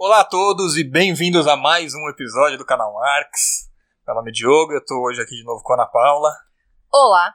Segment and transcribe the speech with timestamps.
[0.00, 3.68] Olá a todos e bem-vindos a mais um episódio do canal Marx.
[4.06, 6.30] Meu nome é Diogo, eu estou hoje aqui de novo com a Ana Paula.
[6.88, 7.34] Olá.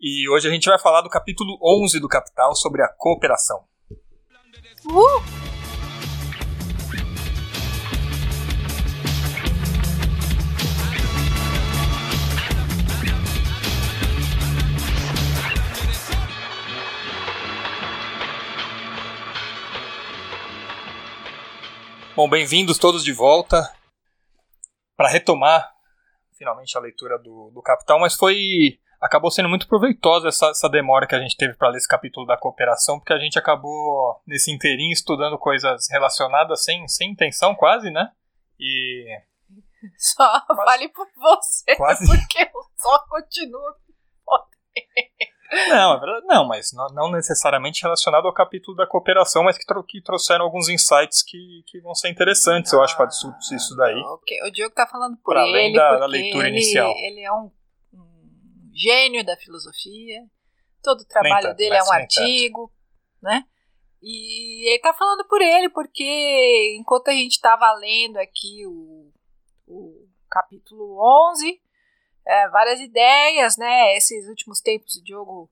[0.00, 3.64] E hoje a gente vai falar do capítulo 11 do Capital sobre a cooperação.
[4.84, 5.45] Uh!
[22.16, 23.70] Bom, bem-vindos todos de volta
[24.96, 25.70] para retomar
[26.38, 31.06] finalmente a leitura do, do Capital, mas foi acabou sendo muito proveitosa essa, essa demora
[31.06, 34.50] que a gente teve para ler esse capítulo da cooperação, porque a gente acabou nesse
[34.50, 38.10] inteirinho estudando coisas relacionadas sem, sem intenção quase, né?
[38.58, 39.04] E
[39.98, 42.06] só quase, vale por você, quase...
[42.08, 43.74] porque eu só continuo
[45.68, 49.64] não, é verdade, não, mas não, não, necessariamente relacionado ao capítulo da cooperação, mas que,
[49.64, 53.54] tro que trouxeram alguns insights que, que vão ser interessantes, ah, eu acho, para discutir
[53.54, 53.98] isso daí.
[53.98, 56.92] Ok, o Diogo tá falando por pra ele, além da, da leitura ele, inicial.
[56.96, 57.50] Ele é um,
[57.94, 60.22] um, gênio da filosofia,
[60.82, 62.72] todo o trabalho tanto, dele é um artigo,
[63.20, 63.34] tanto.
[63.34, 63.44] né?
[64.02, 69.10] E ele tá falando por ele, porque enquanto a gente tava lendo aqui o,
[69.66, 70.98] o capítulo
[71.30, 71.60] 11,
[72.26, 73.96] é, várias ideias, né?
[73.96, 75.50] Esses últimos tempos o Diogo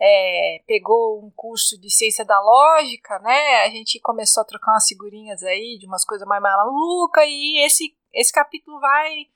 [0.00, 3.62] é, pegou um curso de ciência da lógica, né?
[3.64, 7.96] A gente começou a trocar umas figurinhas aí de umas coisas mais malucas e esse,
[8.12, 9.26] esse capítulo vai.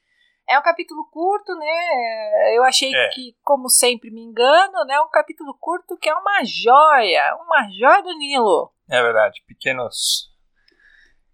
[0.48, 2.56] É um capítulo curto, né?
[2.56, 3.08] Eu achei é.
[3.10, 4.98] que, como sempre, me engano, né?
[5.00, 8.72] Um capítulo curto que é uma joia, uma joia do Nilo.
[8.90, 10.32] É verdade, pequenos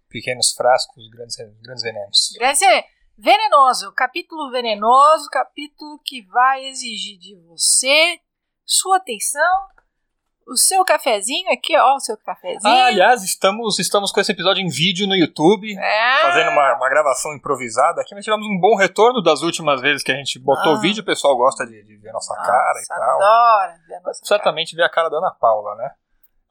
[0.09, 2.33] pequenos frascos, grandes, grandes venenos.
[2.37, 2.59] Grandes
[3.17, 8.19] Venenoso, capítulo venenoso, capítulo que vai exigir de você
[8.65, 9.67] sua atenção,
[10.45, 12.73] o seu cafezinho aqui, ó, o seu cafezinho.
[12.73, 16.21] Ah, aliás, estamos, estamos com esse episódio em vídeo no YouTube, é.
[16.23, 20.11] fazendo uma, uma gravação improvisada aqui, mas tivemos um bom retorno das últimas vezes que
[20.11, 20.79] a gente botou ah.
[20.81, 22.99] vídeo, o pessoal gosta de, de ver nossa nossa, cara e tal.
[22.99, 24.83] adora ver a nossa Certamente cara.
[24.83, 25.89] ver a cara da Ana Paula, né?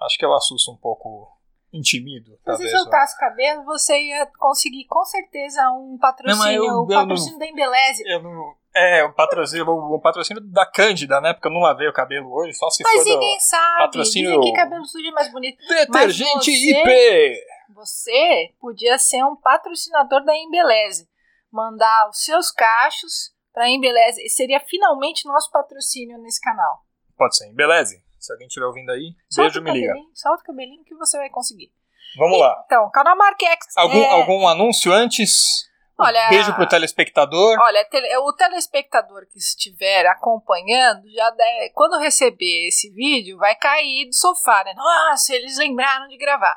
[0.00, 1.30] Acho que eu assusto um pouco
[1.74, 2.38] intimido.
[2.44, 6.86] Se você soltasse o cabelo, você ia conseguir com certeza um patrocínio, não, eu, o
[6.86, 8.02] patrocínio não, da Embeleze.
[8.06, 11.32] Eu não, é, um patrocínio, um patrocínio da Cândida, né?
[11.32, 13.78] Porque eu não lavei o cabelo hoje, só se Mas for ninguém sabe.
[13.78, 14.30] Patrocínio...
[14.30, 15.58] Dizem que cabelo sujo é mais bonito.
[15.66, 17.74] Detergente você, IP!
[17.74, 21.08] Você podia ser um patrocinador da Embeleze.
[21.52, 24.28] Mandar os seus cachos pra Embeleze.
[24.28, 26.84] Seria finalmente nosso patrocínio nesse canal.
[27.16, 28.03] Pode ser, Embeleze.
[28.24, 29.94] Se alguém estiver ouvindo aí, solta beijo, me liga.
[30.14, 31.70] Solta o cabelinho que você vai conseguir.
[32.16, 32.62] Vamos lá.
[32.66, 33.76] Então, canal Marquex.
[33.76, 34.10] Algum, é...
[34.12, 35.68] algum anúncio antes?
[35.98, 37.56] Olha, Beijo pro telespectador.
[37.60, 37.86] Olha,
[38.22, 44.64] o telespectador que estiver acompanhando, já deve, quando receber esse vídeo, vai cair do sofá,
[44.64, 44.74] né?
[44.74, 46.56] Nossa, eles lembraram de gravar,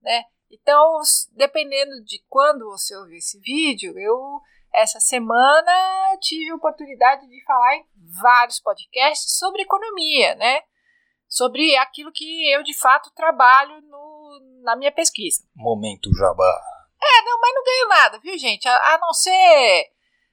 [0.00, 0.22] né?
[0.50, 1.00] Então,
[1.36, 4.40] dependendo de quando você ouvir esse vídeo, eu
[4.72, 5.72] essa semana
[6.20, 7.84] tive a oportunidade de falar em
[8.22, 10.60] vários podcasts sobre economia, né?
[11.28, 15.44] Sobre aquilo que eu de fato trabalho no, na minha pesquisa.
[15.54, 16.60] Momento jabá.
[17.00, 18.66] É, não, mas não ganho nada, viu, gente?
[18.66, 19.90] A, a não ser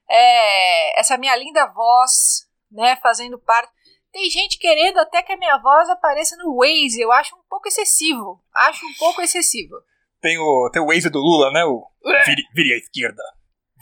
[0.09, 3.72] é, essa minha linda voz, né, fazendo parte.
[4.11, 7.01] Tem gente querendo até que a minha voz apareça no Waze.
[7.01, 8.41] Eu acho um pouco excessivo.
[8.53, 9.75] Acho um pouco excessivo.
[10.22, 11.66] Tem o, tem o Waze do Lula, né?
[11.66, 11.85] O
[12.25, 13.22] vire, vire à esquerda.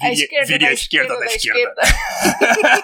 [0.10, 1.74] Vire, a esquerda, vire da, a esquerda, da, esquerda.
[1.76, 2.84] Da esquerda.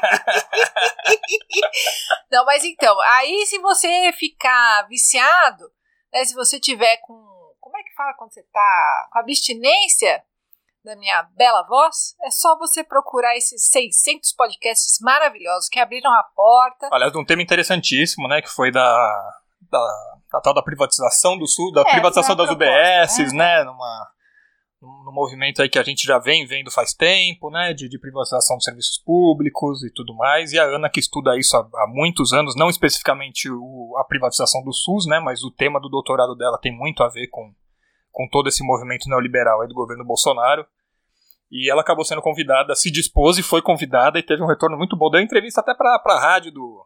[2.32, 5.66] Não, mas então, aí se você ficar viciado,
[6.14, 7.28] né, se você tiver com.
[7.60, 10.24] Como é que fala quando você tá com abstinência
[10.84, 12.16] da minha bela voz?
[12.24, 16.90] É só você procurar esses 600 podcasts maravilhosos que abriram a porta.
[16.92, 19.36] Aliás, um tema interessantíssimo, né, que foi da.
[19.72, 23.64] da, da tal da privatização do Sul, da é, privatização das proposta, UBSs, né, né
[23.66, 24.12] numa
[24.82, 28.56] no movimento aí que a gente já vem vendo faz tempo, né, de, de, privatização
[28.56, 32.32] dos serviços públicos e tudo mais, e a Ana que estuda isso há, há muitos
[32.32, 36.58] anos, não especificamente o, a privatização do SUS, né, mas o tema do doutorado dela
[36.58, 37.54] tem muito a ver com,
[38.12, 40.66] com todo esse movimento neoliberal aí do governo Bolsonaro,
[41.52, 44.96] e ela acabou sendo convidada, se dispôs e foi convidada e teve um retorno muito
[44.96, 46.86] bom, deu entrevista até para a rádio do...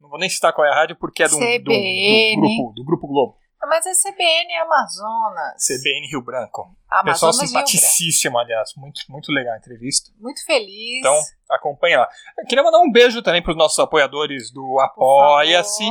[0.00, 2.72] Não vou nem citar qual é a rádio, porque é do, do, do, do grupo,
[2.74, 3.41] do Grupo Globo.
[3.66, 5.64] Mas é CBN Amazonas.
[5.64, 6.74] CBN Rio Branco.
[6.90, 8.74] Amazonas Pessoal simpaticíssimo, aliás.
[8.76, 10.10] Muito, muito legal a entrevista.
[10.18, 10.98] Muito feliz.
[10.98, 11.18] Então,
[11.50, 12.08] acompanha lá.
[12.38, 15.88] Eu queria mandar um beijo também para os nossos apoiadores do Apoia-se.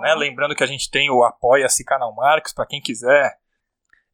[0.00, 0.14] Né?
[0.14, 3.38] Lembrando que a gente tem o Apoia-se Canal Marcos, para quem quiser.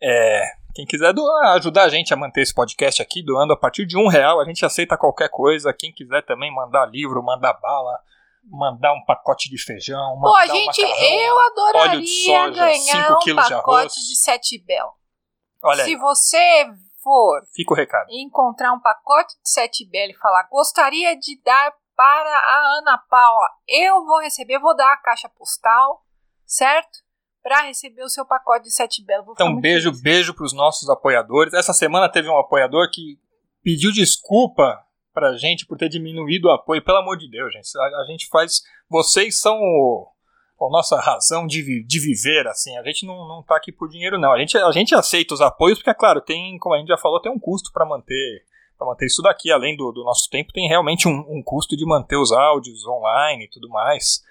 [0.02, 3.84] É, quem quiser doar, ajudar a gente a manter esse podcast aqui, doando a partir
[3.84, 5.72] de um real, a gente aceita qualquer coisa.
[5.72, 7.98] Quem quiser também mandar livro, mandar bala,
[8.44, 13.12] mandar um pacote de feijão, Pô, gente, um macarrão, eu adoraria óleo de soja, ganhar
[13.12, 14.92] um quilos pacote de, de sete bel.
[15.62, 15.96] Olha Se aí.
[15.96, 16.66] você
[17.02, 18.06] for Fica o recado.
[18.10, 24.04] encontrar um pacote de 7BL e falar, gostaria de dar para a Ana Paula, eu
[24.06, 26.02] vou receber, vou dar a caixa postal,
[26.46, 26.98] certo?
[27.42, 29.24] Para receber o seu pacote de 7BL.
[29.24, 30.02] Vou ficar Então, beijo, feliz.
[30.02, 31.52] beijo pros nossos apoiadores.
[31.54, 33.18] Essa semana teve um apoiador que
[33.62, 34.78] pediu desculpa
[35.20, 36.82] pra gente por ter diminuído o apoio.
[36.82, 37.68] Pelo amor de Deus, gente.
[37.78, 38.62] A, a gente faz.
[38.88, 40.08] Vocês são o,
[40.60, 42.76] a nossa razão de, vi- de viver, assim.
[42.78, 44.32] A gente não, não tá aqui por dinheiro, não.
[44.32, 46.96] A gente, a gente aceita os apoios, porque, é claro, tem, como a gente já
[46.98, 48.44] falou, tem um custo pra manter.
[48.78, 51.84] Pra manter isso daqui, além do, do nosso tempo, tem realmente um, um custo de
[51.84, 54.22] manter os áudios online e tudo mais.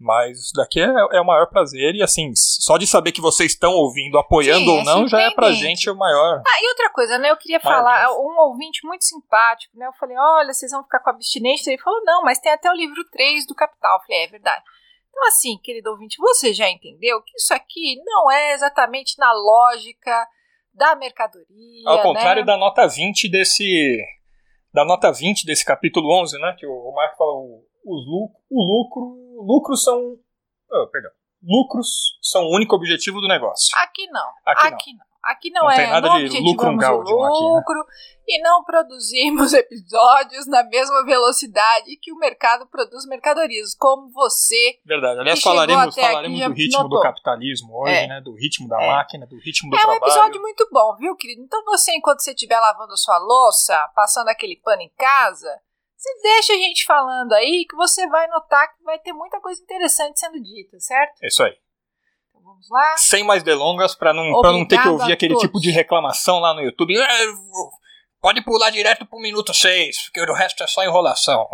[0.00, 3.52] Mas isso daqui é, é o maior prazer e assim, só de saber que vocês
[3.52, 6.40] estão ouvindo, apoiando Sim, ou é não, já é pra gente o maior.
[6.46, 7.30] Ah, e outra coisa, né?
[7.30, 8.16] Eu queria falar, Deus.
[8.16, 9.86] um ouvinte muito simpático, né?
[9.86, 11.70] Eu falei, olha, vocês vão ficar com abstinência.
[11.70, 13.96] Ele falou, não, mas tem até o livro 3 do Capital.
[13.96, 14.62] Eu falei, é, é verdade.
[15.08, 20.28] Então, assim, querido ouvinte, você já entendeu que isso aqui não é exatamente na lógica
[20.72, 21.82] da mercadoria.
[21.86, 22.46] Ao contrário né?
[22.46, 23.98] da nota 20 desse.
[24.72, 26.54] Da nota 20 desse capítulo 11, né?
[26.56, 29.27] Que o, o Marco fala: o, os lu- o lucro.
[29.46, 30.16] Lucros são.
[30.70, 31.10] Oh, perdão.
[31.42, 33.68] Lucros são o único objetivo do negócio.
[33.78, 34.28] Aqui não.
[34.44, 35.08] Aqui Aqui, não.
[35.24, 35.76] Aqui não, Não é.
[35.76, 37.48] tem nada não de objetivamos lucrum o gaudium aqui, né?
[37.50, 37.84] lucro
[38.26, 45.20] e não produzimos episódios na mesma velocidade que o mercado produz mercadorias, como você Verdade.
[45.20, 46.98] Aliás, falaremos, falaremos do ritmo notou.
[46.98, 48.06] do capitalismo hoje, É.
[48.06, 48.20] né?
[48.20, 48.86] Do ritmo da É.
[48.86, 50.02] máquina, do ritmo do É um trabalho.
[50.04, 51.42] episódio muito bom, viu, querido?
[51.42, 55.50] Então você, enquanto você estiver lavando sua louça, passando aquele pano em casa,
[55.98, 59.60] você deixa a gente falando aí que você vai notar que vai ter muita coisa
[59.62, 61.22] interessante sendo dita, certo?
[61.22, 61.56] É isso aí.
[62.30, 62.96] Então vamos lá.
[62.96, 65.46] Sem mais delongas, pra não, pra não ter que ouvir aquele todos.
[65.46, 66.96] tipo de reclamação lá no YouTube.
[66.96, 67.70] "Ah, eu vou-
[68.20, 71.46] Pode pular direto pro minuto 6, porque o resto é só enrolação.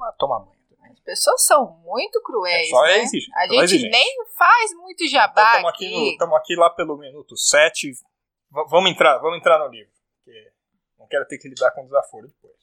[0.00, 0.56] Ah, toma banho.
[0.90, 2.98] As pessoas são muito cruéis, É só né?
[3.00, 3.90] exigir, A gente exigir.
[3.90, 6.16] nem faz muito jabá Estamos aqui.
[6.16, 7.92] aqui, aqui lá pelo minuto 7.
[7.92, 9.92] V- vamos entrar, vamos entrar no livro.
[10.24, 10.52] Porque
[10.98, 12.55] não quero ter que lidar com desaforo depois.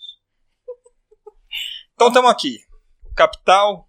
[2.03, 2.59] Então estamos aqui.
[3.15, 3.87] Capital,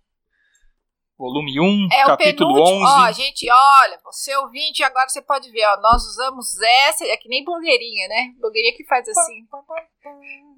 [1.19, 2.87] volume 1, É o capítulo penúltimo.
[2.87, 3.03] 11.
[3.03, 7.29] Ó, gente, olha, você ouvinte, agora você pode ver, ó, nós usamos essa, é que
[7.29, 8.29] nem blogueirinha, né?
[8.39, 9.49] Blogueirinha que faz assim.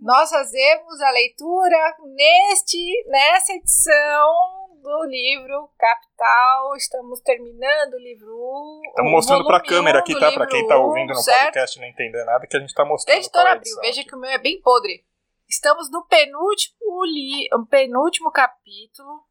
[0.02, 4.34] Nós fazemos a leitura neste, nessa edição
[4.82, 6.76] do livro Capital.
[6.76, 8.80] Estamos terminando o livro 1.
[8.90, 10.30] Estamos mostrando pra câmera aqui, tá?
[10.30, 11.44] Pra quem tá ouvindo no certo?
[11.44, 13.16] podcast e não entender nada, que a gente tá mostrando.
[13.16, 15.06] Editora é a Abril, veja que o meu é bem podre.
[15.48, 19.24] Estamos no penúltimo, li, penúltimo capítulo.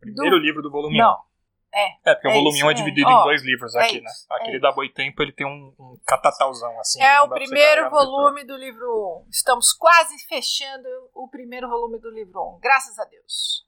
[0.00, 1.76] Primeiro livro do volume Não, 1.
[1.76, 1.98] é.
[2.04, 2.74] É, porque É o volume isso, 1 é é.
[2.74, 4.10] dividido em dois livros é aqui, né?
[4.10, 7.02] isso, Aquele é da Boitempo, ele tem um, um catatauzão assim.
[7.02, 7.90] É o primeiro leitor.
[7.90, 9.30] volume do livro 1.
[9.30, 13.66] Estamos quase fechando o primeiro volume do livro 1, graças a Deus.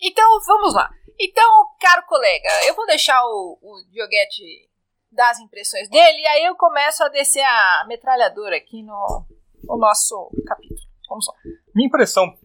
[0.00, 0.90] Então, vamos lá.
[1.18, 4.68] Então, caro colega, eu vou deixar o, o Dioguete
[5.10, 9.26] dar as impressões dele e aí eu começo a descer a metralhadora aqui no,
[9.64, 10.80] no nosso capítulo.
[11.08, 11.34] Vamos lá.
[11.74, 12.36] Minha impressão,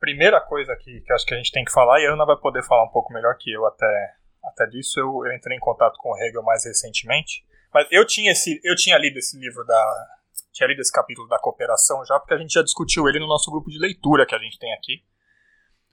[0.00, 2.36] primeira coisa que, que acho que a gente tem que falar, e a Ana vai
[2.36, 4.14] poder falar um pouco melhor que eu até,
[4.44, 8.32] até disso, eu, eu entrei em contato com o Hegel mais recentemente, mas eu tinha,
[8.32, 10.06] esse, eu tinha lido esse livro da...
[10.52, 13.50] tinha lido esse capítulo da cooperação já, porque a gente já discutiu ele no nosso
[13.50, 15.04] grupo de leitura que a gente tem aqui,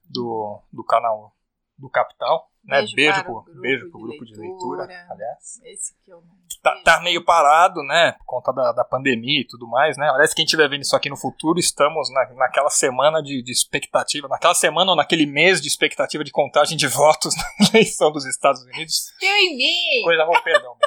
[0.09, 1.35] do, do canal
[1.83, 2.77] do Capital, né?
[2.77, 4.85] Beijo Beijo, pro, grupo beijo de pro grupo de leitura.
[4.85, 5.61] leitura, aliás.
[5.65, 6.33] Esse que eu não.
[6.61, 8.13] Tá, tá meio parado, né?
[8.13, 10.09] Por conta da, da pandemia e tudo mais, né?
[10.09, 14.29] Aliás, quem estiver vendo isso aqui no futuro, estamos na, naquela semana de, de expectativa,
[14.29, 18.63] naquela semana ou naquele mês de expectativa de contagem de votos na eleição dos Estados
[18.63, 19.11] Unidos.
[19.19, 20.03] Deu em mim!
[20.05, 20.77] Coisa, oh, perdão.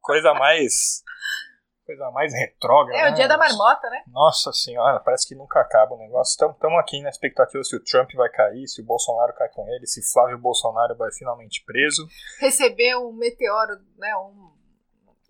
[0.00, 1.02] Coisa mais.
[1.90, 3.00] Coisa mais retrógrada.
[3.00, 3.16] É o né?
[3.16, 4.04] dia da marmota, né?
[4.12, 6.30] Nossa senhora, parece que nunca acaba o negócio.
[6.30, 9.84] Estamos aqui na expectativa se o Trump vai cair, se o Bolsonaro cai com ele,
[9.88, 12.06] se Flávio Bolsonaro vai finalmente preso.
[12.38, 14.16] Recebeu um meteoro, né?
[14.18, 14.52] Um,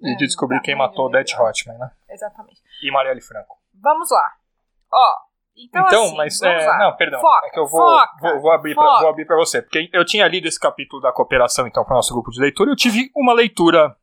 [0.03, 1.41] E de descobrir quem matou o de Death.
[1.41, 1.91] Hotman, né?
[2.11, 2.61] Exatamente.
[2.83, 3.57] E Marielle Franco.
[3.81, 4.31] Vamos lá.
[4.93, 5.17] Ó.
[5.57, 7.23] Então, Então, assim, mas é, não, perdão.
[7.23, 9.01] Foca, é que eu vou, foca, vou, vou abrir pra, foca.
[9.01, 11.97] vou abrir para você, porque eu tinha lido esse capítulo da cooperação então para o
[11.97, 13.97] nosso grupo de leitura, e eu tive uma leitura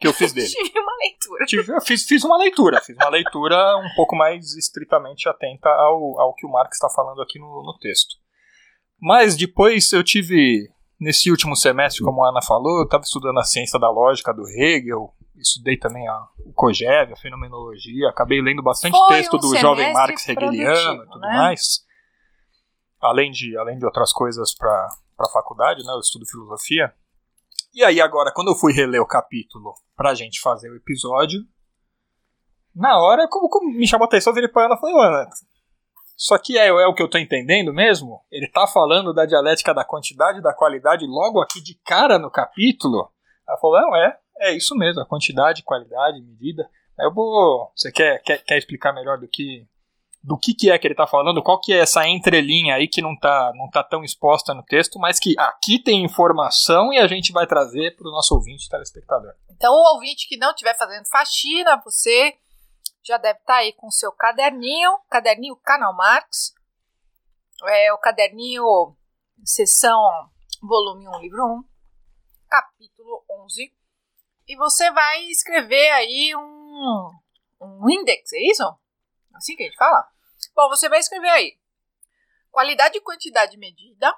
[0.00, 0.48] que eu fiz dele.
[0.52, 1.44] Tive uma leitura.
[1.46, 6.20] Tive- eu fiz, fiz uma leitura, fiz uma leitura um pouco mais estritamente atenta ao,
[6.20, 8.16] ao que o Marx está falando aqui no, no texto.
[9.00, 10.68] Mas depois eu tive,
[11.00, 14.48] nesse último semestre, como a Ana falou, eu estava estudando a ciência da lógica do
[14.48, 19.56] Hegel, estudei também a, o Kojève, a fenomenologia, acabei lendo bastante Foi texto um do
[19.56, 21.36] jovem Marx hegeliano e tudo né?
[21.36, 21.84] mais.
[23.00, 26.94] Além de, além de outras coisas para a faculdade, né, eu estudo filosofia.
[27.74, 31.40] E aí agora, quando eu fui reler o capítulo pra gente fazer o episódio,
[32.74, 35.28] na hora, como, como me chamou a atenção, eu virei pra Ana e falei, Ana,
[36.16, 38.20] isso aqui é, é o que eu tô entendendo mesmo?
[38.30, 42.30] Ele tá falando da dialética da quantidade e da qualidade logo aqui de cara no
[42.30, 43.10] capítulo?
[43.48, 46.68] Ela falou, não, é, É isso mesmo, a quantidade, qualidade, medida.
[46.98, 47.72] Eu vou.
[47.74, 49.66] Você quer, quer, quer explicar melhor do que
[50.24, 53.02] do que, que é que ele está falando, qual que é essa entrelinha aí que
[53.02, 57.06] não está não tá tão exposta no texto, mas que aqui tem informação e a
[57.06, 59.34] gente vai trazer para o nosso ouvinte telespectador.
[59.50, 62.38] Então, o ouvinte que não estiver fazendo faxina, você
[63.02, 66.54] já deve estar tá aí com o seu caderninho, caderninho Canal Marx,
[67.66, 68.64] é o caderninho
[69.44, 70.00] sessão
[70.62, 71.64] volume 1, livro 1,
[72.48, 73.70] capítulo 11,
[74.48, 77.10] e você vai escrever aí um,
[77.60, 78.64] um index, é isso?
[79.34, 80.13] Assim que a gente fala?
[80.54, 81.58] Bom, você vai escrever aí.
[82.50, 84.14] Qualidade quantidade medida,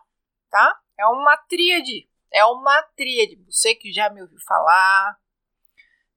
[0.50, 0.80] tá?
[0.98, 2.08] É uma tríade.
[2.30, 3.36] É uma tríade.
[3.46, 5.18] Você que já me ouviu falar,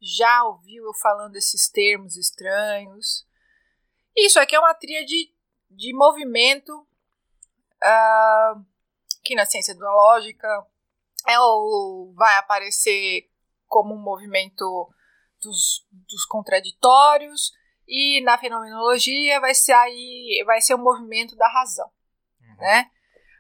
[0.02, 3.26] já ouviu eu falando esses termos estranhos.
[4.16, 5.34] Isso aqui é uma tríade
[5.70, 6.86] de movimento
[7.84, 8.66] uh,
[9.24, 10.48] que na ciência da lógica
[11.28, 13.30] é o, vai aparecer
[13.68, 14.90] como um movimento
[15.40, 17.54] dos, dos contraditórios,
[17.90, 21.92] e na fenomenologia vai ser aí vai ser o um movimento da razão,
[22.42, 22.56] uhum.
[22.58, 22.90] né?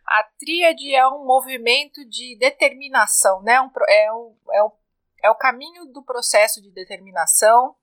[0.07, 3.61] A tríade é um movimento de determinação, né?
[3.61, 4.71] Um, é, o, é, o,
[5.25, 7.75] é o caminho do processo de determinação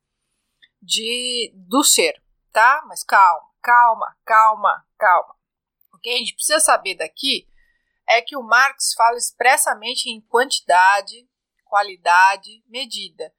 [0.82, 2.20] de, do ser,
[2.52, 2.82] tá?
[2.88, 5.36] Mas calma, calma, calma, calma.
[5.94, 7.48] O que a gente precisa saber daqui
[8.08, 11.28] é que o Marx fala expressamente em quantidade,
[11.64, 13.32] qualidade, medida.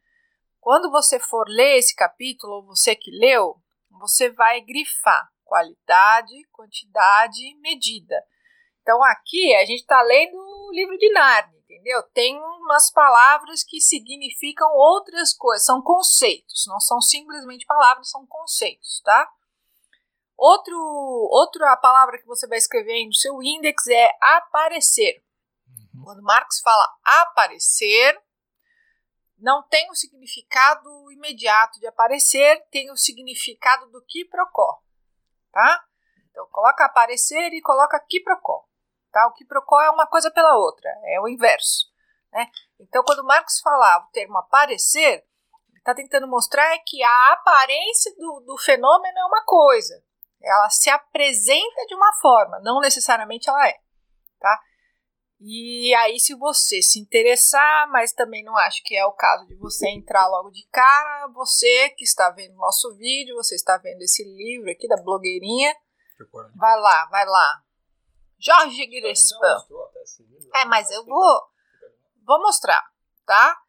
[0.68, 3.56] Quando você for ler esse capítulo, você que leu,
[3.90, 8.22] você vai grifar qualidade, quantidade, medida.
[8.82, 12.04] Então aqui a gente está lendo o livro de Narnia, entendeu?
[12.14, 19.02] Tem umas palavras que significam outras coisas, são conceitos, não são simplesmente palavras, são conceitos,
[19.06, 19.26] tá?
[20.36, 20.78] Outro,
[21.32, 25.24] outra palavra que você vai escrever aí no seu index é aparecer.
[25.96, 26.04] Uhum.
[26.04, 28.22] Quando Marx fala aparecer,
[29.38, 34.82] não tem o significado imediato de aparecer, tem o significado do quiprocó,
[35.52, 35.84] tá?
[36.30, 38.66] Então coloca aparecer e coloca quiprocó,
[39.12, 39.28] tá?
[39.28, 41.92] O quiprocó é uma coisa pela outra, é o inverso,
[42.32, 42.50] né?
[42.80, 45.24] Então quando Marx fala o termo aparecer,
[45.70, 50.04] ele está tentando mostrar é que a aparência do, do fenômeno é uma coisa,
[50.42, 53.80] ela se apresenta de uma forma, não necessariamente ela é,
[54.40, 54.60] tá?
[55.40, 59.56] E aí, se você se interessar, mas também não acho que é o caso de
[59.56, 64.02] você entrar logo de cara, você que está vendo o nosso vídeo, você está vendo
[64.02, 65.76] esse livro aqui da blogueirinha,
[66.56, 67.64] vai lá, vai lá.
[68.40, 69.64] Jorge Grespan.
[70.56, 71.42] É, mas eu vou,
[72.26, 72.84] vou mostrar,
[73.26, 73.62] tá?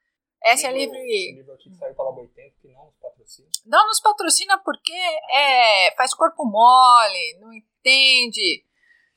[0.43, 1.37] Essa é livro, livre.
[1.37, 3.49] livro aqui que saiu pela Boitempo, que não nos patrocina.
[3.67, 4.93] Não nos patrocina porque
[5.33, 8.65] é, faz corpo mole, não entende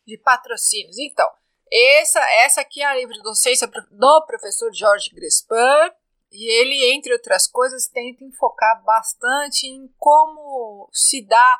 [0.05, 0.97] de patrocínios.
[0.97, 1.29] Então,
[1.71, 5.91] essa, essa aqui é a livre docência do professor Jorge Grespan,
[6.31, 11.59] e ele, entre outras coisas, tenta enfocar bastante em como se dá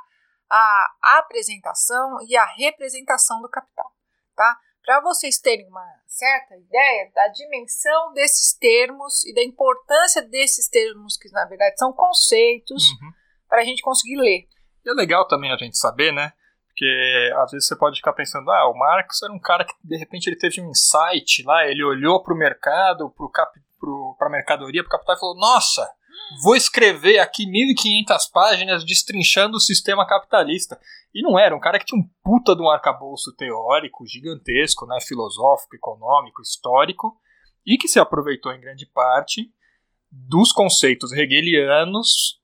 [0.50, 3.92] a apresentação e a representação do capital,
[4.36, 4.58] tá?
[4.84, 11.18] Para vocês terem uma certa ideia da dimensão desses termos e da importância desses termos,
[11.18, 13.12] que na verdade são conceitos, uhum.
[13.48, 14.48] para a gente conseguir ler.
[14.86, 16.34] E é legal também a gente saber, né?
[16.82, 19.96] Porque às vezes você pode ficar pensando, ah, o Marx era um cara que de
[19.98, 23.14] repente ele teve um insight lá, ele olhou para o mercado,
[24.18, 25.88] para a mercadoria, para o capital e falou: Nossa,
[26.42, 30.80] vou escrever aqui 1.500 páginas destrinchando o sistema capitalista.
[31.14, 34.98] E não era, um cara que tinha um puta de um arcabouço teórico gigantesco, né,
[35.02, 37.16] filosófico, econômico, histórico,
[37.64, 39.54] e que se aproveitou em grande parte
[40.10, 42.42] dos conceitos hegelianos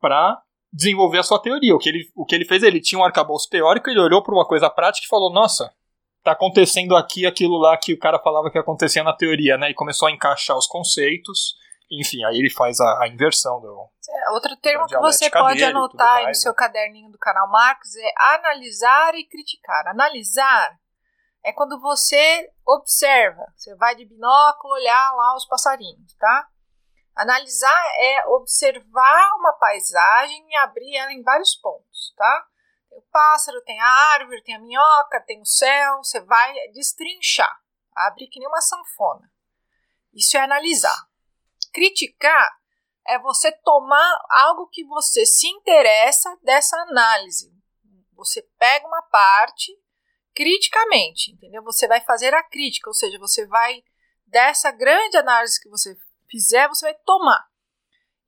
[0.00, 1.74] para desenvolver a sua teoria.
[1.74, 4.34] O que ele, o que ele fez, ele tinha um arcabouço teórico, ele olhou para
[4.34, 5.72] uma coisa prática e falou: Nossa,
[6.22, 9.70] tá acontecendo aqui aquilo lá que o cara falava que acontecia na teoria, né?
[9.70, 11.58] E começou a encaixar os conceitos.
[11.90, 13.88] Enfim, aí ele faz a, a inversão do.
[14.08, 16.56] É, outro termo que você pode anotar aí no seu né?
[16.56, 19.88] caderninho do canal Marcos é analisar e criticar.
[19.88, 20.78] Analisar
[21.44, 26.48] é quando você observa, você vai de binóculo olhar lá os passarinhos, tá?
[27.20, 32.46] Analisar é observar uma paisagem e abrir ela em vários pontos, tá?
[32.88, 37.54] Tem o pássaro, tem a árvore, tem a minhoca, tem o céu, você vai destrinchar,
[37.94, 39.30] abrir que nem uma sanfona.
[40.14, 40.96] Isso é analisar.
[41.74, 42.58] Criticar
[43.06, 47.52] é você tomar algo que você se interessa dessa análise.
[48.14, 49.70] Você pega uma parte
[50.34, 51.62] criticamente, entendeu?
[51.64, 53.84] Você vai fazer a crítica, ou seja, você vai
[54.26, 55.94] dessa grande análise que você
[56.30, 57.44] fizer, você vai tomar.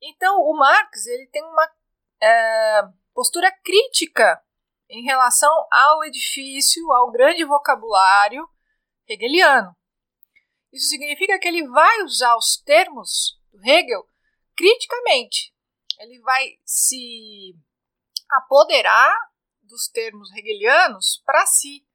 [0.01, 1.71] Então, o Marx ele tem uma
[2.21, 2.81] é,
[3.13, 4.43] postura crítica
[4.89, 8.47] em relação ao edifício, ao grande vocabulário
[9.07, 9.75] hegeliano.
[10.71, 14.07] Isso significa que ele vai usar os termos do Hegel
[14.55, 15.53] criticamente.
[15.99, 17.55] Ele vai se
[18.29, 19.13] apoderar
[19.61, 21.85] dos termos hegelianos para si.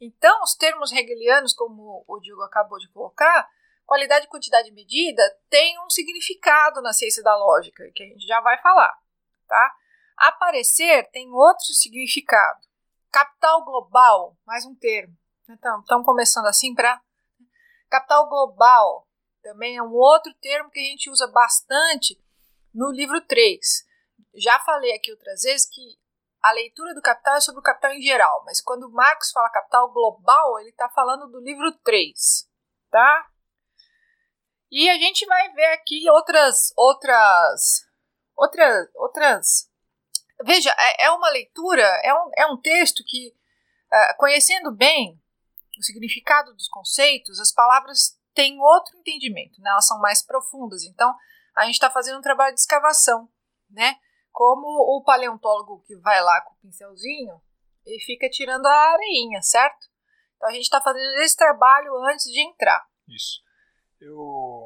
[0.00, 3.48] Então, os termos hegelianos, como o Diogo acabou de colocar,
[3.88, 8.38] qualidade, quantidade e medida, tem um significado na ciência da lógica, que a gente já
[8.42, 8.94] vai falar,
[9.48, 9.74] tá?
[10.18, 12.60] Aparecer tem outro significado.
[13.10, 15.16] Capital global, mais um termo.
[15.48, 17.00] Então, estamos começando assim para.
[17.88, 19.08] Capital global
[19.42, 22.22] também é um outro termo que a gente usa bastante
[22.74, 23.58] no livro 3.
[24.34, 25.98] Já falei aqui outras vezes que
[26.42, 29.90] a leitura do capital é sobre o capital em geral, mas quando Marx fala capital
[29.90, 32.46] global, ele está falando do livro 3,
[32.90, 33.30] tá?
[34.70, 37.86] E a gente vai ver aqui outras, outras,
[38.36, 39.70] outras, outras.
[40.44, 43.34] Veja, é, é uma leitura, é um, é um texto que,
[43.92, 45.20] uh, conhecendo bem
[45.78, 49.70] o significado dos conceitos, as palavras têm outro entendimento, né?
[49.70, 50.84] elas são mais profundas.
[50.84, 51.14] Então,
[51.56, 53.28] a gente está fazendo um trabalho de escavação,
[53.70, 53.96] né?
[54.30, 57.40] Como o paleontólogo que vai lá com o pincelzinho
[57.84, 59.88] e fica tirando a areinha, certo?
[60.36, 62.86] Então a gente está fazendo esse trabalho antes de entrar.
[63.08, 63.42] Isso.
[64.00, 64.57] Eu.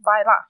[0.00, 0.44] Vai lá.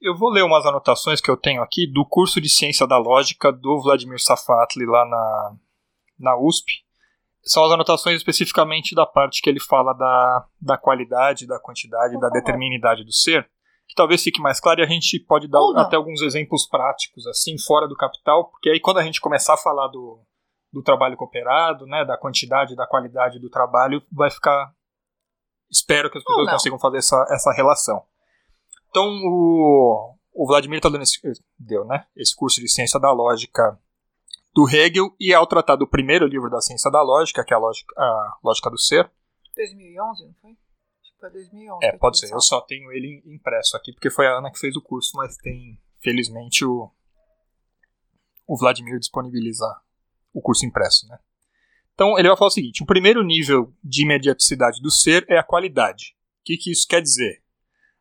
[0.00, 3.50] Eu vou ler umas anotações que eu tenho aqui do curso de Ciência da Lógica
[3.50, 5.56] do Vladimir Safatli lá na,
[6.18, 6.84] na USP.
[7.42, 12.28] São as anotações especificamente da parte que ele fala da, da qualidade, da quantidade, da
[12.28, 13.48] determinidade do ser,
[13.86, 17.56] que talvez fique mais claro e a gente pode dar até alguns exemplos práticos, assim,
[17.58, 20.20] fora do capital, porque aí quando a gente começar a falar do,
[20.72, 24.72] do trabalho cooperado, né, da quantidade, da qualidade do trabalho, vai ficar
[25.70, 28.04] espero que as pessoas consigam fazer essa, essa relação.
[28.96, 31.20] Então, o, o Vladimir está dando esse,
[31.58, 33.78] deu, né, esse curso de ciência da lógica
[34.54, 37.60] do Hegel, e ao tratar do primeiro livro da ciência da lógica, que é a
[37.60, 39.10] lógica, a lógica do ser.
[39.54, 40.50] 2011, não foi?
[40.52, 41.84] Acho que foi 2011.
[41.84, 42.32] É, pode ser.
[42.32, 45.36] Eu só tenho ele impresso aqui, porque foi a Ana que fez o curso, mas
[45.36, 46.90] tem, felizmente, o,
[48.46, 49.66] o Vladimir disponibiliza
[50.32, 51.18] o curso impresso, né?
[51.92, 55.44] Então ele vai falar o seguinte: o primeiro nível de imediaticidade do ser é a
[55.44, 56.16] qualidade.
[56.40, 57.44] O que, que isso quer dizer?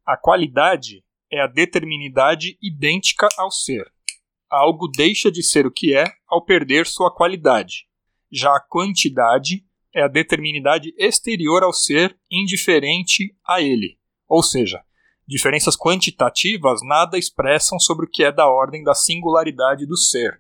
[0.06, 3.92] A qualidade é a determinidade idêntica ao ser.
[4.48, 7.88] Algo deixa de ser o que é ao perder sua qualidade.
[8.32, 13.98] Já a quantidade é a determinidade exterior ao ser, indiferente a ele.
[14.28, 14.84] Ou seja,
[15.28, 20.40] diferenças quantitativas nada expressam sobre o que é da ordem da singularidade do ser.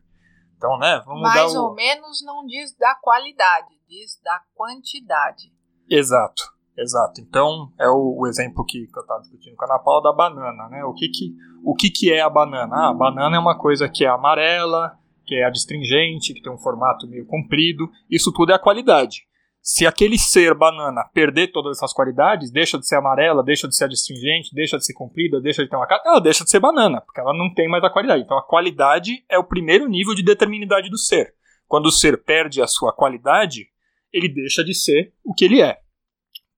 [0.56, 5.52] Então, né, vamos Mais ou menos não diz da qualidade, diz da quantidade.
[5.90, 6.44] Exato,
[6.78, 7.22] exato.
[7.22, 10.70] Então, é o, o exemplo que, eu estava discutindo com a Ana Paula da banana,
[10.70, 10.84] né?
[10.84, 11.34] O que que,
[11.64, 12.76] o que que é a banana?
[12.76, 16.58] Ah, a banana é uma coisa que é amarela, que é adstringente, que tem um
[16.58, 17.90] formato meio comprido.
[18.10, 19.26] Isso tudo é a qualidade
[19.66, 23.86] se aquele ser banana perder todas essas qualidades, deixa de ser amarela, deixa de ser
[23.86, 27.02] adstringente, deixa de ser comprida, deixa de ter uma cara, ela deixa de ser banana,
[27.02, 28.22] porque ela não tem mais a qualidade.
[28.22, 31.34] Então a qualidade é o primeiro nível de determinidade do ser.
[31.68, 33.68] Quando o ser perde a sua qualidade,
[34.14, 35.80] ele deixa de ser o que ele é.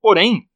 [0.08, 0.50] Porém,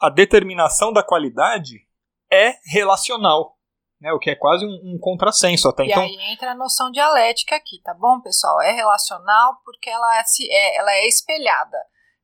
[0.00, 1.86] a determinação da qualidade
[2.32, 3.58] é relacional
[4.00, 5.84] né, o que é quase um, um contrassenso até.
[5.84, 8.62] E então, aí entra a noção dialética aqui, tá bom, pessoal?
[8.62, 11.76] É relacional porque ela é, se, é, ela é espelhada.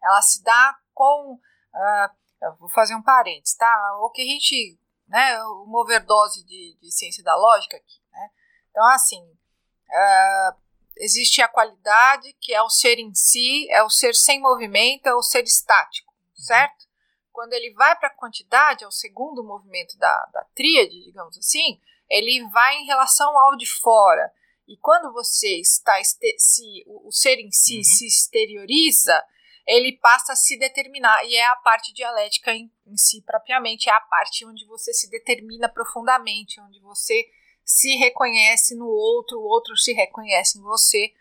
[0.03, 1.35] Ela se dá com.
[1.35, 3.99] Uh, vou fazer um parênteses, tá?
[4.01, 4.79] O que a gente.
[5.07, 8.01] Né, uma overdose de, de ciência da lógica aqui.
[8.11, 8.31] Né?
[8.71, 9.21] Então, assim.
[9.21, 10.65] Uh,
[10.97, 15.15] existe a qualidade, que é o ser em si, é o ser sem movimento, é
[15.15, 16.14] o ser estático.
[16.45, 16.87] Certo?
[17.33, 21.81] Quando ele vai para a quantidade, é o segundo movimento da, da tríade, digamos assim,
[22.09, 24.33] ele vai em relação ao de fora.
[24.67, 27.85] E quando você está se o ser em si uhum.
[27.85, 29.23] se exterioriza,
[29.67, 33.93] ele passa a se determinar e é a parte dialética em, em, si propriamente, é
[33.93, 37.27] a parte onde você se determina profundamente, onde você
[37.65, 41.13] se reconhece no outro, o outro se reconhece em você.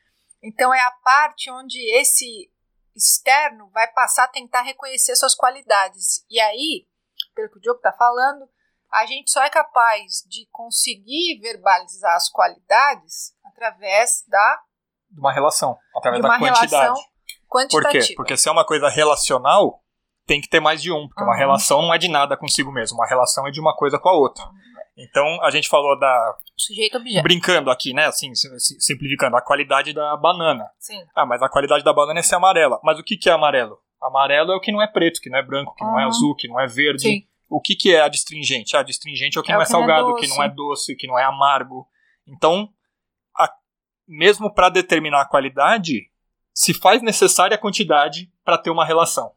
[0.41, 2.51] Então é a parte onde esse
[2.95, 6.25] externo vai passar a tentar reconhecer suas qualidades.
[6.29, 6.88] E aí,
[7.36, 8.47] pelo que o Diogo está falando,
[8.91, 14.62] a gente só é capaz de conseguir verbalizar as qualidades através da
[15.10, 16.99] de uma relação, através da quantidade.
[17.69, 17.99] Por quê?
[18.15, 19.84] Porque se é uma coisa relacional,
[20.25, 21.29] tem que ter mais de um, porque uhum.
[21.29, 24.10] uma relação não é de nada consigo mesmo, uma relação é de uma coisa com
[24.10, 24.43] a outra.
[24.97, 26.36] Então a gente falou da.
[26.67, 27.23] Sujeito objeto.
[27.23, 28.06] Brincando aqui, né?
[28.06, 28.32] Assim,
[28.80, 30.69] simplificando, a qualidade da banana.
[30.80, 31.04] Sim.
[31.15, 32.80] Ah, mas a qualidade da banana é ser amarela.
[32.84, 33.78] Mas o que, que é amarelo?
[34.02, 35.91] Amarelo é o que não é preto, que não é branco, que uhum.
[35.91, 37.02] não é azul, que não é verde.
[37.02, 37.28] Sim.
[37.49, 38.76] O que, que é adstringente?
[38.76, 41.08] Ah, adstringente é o que é não é, salgado, o que não é doce, que
[41.08, 41.88] não é amargo.
[42.28, 42.69] Então,
[43.38, 43.49] a,
[44.08, 46.10] mesmo para determinar a qualidade,
[46.54, 49.34] se faz necessária a quantidade para ter uma relação.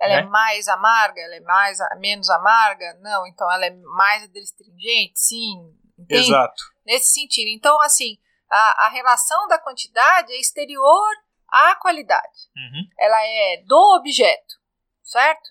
[0.00, 0.22] Ela né?
[0.22, 1.20] é mais amarga?
[1.20, 2.98] Ela é mais menos amarga?
[3.00, 5.12] Não, então ela é mais adstringente?
[5.14, 5.81] Sim.
[6.02, 6.28] Entende?
[6.28, 6.62] Exato.
[6.84, 7.48] Nesse sentido.
[7.48, 8.18] Então, assim,
[8.50, 11.08] a, a relação da quantidade é exterior
[11.48, 12.50] à qualidade.
[12.56, 12.88] Uhum.
[12.98, 14.54] Ela é do objeto,
[15.02, 15.50] certo?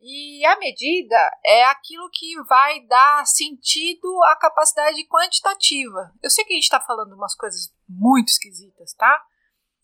[0.00, 6.12] E a medida é aquilo que vai dar sentido à capacidade quantitativa.
[6.22, 9.20] Eu sei que a gente está falando umas coisas muito esquisitas, tá?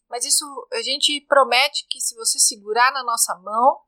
[0.09, 3.81] Mas isso a gente promete que se você segurar na nossa mão,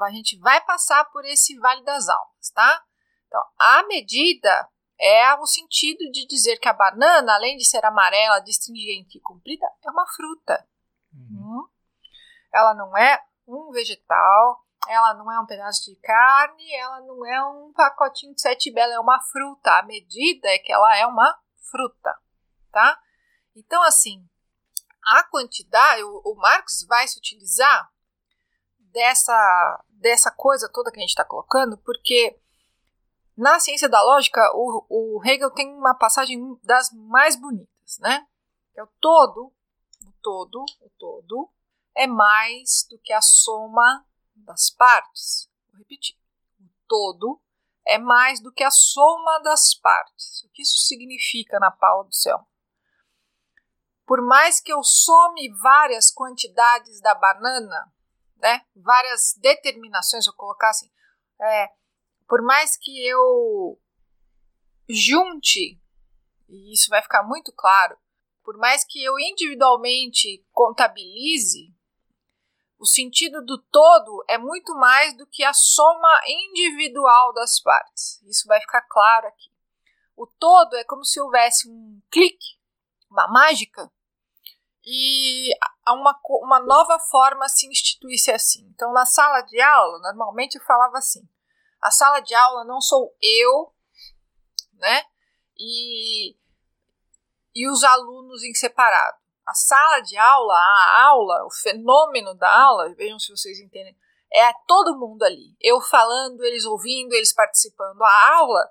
[0.00, 2.82] a gente vai passar por esse vale das almas, tá?
[3.28, 4.68] Então, a medida
[5.02, 9.66] é o sentido de dizer que a banana, além de ser amarela, distringente e comprida,
[9.84, 10.64] é uma fruta.
[11.12, 11.58] Uhum.
[11.58, 11.68] Hum?
[12.54, 17.44] Ela não é um vegetal, ela não é um pedaço de carne, ela não é
[17.44, 19.78] um pacotinho de sete bela, é uma fruta.
[19.78, 21.36] A medida é que ela é uma
[21.68, 22.16] fruta,
[22.70, 22.96] tá?
[23.56, 24.24] Então, assim,
[25.04, 27.90] a quantidade, o, o Marx vai se utilizar
[28.78, 32.40] dessa, dessa coisa toda que a gente está colocando, porque
[33.36, 38.26] na ciência da lógica, o, o Hegel tem uma passagem das mais bonitas, né?
[38.76, 39.52] É o todo,
[40.06, 41.50] o todo, o todo
[41.94, 45.50] é mais do que a soma das partes.
[45.70, 46.16] Vou repetir.
[46.60, 47.40] O todo
[47.86, 50.42] é mais do que a soma das partes.
[50.44, 52.46] O que isso significa na Paula do céu?
[54.06, 57.92] Por mais que eu some várias quantidades da banana,
[58.36, 60.90] né, várias determinações, vou colocar assim,
[61.40, 61.70] é,
[62.28, 63.78] por mais que eu
[64.88, 65.80] junte,
[66.48, 67.96] e isso vai ficar muito claro,
[68.42, 71.72] por mais que eu individualmente contabilize,
[72.78, 78.20] o sentido do todo é muito mais do que a soma individual das partes.
[78.24, 79.52] Isso vai ficar claro aqui.
[80.16, 82.58] O todo é como se houvesse um clique,
[83.08, 83.88] uma mágica,
[84.84, 85.50] e
[85.86, 88.66] uma, uma nova forma se instituísse assim.
[88.74, 91.26] Então, na sala de aula, normalmente eu falava assim:
[91.82, 93.74] a sala de aula não sou eu,
[94.74, 95.04] né?
[95.58, 96.36] E,
[97.54, 99.18] e os alunos em separado.
[99.46, 103.96] A sala de aula, a aula, o fenômeno da aula, vejam se vocês entendem,
[104.32, 105.56] é todo mundo ali.
[105.60, 108.00] Eu falando, eles ouvindo, eles participando.
[108.02, 108.70] A aula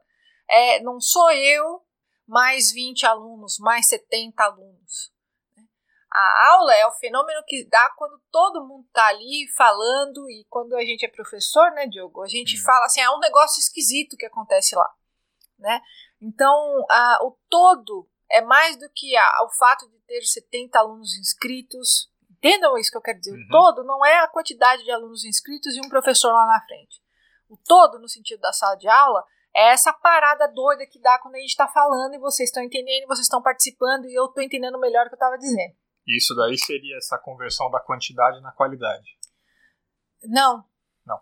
[0.50, 1.86] é, não sou eu
[2.26, 4.71] mais 20 alunos, mais 70 alunos.
[6.12, 10.76] A aula é o fenômeno que dá quando todo mundo está ali falando e quando
[10.76, 12.22] a gente é professor, né, Diogo?
[12.22, 12.64] A gente hum.
[12.64, 14.90] fala assim, é um negócio esquisito que acontece lá,
[15.58, 15.82] né?
[16.22, 21.18] Então, a, o todo é mais do que a, o fato de ter 70 alunos
[21.18, 22.10] inscritos.
[22.30, 23.32] Entendam isso que eu quero dizer.
[23.32, 23.46] Uhum.
[23.46, 27.02] O todo não é a quantidade de alunos inscritos e um professor lá na frente.
[27.50, 31.36] O todo, no sentido da sala de aula, é essa parada doida que dá quando
[31.36, 34.80] a gente está falando e vocês estão entendendo, vocês estão participando e eu estou entendendo
[34.80, 35.76] melhor o que eu estava dizendo.
[36.08, 39.18] Isso daí seria essa conversão da quantidade na qualidade.
[40.24, 40.66] Não.
[41.06, 41.20] Não.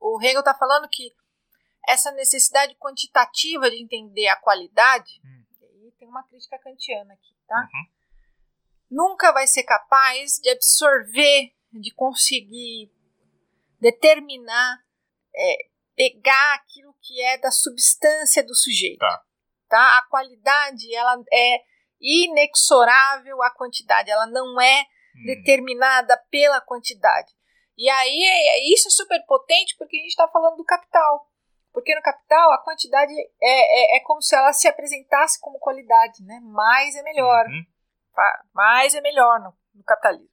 [0.00, 1.14] O Hegel está falando que
[1.88, 5.44] essa necessidade quantitativa de entender a qualidade, hum.
[5.86, 7.68] e tem uma crítica kantiana aqui, tá?
[7.72, 7.86] Uhum.
[8.90, 12.92] Nunca vai ser capaz de absorver, de conseguir
[13.80, 14.78] determinar,
[15.34, 15.56] é,
[15.96, 18.98] pegar aquilo que é da substância do sujeito.
[18.98, 19.24] Tá.
[19.68, 19.98] tá?
[19.98, 21.64] A qualidade, ela é
[22.02, 25.26] inexorável à quantidade, ela não é hum.
[25.26, 27.32] determinada pela quantidade.
[27.78, 31.28] E aí é, isso é super potente porque a gente está falando do capital.
[31.72, 36.22] Porque no capital a quantidade é, é, é, como se ela se apresentasse como qualidade,
[36.22, 36.38] né?
[36.42, 37.46] Mais é melhor.
[37.46, 37.64] Uhum.
[38.52, 40.28] Mais é melhor no, no capitalismo.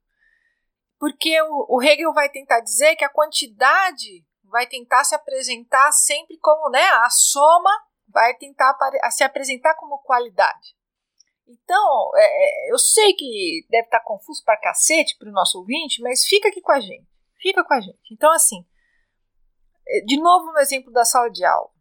[0.99, 6.37] Porque o, o, Hegel vai tentar dizer que a quantidade vai tentar se apresentar sempre
[6.39, 6.83] como, né?
[6.83, 7.71] A soma
[8.09, 8.75] vai tentar
[9.11, 10.75] se apresentar como qualidade.
[11.49, 15.99] Então, é, é, eu sei que deve estar confuso para cacete para o nosso ouvinte,
[15.99, 17.07] mas fica aqui com a gente.
[17.41, 18.13] Fica com a gente.
[18.13, 18.63] Então, assim,
[19.87, 21.71] é, de novo no exemplo da sala de aula.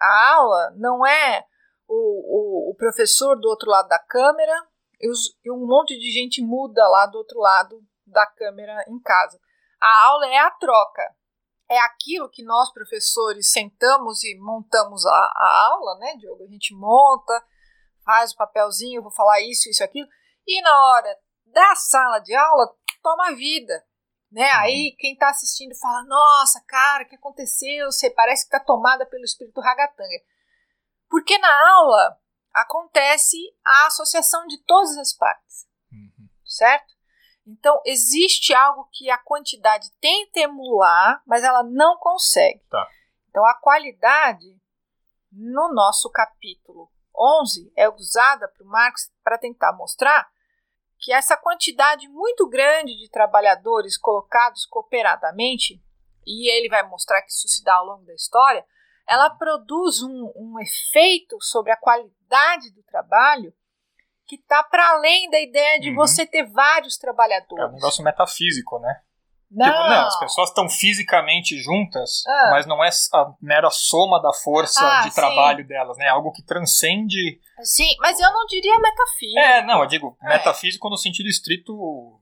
[0.00, 1.44] A aula não é
[1.86, 4.66] o, o, o professor do outro lado da câmera
[4.98, 8.98] e, os, e um monte de gente muda lá do outro lado da câmera em
[9.00, 9.38] casa.
[9.80, 11.02] A aula é a troca.
[11.68, 16.44] É aquilo que nós, professores, sentamos e montamos a, a aula, né, Diogo?
[16.44, 17.44] A gente monta,
[18.04, 20.08] faz o papelzinho, vou falar isso, isso, aquilo,
[20.46, 23.84] e na hora da sala de aula, toma vida.
[24.30, 24.44] Né?
[24.44, 24.60] Uhum.
[24.60, 27.90] Aí quem está assistindo fala: Nossa, cara, o que aconteceu?
[27.90, 30.22] Você parece que está tomada pelo espírito ragatanga.
[31.08, 32.18] Porque na aula
[32.54, 35.66] acontece a associação de todas as partes.
[35.92, 36.28] Uhum.
[36.46, 36.92] Certo?
[37.46, 42.60] Então, existe algo que a quantidade tenta emular, mas ela não consegue.
[42.70, 42.88] Tá.
[43.28, 44.56] Então, a qualidade,
[45.30, 50.28] no nosso capítulo 11 é usada por Marx para tentar mostrar
[50.98, 55.82] que essa quantidade muito grande de trabalhadores colocados cooperadamente
[56.26, 58.64] e ele vai mostrar que isso se dá ao longo da história,
[59.08, 63.52] ela produz um, um efeito sobre a qualidade do trabalho
[64.24, 65.96] que está para além da ideia de uhum.
[65.96, 67.64] você ter vários trabalhadores.
[67.64, 69.02] É um negócio metafísico, né?
[69.52, 69.66] Não.
[69.66, 72.48] Tipo, não, as pessoas estão fisicamente juntas, ah.
[72.52, 75.14] mas não é a mera soma da força ah, de sim.
[75.14, 76.06] trabalho delas, né?
[76.06, 77.38] É algo que transcende.
[77.62, 79.38] Sim, mas eu não diria metafísico.
[79.38, 80.28] É, não, eu digo é.
[80.28, 82.18] metafísico no sentido estrito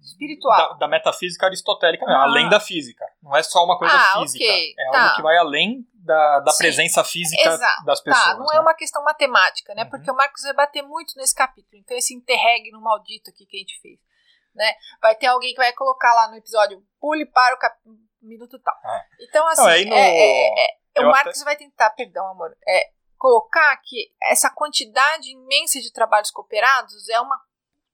[0.00, 0.74] espiritual.
[0.74, 2.22] Da, da metafísica aristotélica, ah.
[2.22, 3.04] além da física.
[3.20, 4.44] Não é só uma coisa ah, física.
[4.44, 4.74] Okay.
[4.78, 5.02] É tá.
[5.02, 7.84] algo que vai além da, da presença física Exato.
[7.84, 8.24] das pessoas.
[8.24, 8.56] Tá, não é né?
[8.56, 9.82] é uma questão matemática, né?
[9.82, 9.90] Uhum.
[9.90, 11.76] Porque o Marcos vai bater muito nesse capítulo.
[11.76, 13.98] Então, esse interregno maldito aqui que a gente fez
[14.58, 14.74] né?
[15.00, 17.78] Vai ter alguém que vai colocar lá no episódio, pule para o cap...
[18.20, 18.74] minuto tal.
[18.84, 19.06] É.
[19.20, 19.94] Então, assim, Não, no...
[19.96, 21.44] é, é, é o Marcos até...
[21.44, 27.40] vai tentar, perdão, amor, é, colocar que essa quantidade imensa de trabalhos cooperados é uma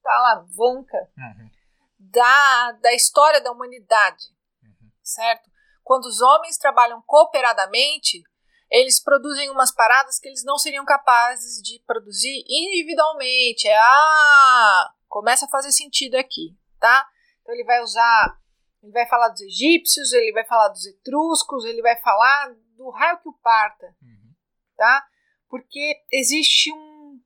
[0.05, 1.50] alavanca uhum.
[1.98, 4.27] da, da história da humanidade,
[4.62, 4.90] uhum.
[5.03, 5.50] certo?
[5.83, 8.22] Quando os homens trabalham cooperadamente,
[8.70, 13.68] eles produzem umas paradas que eles não seriam capazes de produzir individualmente.
[13.68, 17.07] É, ah, começa a fazer sentido aqui, tá?
[17.40, 18.37] Então ele vai usar,
[18.83, 23.18] ele vai falar dos egípcios, ele vai falar dos etruscos, ele vai falar do raio
[23.18, 24.35] que o parta, uhum.
[24.77, 25.07] tá?
[25.48, 27.20] Porque existe um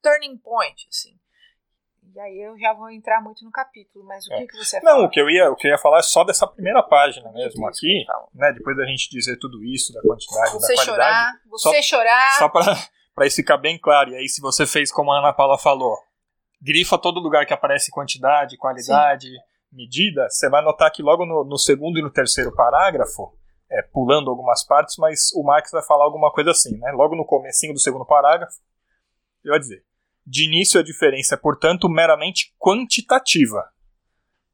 [0.00, 1.18] turning point, assim.
[2.14, 4.38] E aí eu já vou entrar muito no capítulo, mas o é.
[4.38, 6.22] que, que você Não, o que eu ia, o que eu ia falar é só
[6.22, 8.52] dessa primeira página mesmo aqui, né?
[8.52, 11.12] Depois da gente dizer tudo isso, da quantidade, você da qualidade.
[11.12, 12.38] Chorar, você só, chorar.
[12.38, 12.62] Só para
[13.16, 14.10] para isso ficar bem claro.
[14.10, 15.98] E aí se você fez como a Ana Paula falou,
[16.62, 19.36] grifa todo lugar que aparece quantidade, qualidade, Sim.
[19.72, 23.36] medida, você vai notar que logo no, no, segundo e no terceiro parágrafo,
[23.68, 26.92] é, pulando algumas partes, mas o Marx vai falar alguma coisa assim, né?
[26.92, 28.54] Logo no comecinho do segundo parágrafo,
[29.42, 29.84] ele vai dizer:
[30.24, 33.68] de início a diferença é, portanto, meramente quantitativa.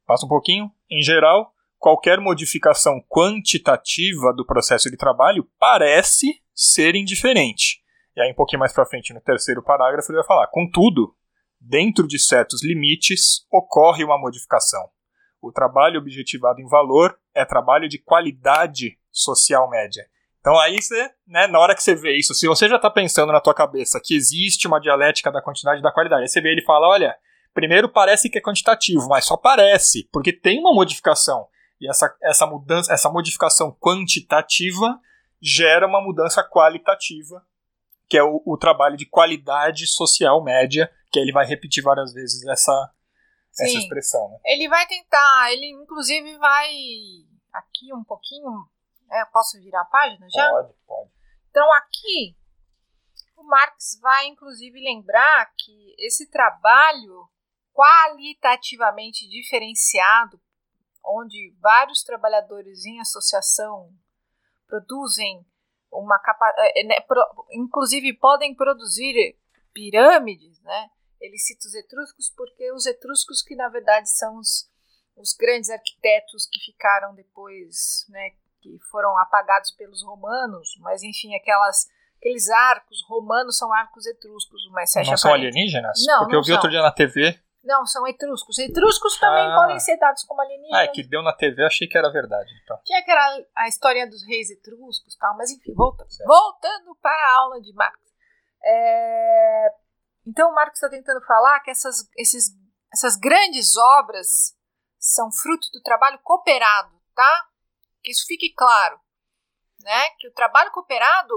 [0.05, 0.71] Passa um pouquinho.
[0.89, 7.83] Em geral, qualquer modificação quantitativa do processo de trabalho parece ser indiferente.
[8.15, 11.15] E aí, um pouquinho mais para frente, no terceiro parágrafo, ele vai falar: contudo,
[11.59, 14.89] dentro de certos limites, ocorre uma modificação.
[15.41, 20.05] O trabalho objetivado em valor é trabalho de qualidade social média.
[20.39, 23.31] Então aí você, né, na hora que você vê isso, se você já está pensando
[23.31, 26.51] na tua cabeça que existe uma dialética da quantidade e da qualidade, aí você vê
[26.51, 27.15] ele fala, olha,
[27.53, 31.47] primeiro parece que é quantitativo, mas só parece, porque tem uma modificação.
[31.79, 34.99] E essa, essa mudança, essa modificação quantitativa
[35.41, 37.41] gera uma mudança qualitativa,
[38.09, 42.45] que é o, o trabalho de qualidade social média que ele vai repetir várias vezes
[42.47, 42.93] essa,
[43.51, 44.29] essa expressão.
[44.29, 44.39] Né?
[44.45, 46.69] Ele vai tentar, ele inclusive vai
[47.53, 48.67] aqui um pouquinho.
[49.11, 50.49] É, posso virar a página já?
[50.51, 51.09] Pode, pode.
[51.49, 52.37] Então aqui
[53.35, 57.27] o Marx vai inclusive lembrar que esse trabalho
[57.73, 60.39] qualitativamente diferenciado,
[61.03, 63.89] onde vários trabalhadores em associação
[64.67, 65.45] produzem
[65.91, 66.95] uma capacidade, é, né,
[67.51, 69.35] inclusive podem produzir
[69.73, 70.89] pirâmides, né?
[71.19, 74.69] Ele cita os etruscos porque os etruscos que na verdade são os,
[75.15, 81.87] os grandes arquitetos que ficaram depois, né, que foram apagados pelos romanos, mas enfim, aquelas
[82.17, 86.03] aqueles arcos romanos são arcos etruscos, mas Não são alienígenas?
[86.05, 86.55] Não, porque não eu vi são.
[86.55, 87.39] outro dia na TV.
[87.63, 88.57] Não, são etruscos.
[88.57, 89.55] Etruscos também ah.
[89.55, 90.79] podem ser dados como alienígenas.
[90.79, 92.49] Ah, é que deu na TV, achei que era verdade.
[92.63, 92.79] Então.
[92.85, 96.09] Tinha que era a história dos reis etruscos tal, mas enfim, voltando.
[96.25, 97.99] Voltando para a aula de Marx.
[98.63, 99.73] É,
[100.29, 102.51] então, o Marx está tentando falar que essas, esses,
[102.93, 104.55] essas grandes obras
[104.99, 107.47] são fruto do trabalho cooperado, tá?
[108.03, 108.99] Que isso fique claro,
[109.79, 110.09] né?
[110.19, 111.33] Que o trabalho cooperado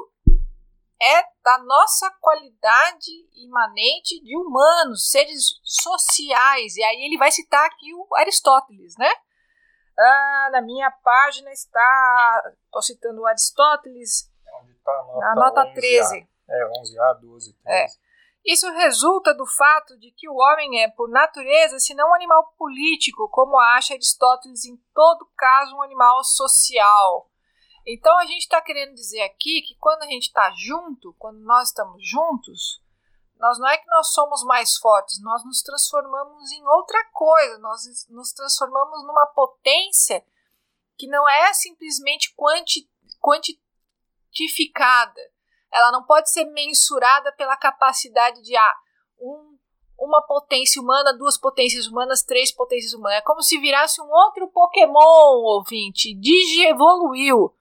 [1.00, 6.76] é da nossa qualidade imanente de humanos, seres sociais.
[6.76, 9.10] E aí ele vai citar aqui o Aristóteles, né?
[9.98, 12.52] Ah, na minha página está.
[12.66, 14.30] Estou citando o Aristóteles.
[14.46, 16.28] É onde está a nota, na nota 13.
[16.48, 17.98] É, 11A, 12, 13.
[17.98, 18.01] É.
[18.44, 22.52] Isso resulta do fato de que o homem é, por natureza, se não um animal
[22.58, 27.30] político, como acha Aristóteles, em todo caso, um animal social.
[27.86, 31.68] Então a gente está querendo dizer aqui que quando a gente está junto, quando nós
[31.68, 32.80] estamos juntos,
[33.38, 38.06] nós não é que nós somos mais fortes, nós nos transformamos em outra coisa, nós
[38.08, 40.24] nos transformamos numa potência
[40.96, 42.88] que não é simplesmente quanti,
[43.20, 45.31] quantificada,
[45.72, 48.74] ela não pode ser mensurada pela capacidade de ah,
[49.18, 49.56] um,
[49.98, 53.18] uma potência humana, duas potências humanas, três potências humanas.
[53.18, 56.14] É como se virasse um outro Pokémon, ouvinte.
[56.14, 57.54] Digievoluiu.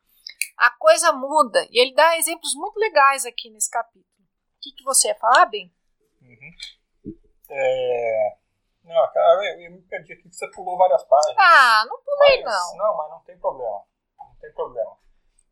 [0.58, 1.66] A coisa muda.
[1.72, 4.06] E ele dá exemplos muito legais aqui nesse capítulo.
[4.06, 5.74] O que, que você ia falar, bem?
[6.22, 7.14] Uhum.
[7.50, 8.38] É...
[8.84, 11.38] Não, cara, eu, eu, me perdi aqui que você pulou várias páginas.
[11.40, 12.78] Ah, não pulei mas, não.
[12.78, 13.84] Não, mas não tem problema.
[14.40, 14.98] tem problema.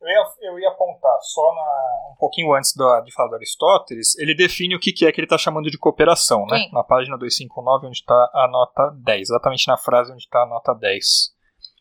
[0.02, 4.18] Eu ia, eu ia apontar só na, um pouquinho antes da, de falar do Aristóteles,
[4.18, 6.58] ele define o que, que é que ele está chamando de cooperação, né?
[6.58, 6.72] Sim.
[6.72, 10.74] Na página 259, onde está a nota 10, exatamente na frase onde está a nota
[10.74, 11.06] 10.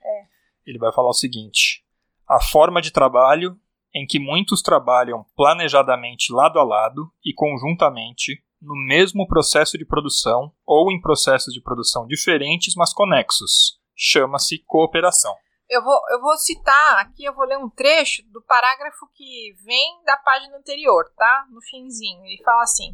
[0.03, 0.23] É.
[0.67, 1.85] Ele vai falar o seguinte:
[2.29, 3.57] a forma de trabalho
[3.95, 10.53] em que muitos trabalham planejadamente lado a lado e conjuntamente no mesmo processo de produção
[10.67, 13.79] ou em processos de produção diferentes, mas conexos.
[13.95, 15.35] Chama-se cooperação.
[15.69, 20.03] Eu vou, eu vou citar aqui, eu vou ler um trecho do parágrafo que vem
[20.05, 21.47] da página anterior, tá?
[21.51, 22.25] No finzinho.
[22.25, 22.91] Ele fala assim: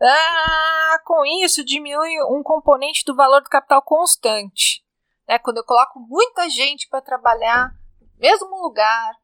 [0.00, 4.84] ah, com isso diminui um componente do valor do capital constante.
[5.26, 5.38] Né?
[5.38, 9.14] Quando eu coloco muita gente para trabalhar no mesmo lugar,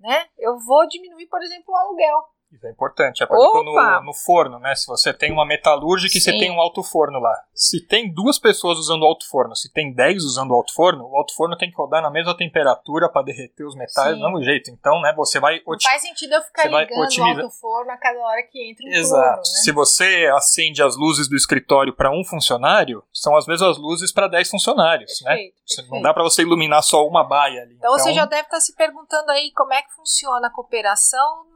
[0.00, 0.26] né?
[0.38, 2.24] Eu vou diminuir, por exemplo, o aluguel.
[2.52, 3.22] Isso é importante.
[3.22, 4.74] É por exemplo, no, no forno, né?
[4.74, 7.34] Se você tem uma metalúrgica e você tem um alto forno lá.
[7.54, 11.08] Se tem duas pessoas usando o alto forno, se tem dez usando o alto forno,
[11.08, 14.42] o alto forno tem que rodar na mesma temperatura para derreter os metais do mesmo
[14.42, 14.70] jeito.
[14.70, 15.62] Então, né, você vai...
[15.66, 18.88] Não faz sentido eu ficar ligando o alto forno a cada hora que entra um
[18.90, 19.22] Exato.
[19.22, 19.42] Forno, né?
[19.42, 24.28] Se você acende as luzes do escritório para um funcionário, são as mesmas luzes para
[24.28, 25.52] dez funcionários, perfeito, né?
[25.66, 25.90] Perfeito.
[25.90, 27.74] Não dá para você iluminar só uma baia ali.
[27.74, 30.50] Então, então você já deve estar tá se perguntando aí como é que funciona a
[30.50, 31.51] cooperação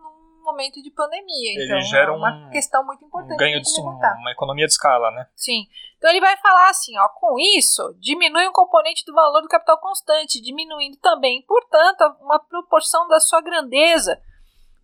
[0.46, 1.52] momento de pandemia.
[1.52, 3.34] Ele então, gera é uma um, questão muito importante.
[3.34, 5.28] Um ganho de uma economia de escala, né?
[5.36, 5.66] Sim.
[5.98, 9.78] Então ele vai falar assim, ó, com isso, diminui um componente do valor do capital
[9.78, 14.18] constante, diminuindo também, portanto, uma proporção da sua grandeza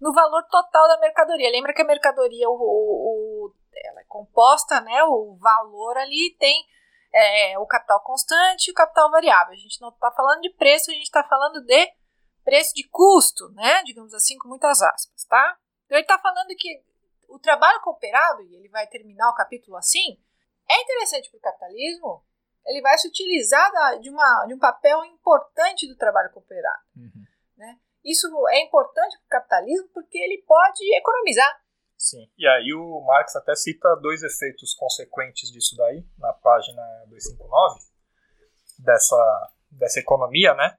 [0.01, 1.51] no valor total da mercadoria.
[1.51, 5.03] Lembra que a mercadoria, o, o ela é composta, né?
[5.05, 6.65] O valor ali tem
[7.13, 9.53] é, o capital constante e o capital variável.
[9.53, 11.93] A gente não está falando de preço, a gente está falando de
[12.45, 13.83] preço de custo, né?
[13.85, 15.57] Digamos assim, com muitas aspas, tá?
[15.87, 16.83] Então ele está falando que
[17.29, 20.19] o trabalho cooperado, e ele vai terminar o capítulo assim,
[20.69, 22.25] é interessante para o capitalismo,
[22.67, 26.83] ele vai se utilizar de, uma, de um papel importante do trabalho cooperado.
[26.97, 27.25] Uhum.
[27.57, 27.79] Né?
[28.05, 31.63] Isso é importante para o capitalismo porque ele pode economizar.
[31.97, 37.81] Sim, e aí o Marx até cita dois efeitos consequentes disso daí, na página 259,
[38.81, 40.77] dessa, dessa economia, né?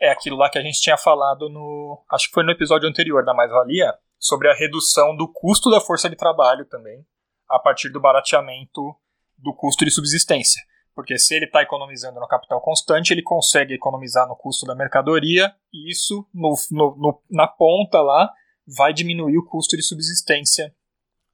[0.00, 2.04] É aquilo lá que a gente tinha falado no.
[2.10, 6.08] Acho que foi no episódio anterior da mais-valia, sobre a redução do custo da força
[6.08, 7.04] de trabalho também,
[7.48, 8.94] a partir do barateamento
[9.38, 10.62] do custo de subsistência.
[10.94, 15.54] Porque se ele está economizando no capital constante, ele consegue economizar no custo da mercadoria,
[15.72, 18.32] e isso, no, no, no, na ponta lá,
[18.66, 20.74] vai diminuir o custo de subsistência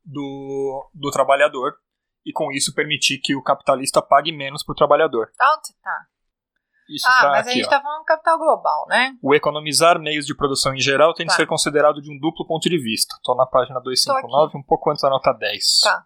[0.04, 1.74] do, do trabalhador,
[2.26, 5.30] e com isso permitir que o capitalista pague menos para o trabalhador.
[5.62, 6.06] Você tá?
[6.94, 9.14] Isso ah, está mas aqui, a gente está falando capital global, né?
[9.22, 11.32] O economizar meios de produção em geral tem Tá.
[11.32, 13.14] de ser considerado de um duplo ponto de vista.
[13.16, 15.80] Estou na página 259, um pouco antes da nota 10.
[15.82, 16.04] Tá.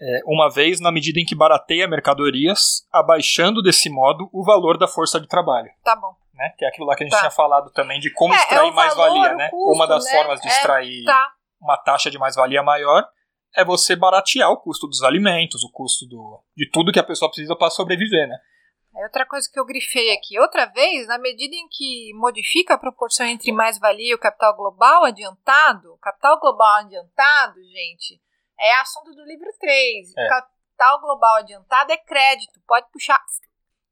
[0.00, 4.88] É, uma vez na medida em que barateia mercadorias, abaixando desse modo o valor da
[4.88, 5.70] força de trabalho.
[5.84, 6.14] Tá bom.
[6.34, 6.52] Né?
[6.58, 7.20] Que é aquilo lá que a gente Tá.
[7.20, 9.34] tinha falado também de como É, é extrair o mais-valia.
[9.34, 9.48] Né?
[9.50, 10.10] custo, uma das né?
[10.10, 11.28] formas de É, extrair Tá.
[11.60, 13.06] uma taxa de mais-valia maior
[13.56, 17.30] é você baratear o custo dos alimentos, o custo do, de tudo que a pessoa
[17.30, 18.26] precisa para sobreviver.
[18.28, 18.36] Né?
[18.96, 20.38] É outra coisa que eu grifei aqui.
[20.38, 25.04] Outra vez, na medida em que modifica a proporção entre mais-valia e o capital global
[25.04, 28.20] adiantado, capital global adiantado, gente,
[28.58, 30.16] é assunto do livro 3.
[30.16, 30.28] É.
[30.28, 32.60] Capital global adiantado é crédito.
[32.66, 33.20] Pode puxar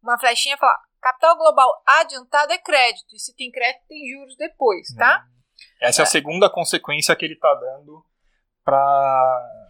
[0.02, 3.16] uma flechinha e falar: capital global adiantado é crédito.
[3.16, 5.26] E se tem crédito, tem juros depois, tá?
[5.80, 8.04] Essa é a segunda consequência que ele está dando
[8.64, 9.68] para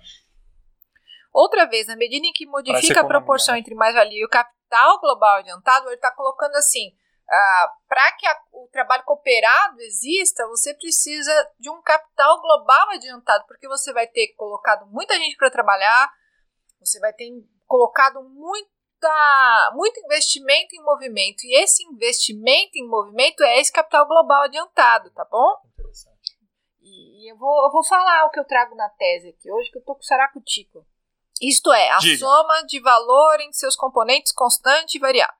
[1.33, 3.61] Outra vez, na medida em que modifica a proporção né?
[3.61, 4.62] entre mais-valia e o capital
[5.01, 6.97] global adiantado, ele está colocando assim:
[7.89, 13.67] para que a- o trabalho cooperado exista, você precisa de um capital global adiantado, porque
[13.69, 16.11] você vai ter colocado muita gente para trabalhar,
[16.81, 17.31] você vai ter
[17.67, 24.43] colocado muita, muito investimento em movimento, e esse investimento em movimento é esse capital global
[24.43, 25.57] adiantado, tá bom?
[25.73, 26.37] Interessante.
[26.81, 29.79] E eu vou, eu vou falar o que eu trago na tese aqui hoje, que
[29.79, 30.85] eu tô com saracutico.
[31.43, 32.19] Isto é, a Diga.
[32.19, 35.35] soma de valor em seus componentes constante e variável.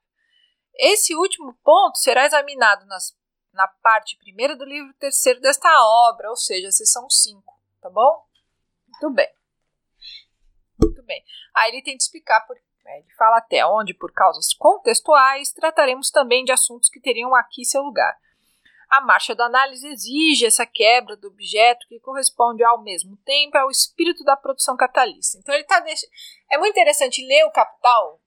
[0.75, 3.17] Esse último ponto será examinado nas,
[3.53, 5.69] na parte primeira do livro terceiro desta
[6.09, 7.43] obra, ou seja, a seção 5,
[7.81, 8.27] tá bom?
[8.89, 9.29] Muito bem.
[10.81, 11.23] Muito bem.
[11.55, 16.11] Aí ele tem de explicar, por, né, ele fala até onde, por causas contextuais, trataremos
[16.11, 18.19] também de assuntos que teriam aqui seu lugar.
[18.93, 23.71] A marcha da análise exige essa quebra do objeto que corresponde ao mesmo tempo ao
[23.71, 25.39] espírito da produção capitalista.
[25.39, 26.03] Então ele tá deix...
[26.51, 28.21] é muito interessante ler o Capital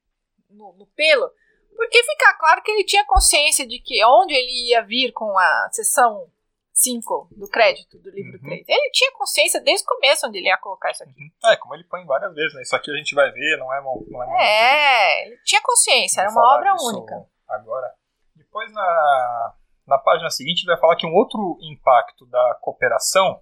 [0.50, 1.32] no, no pelo,
[1.76, 5.70] porque fica claro que ele tinha consciência de que onde ele ia vir com a
[5.72, 6.32] seção
[6.74, 8.50] 5 do crédito do livro Uhum.
[8.50, 8.66] 3.
[8.68, 11.14] Ele tinha consciência desde o começo onde ele ia colocar isso aqui.
[11.14, 11.52] Uhum.
[11.52, 12.64] É, como ele põe várias vezes, né?
[12.64, 16.32] Isso aqui a gente vai ver, não é, não é É, ele tinha consciência, era
[16.32, 17.24] uma obra única.
[17.48, 17.94] Agora,
[18.36, 19.54] depois na,
[19.88, 23.40] na página seguinte ele vai falar que um outro impacto da cooperação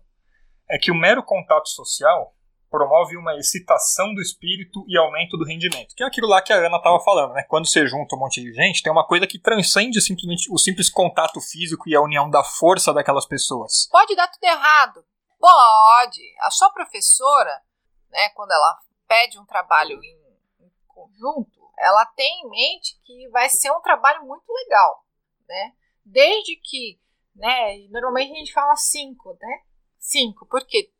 [0.70, 2.34] é que o mero contato social
[2.70, 5.94] promove uma excitação do espírito e aumento do rendimento.
[5.96, 7.44] Que é aquilo lá que a Ana estava falando, né?
[7.48, 10.89] Quando você junta um monte de gente, tem uma coisa que transcende simplesmente o simples
[10.89, 13.88] contato físico e a união da força daquelas pessoas.
[13.91, 15.06] Pode dar tudo errado.
[15.39, 16.22] Pode.
[16.39, 17.62] A sua professora,
[18.10, 23.50] né, quando ela pede um trabalho em, em conjunto, ela tem em mente que vai
[23.50, 25.06] ser um trabalho muito legal,
[25.48, 25.74] né?
[26.06, 26.99] Desde que,
[27.36, 29.62] né, normalmente a gente fala cinco, né?
[29.99, 30.91] Cinco, porque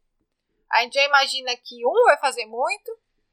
[0.72, 2.92] a gente já imagina que um vai fazer muito,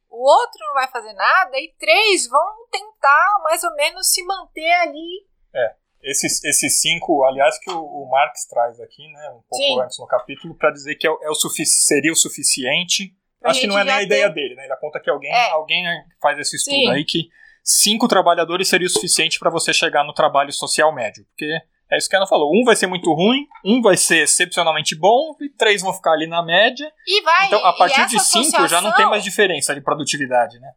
[0.09, 4.73] o outro não vai fazer nada, e três vão tentar mais ou menos se manter
[4.83, 5.27] ali.
[5.55, 9.81] É, esses, esses cinco, aliás, que o, o Marx traz aqui, né, um pouco Sim.
[9.81, 13.15] antes no capítulo, para dizer que é, é o seria o suficiente.
[13.39, 14.65] Pra Acho que não é nem a ideia dele, né?
[14.65, 15.51] Ele aponta que alguém, é.
[15.51, 15.83] alguém
[16.21, 16.91] faz esse estudo Sim.
[16.91, 17.31] aí que
[17.71, 21.25] cinco trabalhadores seria o suficiente para você chegar no trabalho social médio.
[21.27, 21.53] Porque
[21.91, 22.51] é isso que a Ana falou.
[22.55, 26.27] Um vai ser muito ruim, um vai ser excepcionalmente bom e três vão ficar ali
[26.27, 26.91] na média.
[27.07, 27.47] E vai.
[27.47, 28.69] Então, a partir de cinco associação...
[28.69, 30.71] já não tem mais diferença de produtividade, né?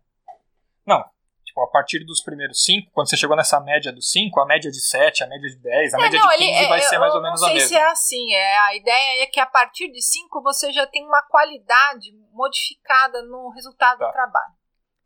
[0.86, 1.04] Não.
[1.46, 4.72] Tipo, a partir dos primeiros cinco, quando você chegou nessa média dos cinco, a média
[4.72, 6.98] de sete, a média de dez, a é, média não, de quinze ele, vai ser
[6.98, 7.60] mais ou menos a mesma.
[7.62, 8.34] Não sei se é assim.
[8.34, 13.22] É, a ideia é que a partir de cinco você já tem uma qualidade modificada
[13.22, 14.08] no resultado tá.
[14.08, 14.54] do trabalho.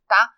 [0.08, 0.30] Tá?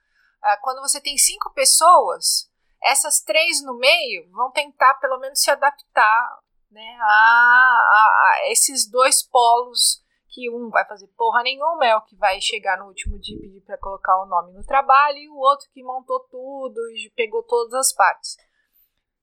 [0.41, 2.49] Ah, quando você tem cinco pessoas,
[2.81, 6.39] essas três no meio vão tentar pelo menos se adaptar
[6.71, 12.01] né, a, a, a esses dois polos que um vai fazer porra nenhuma, é o
[12.01, 15.29] que vai chegar no último dia e pedir para colocar o nome no trabalho, e
[15.29, 18.37] o outro que montou tudo e pegou todas as partes.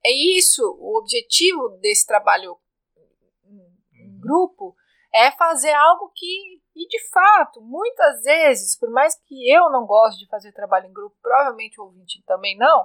[0.05, 2.59] É isso, o objetivo desse trabalho
[3.95, 4.77] em grupo
[5.13, 10.21] é fazer algo que, e de fato, muitas vezes, por mais que eu não goste
[10.21, 12.85] de fazer trabalho em grupo, provavelmente o ouvinte também não,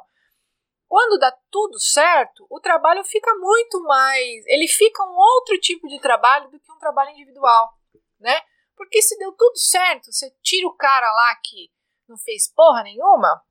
[0.88, 4.46] quando dá tudo certo, o trabalho fica muito mais.
[4.48, 7.74] Ele fica um outro tipo de trabalho do que um trabalho individual,
[8.20, 8.42] né?
[8.76, 11.70] Porque se deu tudo certo, você tira o cara lá que
[12.08, 13.42] não fez porra nenhuma.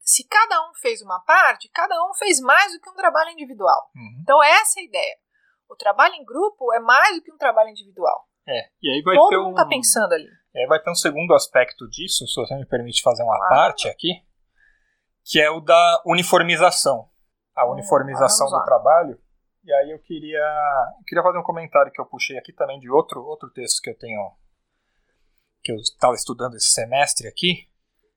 [0.00, 3.90] Se cada um fez uma parte, cada um fez mais do que um trabalho individual.
[3.94, 4.20] Uhum.
[4.22, 5.18] Então, essa é a ideia.
[5.68, 8.28] O trabalho em grupo é mais do que um trabalho individual.
[8.46, 10.28] É, e aí vai Todo ter mundo tá um, pensando ali.
[10.54, 13.48] É, vai ter um segundo aspecto disso, se você me permite fazer uma ah.
[13.48, 14.22] parte aqui
[15.24, 17.08] que é o da uniformização.
[17.56, 19.18] A hum, uniformização do trabalho.
[19.64, 20.44] E aí eu queria,
[20.98, 23.90] eu queria fazer um comentário que eu puxei aqui também de outro, outro texto que
[23.90, 24.30] eu tenho
[25.62, 27.66] que eu estava estudando esse semestre aqui,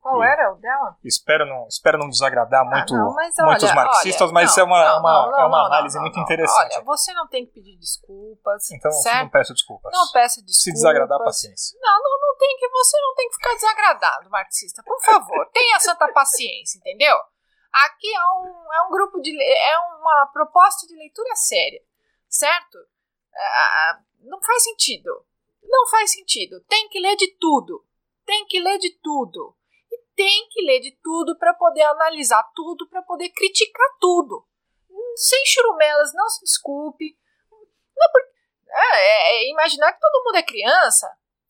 [0.08, 0.97] qual era o dela?
[1.03, 4.66] Espero não, espero não desagradar ah, muito, não, mas muitos marxistas, olha, mas não, é
[4.66, 6.76] uma, não, uma, é uma análise muito interessante.
[6.76, 8.72] Olha, você não tem que pedir desculpas.
[8.72, 9.24] Então certo?
[9.24, 9.91] não peço desculpas.
[9.93, 10.64] Não peça desculpas.
[10.64, 11.78] Se desagradar, paciência.
[11.82, 14.82] Não, não, não tem que, você não tem que ficar desagradado, marxista.
[14.84, 17.18] Por favor, tenha santa paciência, entendeu?
[17.74, 19.32] Aqui é um, é um grupo de.
[19.43, 21.82] é uma proposta de leitura séria,
[22.30, 22.78] certo?
[23.36, 25.26] É, não faz sentido.
[25.62, 26.62] Não faz sentido.
[26.62, 27.86] Tem que ler de tudo.
[28.26, 29.57] Tem que ler de tudo
[30.18, 34.43] tem que ler de tudo para poder analisar tudo, para poder criticar tudo.
[35.15, 37.15] Sem churumelas, não se desculpe.
[37.95, 38.30] Não, porque,
[38.68, 41.07] é, é, é, imaginar que todo mundo é criança.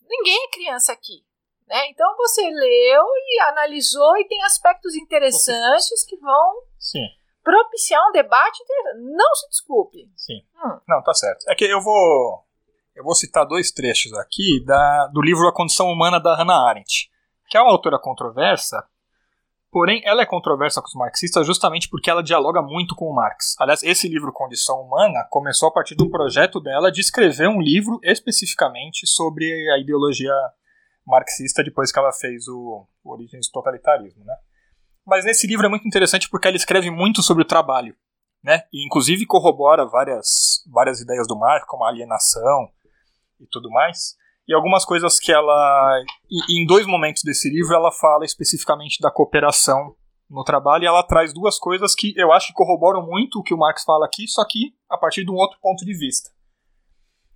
[0.08, 1.26] Ninguém é criança aqui.
[1.66, 1.90] Né?
[1.90, 7.06] Então você leu e analisou e tem aspectos interessantes que vão Sim.
[7.44, 8.64] propiciar um debate.
[8.96, 10.10] Não se desculpe.
[10.16, 10.46] Sim.
[10.56, 10.80] Hum.
[10.88, 11.50] Não, tá certo.
[11.50, 12.46] É que eu vou
[12.96, 17.12] eu vou citar dois trechos aqui da, do livro A Condição Humana da Hannah Arendt
[17.48, 18.84] que é uma autora controversa,
[19.72, 23.56] porém ela é controversa com os marxistas justamente porque ela dialoga muito com o Marx.
[23.60, 27.62] Aliás, esse livro Condição Humana começou a partir de um projeto dela de escrever um
[27.62, 30.34] livro especificamente sobre a ideologia
[31.06, 34.36] marxista depois que ela fez o, Origens do Totalitarismo, né?
[35.06, 37.96] Mas nesse livro é muito interessante porque ela escreve muito sobre o trabalho,
[38.44, 38.64] né?
[38.74, 42.70] E inclusive corrobora várias, várias ideias do Marx, como a alienação
[43.40, 44.18] e tudo mais
[44.48, 46.02] e algumas coisas que ela.
[46.50, 49.96] Em dois momentos desse livro, ela fala especificamente da cooperação
[50.30, 53.54] no trabalho e ela traz duas coisas que eu acho que corroboram muito o que
[53.54, 56.30] o Marx fala aqui, só que a partir de um outro ponto de vista.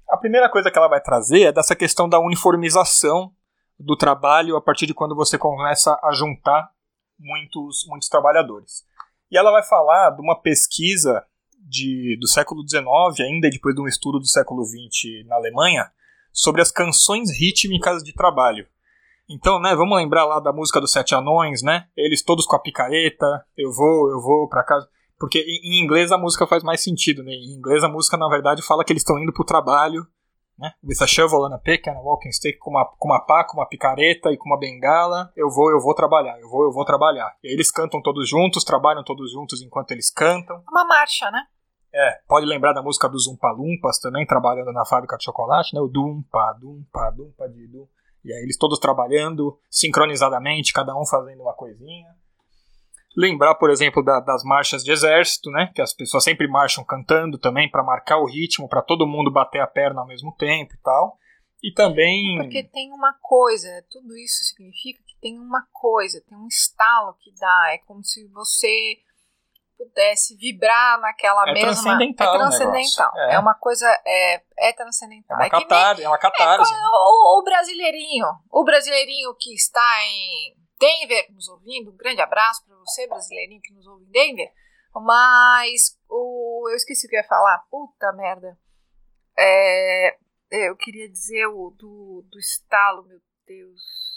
[0.09, 3.31] A primeira coisa que ela vai trazer é dessa questão da uniformização
[3.79, 6.69] do trabalho a partir de quando você começa a juntar
[7.17, 8.83] muitos, muitos trabalhadores.
[9.31, 11.25] E ela vai falar de uma pesquisa
[11.57, 12.85] de, do século XIX,
[13.21, 15.89] ainda depois de um estudo do século XX na Alemanha,
[16.31, 18.67] sobre as canções rítmicas de trabalho.
[19.29, 21.87] Então, né, vamos lembrar lá da música dos Sete Anões, né?
[21.95, 24.89] Eles todos com a picareta, eu vou, eu vou para casa.
[25.17, 27.31] Porque em inglês a música faz mais sentido, né?
[27.31, 30.05] Em inglês a música, na verdade, fala que eles estão indo pro trabalho,
[30.57, 30.73] né?
[30.83, 33.43] With a shovel and a pick and a walking stick, com uma, com uma pá,
[33.43, 36.71] com uma picareta e com uma bengala, eu vou, eu vou trabalhar, eu vou, eu
[36.71, 37.33] vou trabalhar.
[37.43, 40.61] E aí eles cantam todos juntos, trabalham todos juntos enquanto eles cantam.
[40.69, 41.45] Uma marcha, né?
[41.93, 45.81] É, pode lembrar da música dos Umpa Lumpas também, trabalhando na fábrica de chocolate, né?
[45.81, 47.69] O Dumpa, Dumpa, Dumpa de.
[48.23, 52.07] E aí eles todos trabalhando sincronizadamente, cada um fazendo uma coisinha.
[53.17, 55.69] Lembrar, por exemplo, da, das marchas de exército, né?
[55.75, 59.59] Que as pessoas sempre marcham cantando também para marcar o ritmo, para todo mundo bater
[59.59, 61.17] a perna ao mesmo tempo e tal.
[61.61, 62.37] E também.
[62.37, 67.33] Porque tem uma coisa, tudo isso significa que tem uma coisa, tem um estalo que
[67.37, 67.73] dá.
[67.73, 68.97] É como se você
[69.83, 71.71] pudesse vibrar naquela é mesma.
[71.71, 73.11] Transcendental é transcendental.
[73.15, 73.35] É.
[73.35, 73.39] é.
[73.39, 73.87] uma coisa.
[74.05, 75.37] É, é transcendental.
[75.39, 76.73] É uma, catar nem, é uma catarse.
[76.73, 78.27] É, o, o brasileirinho.
[78.51, 81.91] O brasileirinho que está em Denver nos ouvindo.
[81.91, 84.51] Um grande abraço para você, brasileirinho que nos ouve em Denver.
[84.93, 87.63] Mas o, eu esqueci o que eu ia falar.
[87.69, 88.57] Puta merda.
[89.37, 90.17] É,
[90.51, 94.10] eu queria dizer o do, do estalo, meu Deus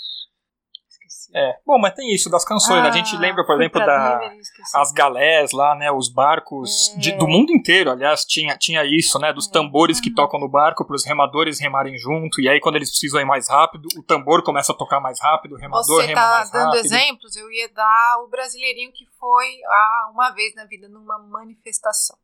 [1.24, 1.36] esqueci.
[1.36, 2.84] É, bom, mas tem isso das canções.
[2.84, 4.20] Ah, a gente lembra, por exemplo, da
[4.74, 5.90] as galés lá, né?
[5.90, 6.98] Os barcos é.
[6.98, 9.32] de, do mundo inteiro, aliás, tinha, tinha isso, né?
[9.32, 9.52] Dos é.
[9.52, 10.14] tambores que uhum.
[10.14, 12.40] tocam no barco para os remadores remarem junto.
[12.40, 15.54] E aí, quando eles precisam ir mais rápido, o tambor começa a tocar mais rápido,
[15.54, 16.84] o remador Você rema tá mais dando rápido.
[16.84, 22.16] exemplos, eu ia dar o brasileirinho que foi ah, uma vez na vida numa manifestação.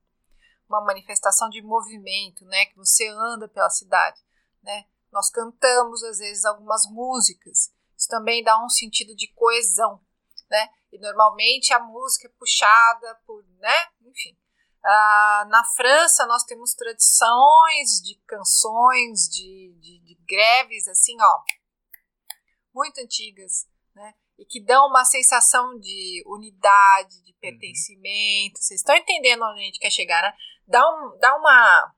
[0.69, 2.67] Uma manifestação de movimento, né?
[2.67, 4.19] Que você anda pela cidade,
[4.63, 4.85] né?
[5.13, 10.01] Nós cantamos, às vezes, algumas músicas isso também dá um sentido de coesão,
[10.51, 10.69] né?
[10.91, 13.89] E normalmente a música é puxada por, né?
[14.07, 14.35] Enfim.
[14.83, 21.43] Ah, na França nós temos tradições de canções, de, de, de greves, assim, ó,
[22.75, 24.15] muito antigas, né?
[24.39, 27.39] E que dão uma sensação de unidade, de uhum.
[27.39, 28.57] pertencimento.
[28.57, 28.63] Uhum.
[28.63, 30.33] Vocês estão entendendo onde a gente quer chegar, né?
[30.67, 31.95] Dá, um, dá uma,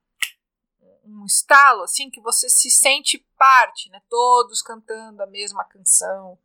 [1.05, 4.01] um estalo, assim, que você se sente parte, né?
[4.09, 6.37] Todos cantando a mesma canção,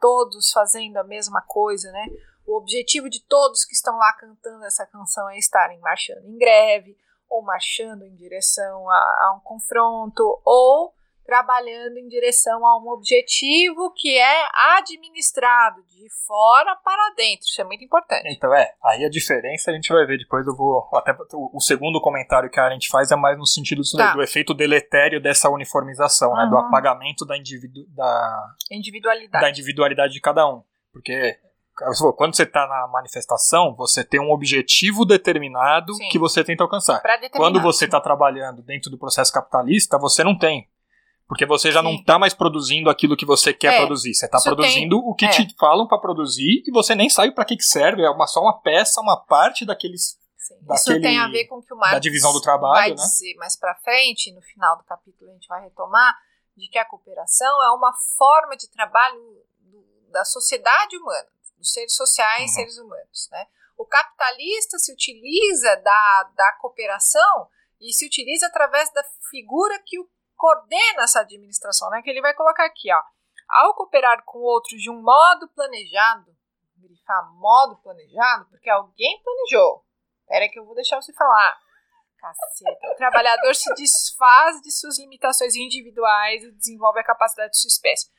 [0.00, 2.06] todos fazendo a mesma coisa, né?
[2.46, 6.98] O objetivo de todos que estão lá cantando essa canção é estarem marchando em greve,
[7.28, 10.94] ou marchando em direção a, a um confronto, ou
[11.24, 17.46] trabalhando em direção a um objetivo que é administrado de fora para dentro.
[17.46, 18.28] Isso é muito importante.
[18.30, 20.46] Então, é, aí a diferença a gente vai ver depois.
[20.46, 20.88] Eu vou.
[20.94, 24.12] Até o, segundo comentário que a gente faz é mais no sentido do, tá.
[24.12, 26.36] do efeito deletério dessa uniformização, uhum.
[26.36, 29.42] né, do apagamento da, individu, da, individualidade.
[29.42, 30.62] da individualidade de cada um.
[30.92, 31.38] Porque
[32.16, 36.08] quando você está na manifestação, você tem um objetivo determinado Sim.
[36.08, 37.02] que você tenta alcançar.
[37.32, 40.68] Quando você está trabalhando dentro do processo capitalista, você não tem.
[41.34, 41.86] Porque você já Sim.
[41.86, 44.14] não está mais produzindo aquilo que você quer é, produzir.
[44.14, 45.10] Você está produzindo tem...
[45.10, 45.30] o que é.
[45.30, 48.04] te falam para produzir e você nem sabe para que, que serve.
[48.04, 50.16] É uma, só uma peça, uma parte daqueles.
[50.60, 52.90] Daquele, Isso tem a ver com o que o Marx da divisão do trabalho, vai
[52.90, 52.94] né?
[52.94, 56.14] dizer mais para frente, no final do capítulo a gente vai retomar,
[56.56, 59.42] de que a cooperação é uma forma de trabalho
[60.12, 61.26] da sociedade humana,
[61.58, 62.54] dos seres sociais uhum.
[62.54, 63.28] seres humanos.
[63.32, 63.44] Né?
[63.76, 67.48] O capitalista se utiliza da, da cooperação
[67.80, 72.02] e se utiliza através da figura que o coordena essa administração, né?
[72.02, 73.02] Que ele vai colocar aqui, ó.
[73.48, 76.34] Ao cooperar com outros de um modo planejado,
[76.76, 79.84] grifar modo planejado, porque alguém planejou.
[80.22, 81.58] Espera que eu vou deixar você falar.
[82.18, 82.92] Caceta.
[82.92, 88.10] O trabalhador se desfaz de suas limitações individuais e desenvolve a capacidade de sua espécie.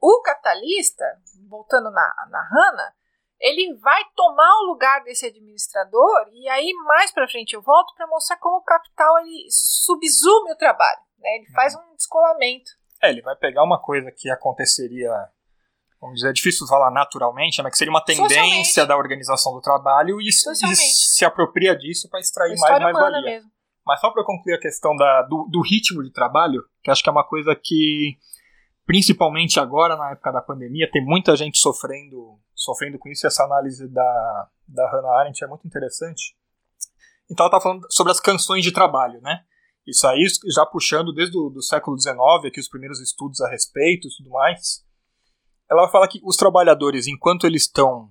[0.00, 1.04] O capitalista,
[1.48, 2.94] voltando na, na Hanna,
[3.40, 8.06] ele vai tomar o lugar desse administrador e aí mais para frente eu volto para
[8.06, 11.36] mostrar como o capital ele subsume o trabalho, né?
[11.36, 12.70] Ele faz um descolamento.
[13.02, 15.10] É, ele vai pegar uma coisa que aconteceria,
[16.00, 20.20] vamos dizer, é difícil falar naturalmente, mas que seria uma tendência da organização do trabalho
[20.20, 23.22] e, e se apropria disso para extrair mais mais valia.
[23.22, 23.50] Mesmo.
[23.86, 27.08] Mas só para concluir a questão da, do, do ritmo de trabalho, que acho que
[27.08, 28.16] é uma coisa que
[28.86, 33.86] principalmente agora na época da pandemia, tem muita gente sofrendo, sofrendo com isso, essa análise
[33.88, 36.36] da, da Hannah Arendt é muito interessante.
[37.30, 39.44] Então ela está falando sobre as canções de trabalho, né?
[39.86, 44.08] Isso aí já puxando desde o do século XIX, aqui os primeiros estudos a respeito
[44.08, 44.82] e tudo mais.
[45.70, 48.10] Ela fala que os trabalhadores, enquanto eles estão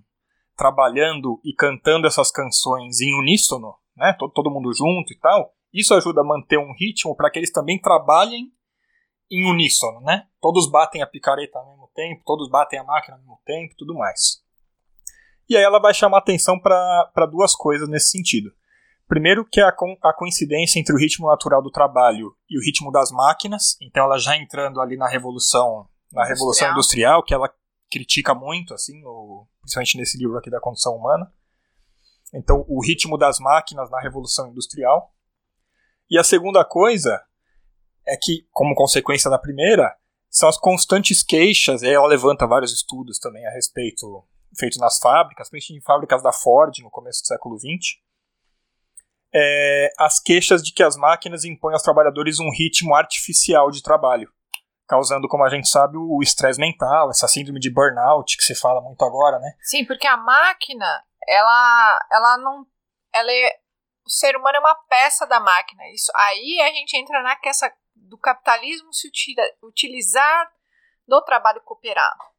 [0.55, 5.93] trabalhando e cantando essas canções em uníssono, né, todo, todo mundo junto e tal, isso
[5.95, 8.51] ajuda a manter um ritmo para que eles também trabalhem
[9.31, 10.27] em uníssono, né?
[10.39, 13.95] Todos batem a picareta ao mesmo tempo, todos batem a máquina ao mesmo tempo, tudo
[13.95, 14.42] mais.
[15.49, 18.51] E aí ela vai chamar atenção para duas coisas nesse sentido.
[19.07, 22.61] Primeiro, que é a, co a coincidência entre o ritmo natural do trabalho e o
[22.61, 23.77] ritmo das máquinas.
[23.81, 26.27] Então, ela já entrando ali na revolução, na industrial.
[26.27, 27.53] revolução industrial, que ela
[27.91, 31.31] critica muito, assim, no, principalmente nesse livro aqui da condição humana.
[32.33, 35.13] Então, o ritmo das máquinas na revolução industrial.
[36.09, 37.21] E a segunda coisa
[38.07, 39.95] é que, como consequência da primeira,
[40.29, 44.25] são as constantes queixas, e ela levanta vários estudos também a respeito,
[44.57, 47.99] feitos nas fábricas, principalmente em fábricas da Ford no começo do século XX,
[49.33, 54.31] é, as queixas de que as máquinas impõem aos trabalhadores um ritmo artificial de trabalho,
[54.87, 58.81] causando, como a gente sabe, o estresse mental, essa síndrome de burnout que se fala
[58.81, 59.53] muito agora, né?
[59.61, 62.65] Sim, porque a máquina, ela, ela não,
[63.13, 63.59] ela é,
[64.05, 65.81] o ser humano é uma peça da máquina.
[65.91, 69.09] Isso aí a gente entra na questão do capitalismo se
[69.63, 70.51] utilizar
[71.07, 72.32] do trabalho cooperado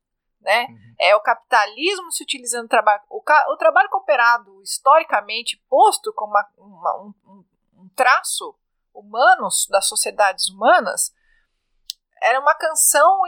[0.45, 0.67] né?
[0.69, 0.95] Uhum.
[1.01, 3.03] É o capitalismo se utilizando o trabalho.
[3.09, 3.23] O,
[3.53, 7.45] o trabalho cooperado, historicamente posto como uma, uma, um,
[7.79, 8.55] um, traço
[8.93, 11.13] humano das sociedades humanas,
[12.23, 13.21] era uma canção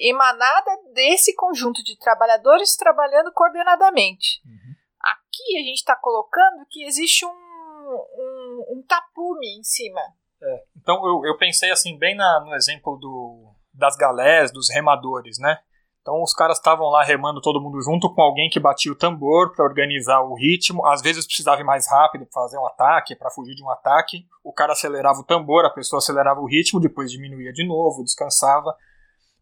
[0.00, 4.42] emanada desse conjunto de trabalhadores trabalhando coordenadamente.
[4.44, 4.74] Uhum.
[5.00, 10.00] Aqui a gente está colocando que existe um, um, um tapume em cima.
[10.42, 15.38] É, então eu, eu pensei assim, bem na, no exemplo do, das galés, dos remadores,
[15.38, 15.58] né?
[16.06, 19.52] Então os caras estavam lá remando todo mundo junto com alguém que batia o tambor
[19.52, 20.86] para organizar o ritmo.
[20.86, 24.24] Às vezes precisava ir mais rápido para fazer um ataque, para fugir de um ataque.
[24.44, 28.72] O cara acelerava o tambor, a pessoa acelerava o ritmo, depois diminuía de novo, descansava.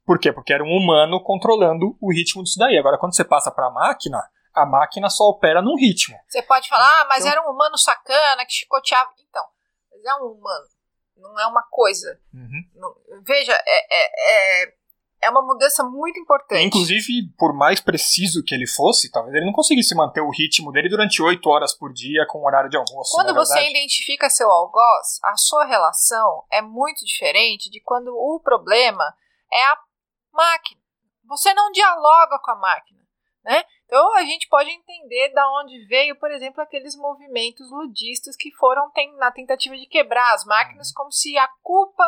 [0.06, 0.32] Por quê?
[0.32, 2.78] Porque era um humano controlando o ritmo disso daí.
[2.78, 6.16] Agora, quando você passa para a máquina, a máquina só opera num ritmo.
[6.26, 9.10] Você pode falar, ah, mas então, era um humano sacana que chicoteava.
[9.28, 9.44] Então,
[9.92, 10.64] mas é um humano,
[11.18, 12.18] não é uma coisa.
[12.32, 13.22] Uhum.
[13.22, 14.83] veja, é, é, é
[15.24, 16.66] é uma mudança muito importante.
[16.66, 20.88] Inclusive, por mais preciso que ele fosse, talvez ele não conseguisse manter o ritmo dele
[20.88, 23.12] durante oito horas por dia com horário de almoço.
[23.14, 29.04] Quando você identifica seu algoz, a sua relação é muito diferente de quando o problema
[29.50, 29.78] é a
[30.32, 30.80] máquina.
[31.26, 33.00] Você não dialoga com a máquina,
[33.42, 33.64] né?
[33.86, 38.90] Então a gente pode entender da onde veio, por exemplo, aqueles movimentos ludistas que foram
[39.16, 40.94] na tentativa de quebrar as máquinas, uhum.
[40.96, 42.04] como se a culpa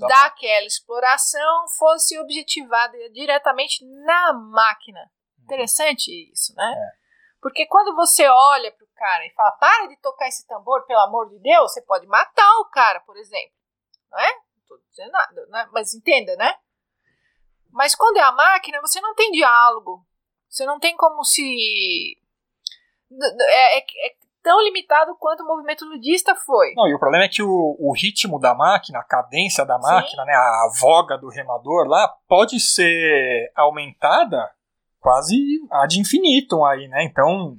[0.00, 5.00] daquela exploração fosse objetivada diretamente na máquina.
[5.00, 5.44] Uhum.
[5.44, 6.74] Interessante isso, né?
[6.76, 6.98] É.
[7.40, 11.00] Porque quando você olha para o cara e fala, para de tocar esse tambor, pelo
[11.00, 13.56] amor de Deus, você pode matar o cara, por exemplo.
[14.10, 14.32] Não é?
[14.34, 15.68] Não tô dizendo nada, né?
[15.72, 16.54] mas entenda, né?
[17.70, 20.04] Mas quando é a máquina, você não tem diálogo.
[20.48, 22.16] Você não tem como se.
[23.10, 24.16] É, é, é
[24.48, 26.72] tão limitado quanto o movimento ludista foi.
[26.74, 30.24] Não, e o problema é que o, o ritmo da máquina, a cadência da máquina,
[30.24, 34.50] né, a voga do remador lá, pode ser aumentada
[35.00, 35.36] quase
[35.70, 37.04] ad infinitum aí, né?
[37.04, 37.58] Então,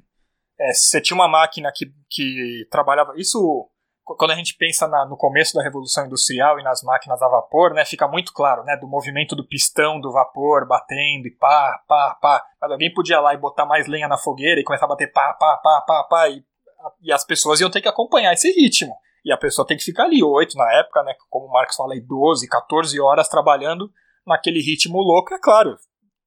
[0.59, 3.13] é, se você tinha uma máquina que, que trabalhava.
[3.15, 3.69] Isso,
[4.03, 7.75] quando a gente pensa na, no começo da Revolução Industrial e nas máquinas a vapor,
[7.75, 8.75] né, fica muito claro, né?
[8.77, 12.43] Do movimento do pistão do vapor batendo e pá, pá, pá.
[12.59, 15.11] Mas alguém podia ir lá e botar mais lenha na fogueira e começar a bater
[15.11, 16.43] pá, pá, pá, pá, pá, e
[17.01, 18.95] e as pessoas iam ter que acompanhar esse ritmo.
[19.23, 21.13] E a pessoa tem que ficar ali, 8 na época, né?
[21.29, 23.91] Como o Marcos fala aí, 12, 14 horas trabalhando
[24.25, 25.77] naquele ritmo louco, é claro.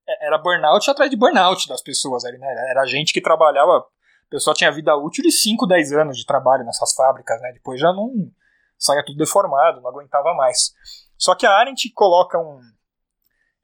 [0.07, 2.49] É, era burnout atrás de burnout das pessoas ali, né?
[2.71, 3.79] Era gente que trabalhava.
[3.79, 7.53] A pessoa tinha vida útil de 5, 10 anos de trabalho nessas fábricas, né?
[7.53, 8.11] Depois já não
[8.79, 10.73] saia tudo deformado, não aguentava mais.
[11.17, 12.61] Só que a Arendt coloca um.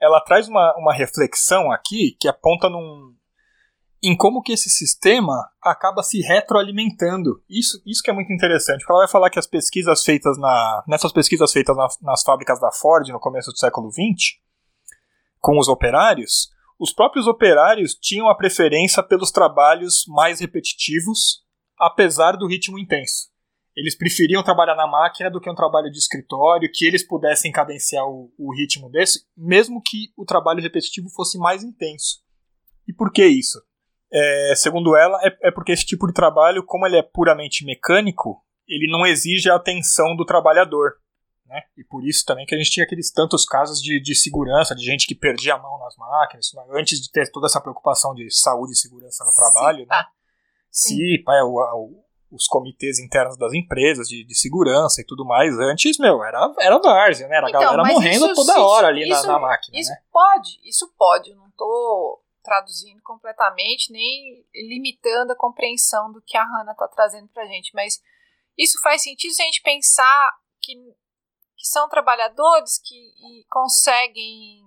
[0.00, 3.14] Ela traz uma, uma reflexão aqui que aponta num,
[4.02, 7.42] em como que esse sistema acaba se retroalimentando.
[7.48, 10.84] Isso, isso que é muito interessante, porque ela vai falar que as pesquisas feitas na,
[10.86, 14.38] nessas pesquisas feitas na, nas fábricas da Ford no começo do século XX,
[15.40, 21.44] com os operários, os próprios operários tinham a preferência pelos trabalhos mais repetitivos,
[21.76, 23.28] apesar do ritmo intenso.
[23.76, 28.04] Eles preferiam trabalhar na máquina do que um trabalho de escritório, que eles pudessem cadenciar
[28.04, 32.20] o, o ritmo desse, mesmo que o trabalho repetitivo fosse mais intenso.
[32.86, 33.60] E por que isso?
[34.12, 38.42] É, segundo ela, é, é porque esse tipo de trabalho, como ele é puramente mecânico,
[38.66, 40.94] ele não exige a atenção do trabalhador.
[41.46, 41.62] Né?
[41.78, 44.84] E por isso também que a gente tinha aqueles tantos casos de, de segurança, de
[44.84, 46.62] gente que perdia a mão nas máquinas, né?
[46.72, 49.86] antes de ter toda essa preocupação de saúde e segurança no trabalho.
[49.86, 50.04] Né?
[50.70, 55.58] CIPA, é, o, o, os comitês internos das empresas de, de, segurança e tudo mais.
[55.58, 57.36] Antes, meu, era, era várzea, né?
[57.36, 59.78] Era a então, galera morrendo isso, toda hora ali isso, na, na, máquina.
[59.78, 59.98] Isso né?
[60.12, 61.30] pode, isso pode.
[61.30, 67.28] Eu não tô traduzindo completamente, nem limitando a compreensão do que a Hannah está trazendo
[67.28, 67.70] para a gente.
[67.74, 68.02] Mas
[68.56, 70.74] isso faz sentido se a gente pensar que,
[71.56, 74.66] que são trabalhadores que conseguem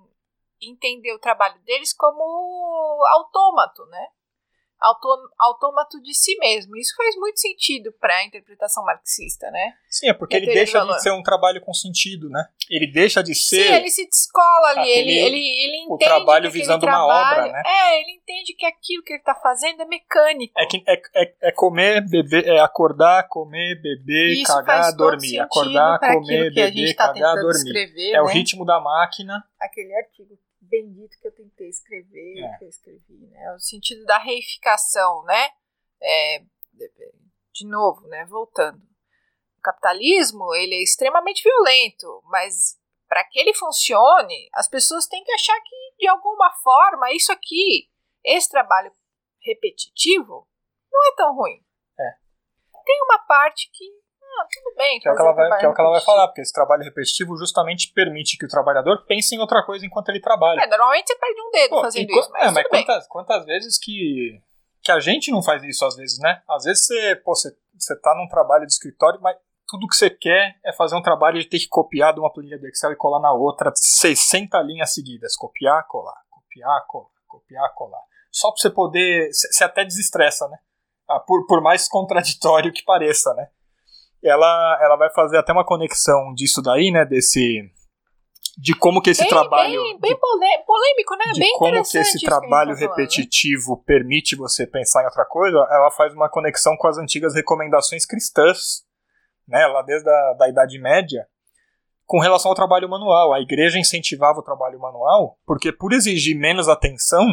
[0.61, 4.07] entender o trabalho deles como autômato, né?
[5.39, 6.75] Autômato de si mesmo.
[6.75, 9.73] Isso faz muito sentido para a interpretação marxista, né?
[9.87, 12.45] Sim, é porque ele deixa de ser um trabalho com sentido, né?
[12.69, 13.67] Ele deixa de ser.
[13.67, 15.93] Sim, ele se descola ali, ele, ele, ele entende.
[15.93, 17.61] O trabalho visando uma obra, né?
[17.65, 20.53] É, ele entende que aquilo que ele está fazendo é mecânico.
[20.57, 25.39] É, que, é, é, é comer, beber, é acordar, comer, beber, Isso cagar, dormir.
[25.39, 27.77] Acordar, comer, beber, tá cagar, dormir.
[27.77, 28.21] é né?
[28.21, 29.43] o ritmo da máquina.
[29.59, 30.37] Aquele artigo
[30.71, 32.57] bendito que eu tentei escrever, é.
[32.57, 33.53] que eu escrevi, né?
[33.53, 35.49] O sentido da reificação, né?
[36.01, 36.39] É,
[37.53, 38.81] de novo, né, voltando.
[39.57, 45.33] O capitalismo, ele é extremamente violento, mas para que ele funcione, as pessoas têm que
[45.33, 47.91] achar que de alguma forma isso aqui,
[48.23, 48.91] esse trabalho
[49.43, 50.47] repetitivo,
[50.91, 51.63] não é tão ruim.
[51.99, 52.11] É.
[52.83, 53.85] Tem uma parte que
[54.39, 54.99] ah, tudo bem.
[54.99, 56.53] Que é, o que, ela vai, que é o que ela vai falar, porque esse
[56.53, 60.61] trabalho repetitivo justamente permite que o trabalhador pense em outra coisa enquanto ele trabalha.
[60.61, 62.31] É, normalmente você perde um dedo Pô, fazendo isso.
[62.31, 64.41] Mas é, mas quantas, quantas vezes que,
[64.81, 66.41] que a gente não faz isso, às vezes, né?
[66.49, 70.09] Às vezes você, pô, você, você tá num trabalho de escritório, mas tudo que você
[70.09, 72.95] quer é fazer um trabalho de ter que copiar de uma planilha do Excel e
[72.95, 75.35] colar na outra 60 linhas seguidas.
[75.35, 78.01] Copiar, colar, copiar, colar, copiar, colar.
[78.31, 79.29] Só pra você poder.
[79.33, 80.57] Você até desestressa, né?
[81.07, 83.49] Ah, por, por mais contraditório que pareça, né?
[84.23, 87.05] Ela, ela vai fazer até uma conexão disso daí, né?
[87.05, 87.63] Desse.
[88.57, 89.81] De como que esse bem, trabalho.
[89.81, 91.31] Bem, bem polêmico, né?
[91.33, 95.25] De bem como que esse trabalho que tá repetitivo falando, permite você pensar em outra
[95.25, 98.83] coisa, ela faz uma conexão com as antigas recomendações cristãs,
[99.47, 99.65] né?
[99.67, 101.25] Lá desde a da Idade Média,
[102.05, 103.33] com relação ao trabalho manual.
[103.33, 107.25] A igreja incentivava o trabalho manual porque, por exigir menos atenção,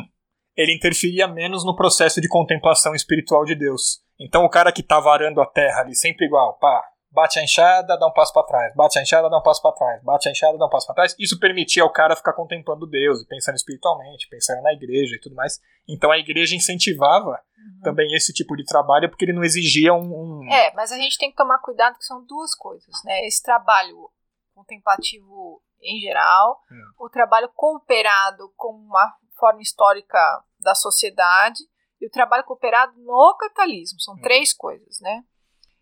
[0.58, 4.02] ele interferia menos no processo de contemplação espiritual de Deus.
[4.18, 7.96] Então o cara que tá varando a terra ali sempre igual, pá, bate a enxada,
[7.96, 10.32] dá um passo para trás, bate a enxada, dá um passo para trás, bate a
[10.32, 11.14] enxada, dá um passo para trás.
[11.16, 15.60] Isso permitia ao cara ficar contemplando Deus, pensando espiritualmente, pensando na igreja e tudo mais.
[15.88, 17.80] Então a igreja incentivava uhum.
[17.84, 21.16] também esse tipo de trabalho porque ele não exigia um, um, É, mas a gente
[21.18, 23.24] tem que tomar cuidado que são duas coisas, né?
[23.24, 24.10] Esse trabalho
[24.56, 26.74] contemplativo em geral, é.
[26.98, 30.18] o trabalho cooperado como uma forma histórica
[30.60, 31.62] da sociedade
[32.00, 34.00] e o trabalho cooperado no capitalismo.
[34.00, 34.20] São hum.
[34.20, 35.22] três coisas, né?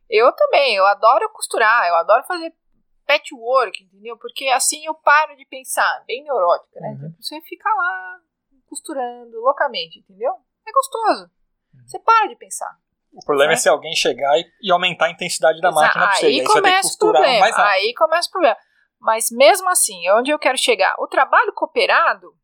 [0.08, 2.54] Eu também, eu adoro costurar, eu adoro fazer
[3.06, 4.16] patchwork, entendeu?
[4.16, 6.98] Porque assim eu paro de pensar, bem neurótica, né?
[7.00, 7.14] Uhum.
[7.20, 8.18] Você fica lá
[8.66, 10.32] costurando loucamente, entendeu?
[10.66, 11.30] É gostoso.
[11.74, 11.86] Uhum.
[11.86, 12.76] Você para de pensar.
[13.12, 16.16] O problema é, é se alguém chegar e, e, aumentar a intensidade da máquina pra
[16.16, 16.26] você.
[16.26, 17.46] Aí, aí começa o problema.
[17.70, 18.56] Aí começa o problema.
[19.00, 20.94] Mas mesmo assim, onde eu quero chegar?
[20.98, 22.35] O trabalho cooperado,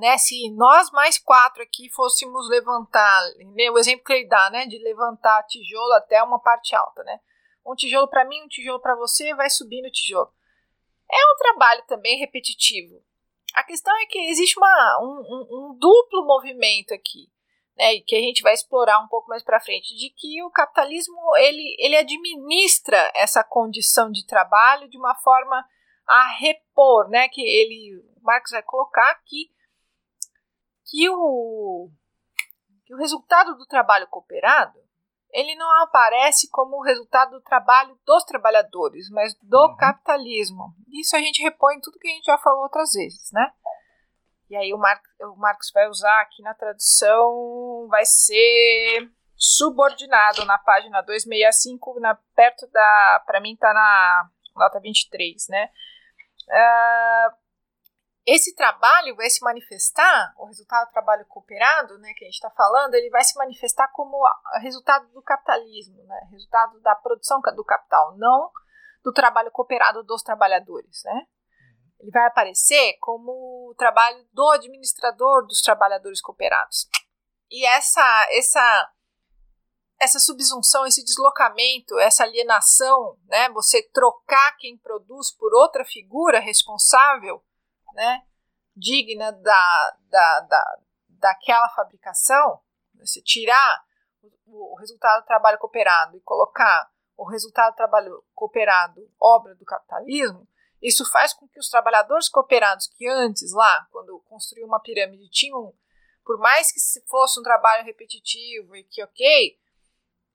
[0.00, 0.16] né?
[0.18, 3.22] Se nós mais quatro aqui fôssemos levantar,
[3.54, 4.66] né, o exemplo que ele dá, né?
[4.66, 7.20] De levantar tijolo até uma parte alta, né?
[7.64, 10.32] Um tijolo para mim, um tijolo para você, vai subindo o tijolo.
[11.10, 13.02] É um trabalho também repetitivo.
[13.54, 17.30] A questão é que existe uma, um, um, um duplo movimento aqui,
[17.76, 18.00] né?
[18.00, 21.76] Que a gente vai explorar um pouco mais para frente, de que o capitalismo ele,
[21.78, 25.64] ele administra essa condição de trabalho de uma forma
[26.06, 27.28] a repor, né?
[27.28, 29.50] Que ele, Marx vai colocar aqui
[30.86, 31.90] que o,
[32.84, 34.86] que o resultado do trabalho cooperado
[35.32, 39.76] ele não aparece como o resultado do trabalho dos trabalhadores, mas do uhum.
[39.76, 40.74] capitalismo.
[40.88, 43.52] Isso a gente repõe em tudo que a gente já falou outras vezes, né?
[44.48, 50.56] E aí o, Mar o Marx vai usar aqui na tradução, vai ser subordinado na
[50.56, 55.68] página 265, na, perto da, para mim tá na nota 23, né?
[56.48, 57.45] Uh,
[58.26, 62.50] esse trabalho vai se manifestar, o resultado do trabalho cooperado, né, que a gente está
[62.50, 64.20] falando, ele vai se manifestar como
[64.60, 68.50] resultado do capitalismo, né, resultado da produção do capital, não
[69.04, 71.26] do trabalho cooperado dos trabalhadores, né.
[72.00, 76.88] Ele vai aparecer como o trabalho do administrador dos trabalhadores cooperados.
[77.48, 78.92] E essa, essa,
[80.00, 87.45] essa subsunção, esse deslocamento, essa alienação, né, você trocar quem produz por outra figura responsável,
[87.96, 88.22] né,
[88.76, 90.78] digna da, da, da,
[91.08, 92.60] daquela fabricação,
[92.94, 93.84] você tirar
[94.46, 99.64] o, o resultado do trabalho cooperado e colocar o resultado do trabalho cooperado obra do
[99.64, 100.46] capitalismo,
[100.82, 105.74] isso faz com que os trabalhadores cooperados que antes lá, quando construíam uma pirâmide, tinham,
[106.22, 106.78] por mais que
[107.08, 109.58] fosse um trabalho repetitivo e que ok,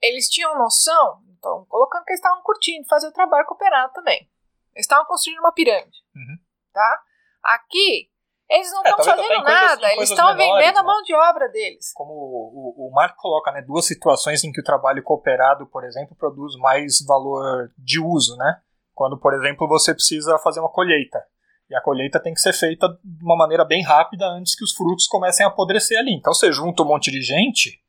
[0.01, 4.27] eles tinham noção, então colocando que eles estavam curtindo fazer o trabalho cooperado também.
[4.73, 6.39] Eles estavam construindo uma pirâmide, uhum.
[6.73, 7.03] tá?
[7.43, 8.09] Aqui,
[8.49, 10.87] eles não estão é, fazendo nada, coisas, eles estão vendendo a né?
[10.87, 11.93] mão de obra deles.
[11.93, 15.85] Como o, o, o Marco coloca, né, duas situações em que o trabalho cooperado, por
[15.85, 18.59] exemplo, produz mais valor de uso, né?
[18.93, 21.23] Quando, por exemplo, você precisa fazer uma colheita.
[21.69, 24.75] E a colheita tem que ser feita de uma maneira bem rápida antes que os
[24.75, 26.13] frutos comecem a apodrecer ali.
[26.13, 27.81] Então você junta um monte de gente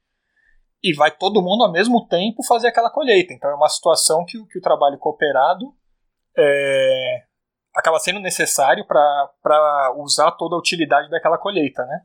[0.81, 3.33] e vai todo mundo ao mesmo tempo fazer aquela colheita.
[3.33, 5.75] Então é uma situação que, que o trabalho cooperado
[6.39, 7.25] é,
[7.75, 12.01] acaba sendo necessário para usar toda a utilidade daquela colheita, né?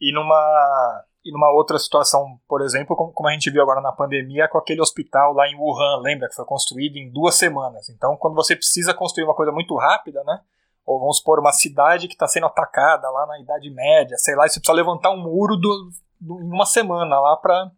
[0.00, 3.92] E numa, e numa outra situação, por exemplo, como, como a gente viu agora na
[3.92, 7.88] pandemia, com aquele hospital lá em Wuhan, lembra que foi construído em duas semanas.
[7.88, 10.40] Então, quando você precisa construir uma coisa muito rápida, né?
[10.84, 14.46] Ou vamos supor uma cidade que está sendo atacada lá na Idade Média, sei lá,
[14.46, 15.90] e você precisa levantar um muro do,
[16.20, 17.70] do, em uma semana lá para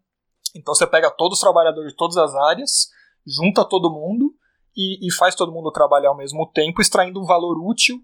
[0.55, 2.89] Então você pega todos os trabalhadores de todas as áreas,
[3.27, 4.35] junta todo mundo
[4.77, 7.97] e, e faz todo mundo trabalhar ao mesmo tempo, extraindo um valor útil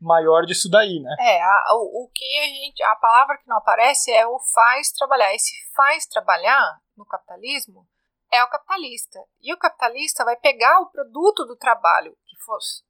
[0.00, 1.16] maior disso daí, né?
[1.18, 2.82] É, a, o, o, que a gente.
[2.82, 5.34] A palavra que não aparece é o faz trabalhar.
[5.34, 7.86] Esse faz trabalhar no capitalismo
[8.32, 9.18] é o capitalista.
[9.40, 12.84] E o capitalista vai pegar o produto do trabalho que fosse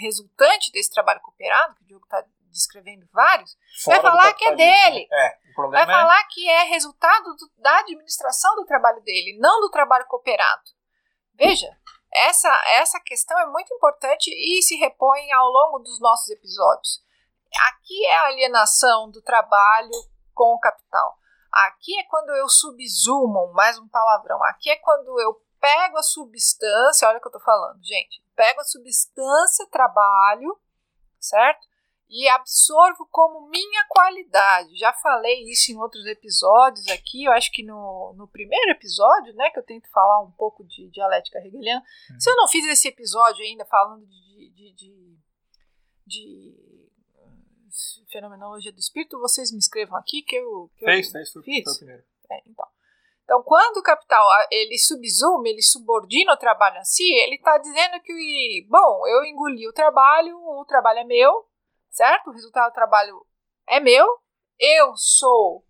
[0.00, 4.54] resultante desse trabalho cooperado, que o Diogo está descrevendo vários, Fora vai falar que é
[4.54, 5.08] dele.
[5.10, 5.38] É,
[5.70, 5.86] vai é...
[5.86, 10.62] falar que é resultado do, da administração do trabalho dele, não do trabalho cooperado.
[11.34, 11.68] Veja,
[12.12, 12.48] essa,
[12.78, 17.02] essa questão é muito importante e se repõe ao longo dos nossos episódios.
[17.68, 19.90] Aqui é a alienação do trabalho
[20.34, 21.18] com o capital.
[21.52, 24.42] Aqui é quando eu subsumo, mais um palavrão.
[24.44, 28.22] Aqui é quando eu pego a substância, olha o que eu estou falando, gente.
[28.34, 30.58] Pego a substância trabalho,
[31.18, 31.66] certo?
[32.10, 34.76] E absorvo como minha qualidade.
[34.76, 39.48] Já falei isso em outros episódios aqui, eu acho que no, no primeiro episódio, né,
[39.50, 41.80] que eu tento falar um pouco de dialética hegeliana.
[42.10, 42.20] Uhum.
[42.20, 45.18] Se eu não fiz esse episódio ainda falando de, de, de,
[46.04, 46.70] de
[48.10, 50.68] Fenomenologia do Espírito, vocês me escrevam aqui que eu.
[50.76, 51.64] Que fez, eu fez, foi, fiz.
[51.64, 52.02] Foi o primeiro.
[52.30, 52.66] É, então.
[53.22, 58.00] Então, quando o capital ele subsume, ele subordina o trabalho a si, ele está dizendo
[58.02, 61.46] que, bom, eu engoli o trabalho, o trabalho é meu,
[61.90, 62.30] certo?
[62.30, 63.26] O resultado do trabalho
[63.68, 64.06] é meu,
[64.58, 65.64] eu sou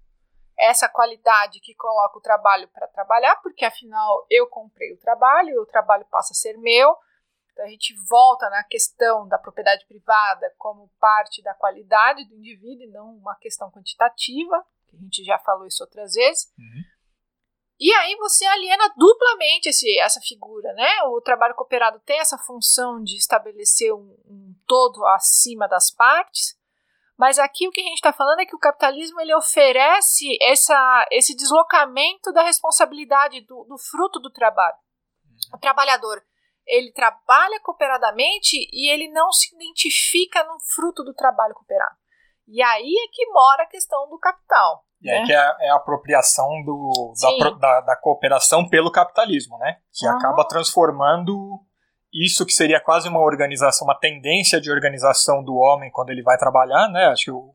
[0.59, 5.67] essa qualidade que coloca o trabalho para trabalhar, porque afinal eu comprei o trabalho, o
[5.67, 6.95] trabalho passa a ser meu,
[7.53, 12.85] então a gente volta na questão da propriedade privada como parte da qualidade do indivíduo
[12.85, 16.53] e não uma questão quantitativa, que a gente já falou isso outras vezes.
[16.59, 16.83] Uhum.
[17.81, 21.03] E aí você aliena duplamente esse, essa figura, né?
[21.05, 26.61] O trabalho cooperado tem essa função de estabelecer um, um todo acima das partes,
[27.19, 31.07] mas aqui o que a gente está falando é que o capitalismo ele oferece essa,
[31.11, 34.77] esse deslocamento da responsabilidade do, do fruto do trabalho.
[35.55, 36.23] O trabalhador
[36.67, 41.97] ele trabalha cooperadamente e ele não se identifica no fruto do trabalho cooperado.
[42.51, 44.85] E aí é que mora a questão do capital.
[45.01, 45.19] E né?
[45.19, 49.79] aí que é, é, a apropriação do, da, da, da, cooperação pelo capitalismo, né?
[49.93, 50.17] Que ah.
[50.17, 51.61] acaba transformando
[52.13, 56.37] isso que seria quase uma organização, uma tendência de organização do homem quando ele vai
[56.37, 57.07] trabalhar, né?
[57.07, 57.55] Acho que o,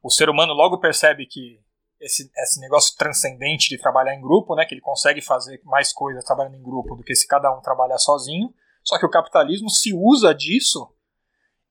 [0.00, 1.60] o ser humano logo percebe que
[2.00, 6.24] esse, esse negócio transcendente de trabalhar em grupo, né, que ele consegue fazer mais coisas
[6.24, 8.54] trabalhando em grupo do que se cada um trabalhar sozinho.
[8.84, 10.88] Só que o capitalismo se usa disso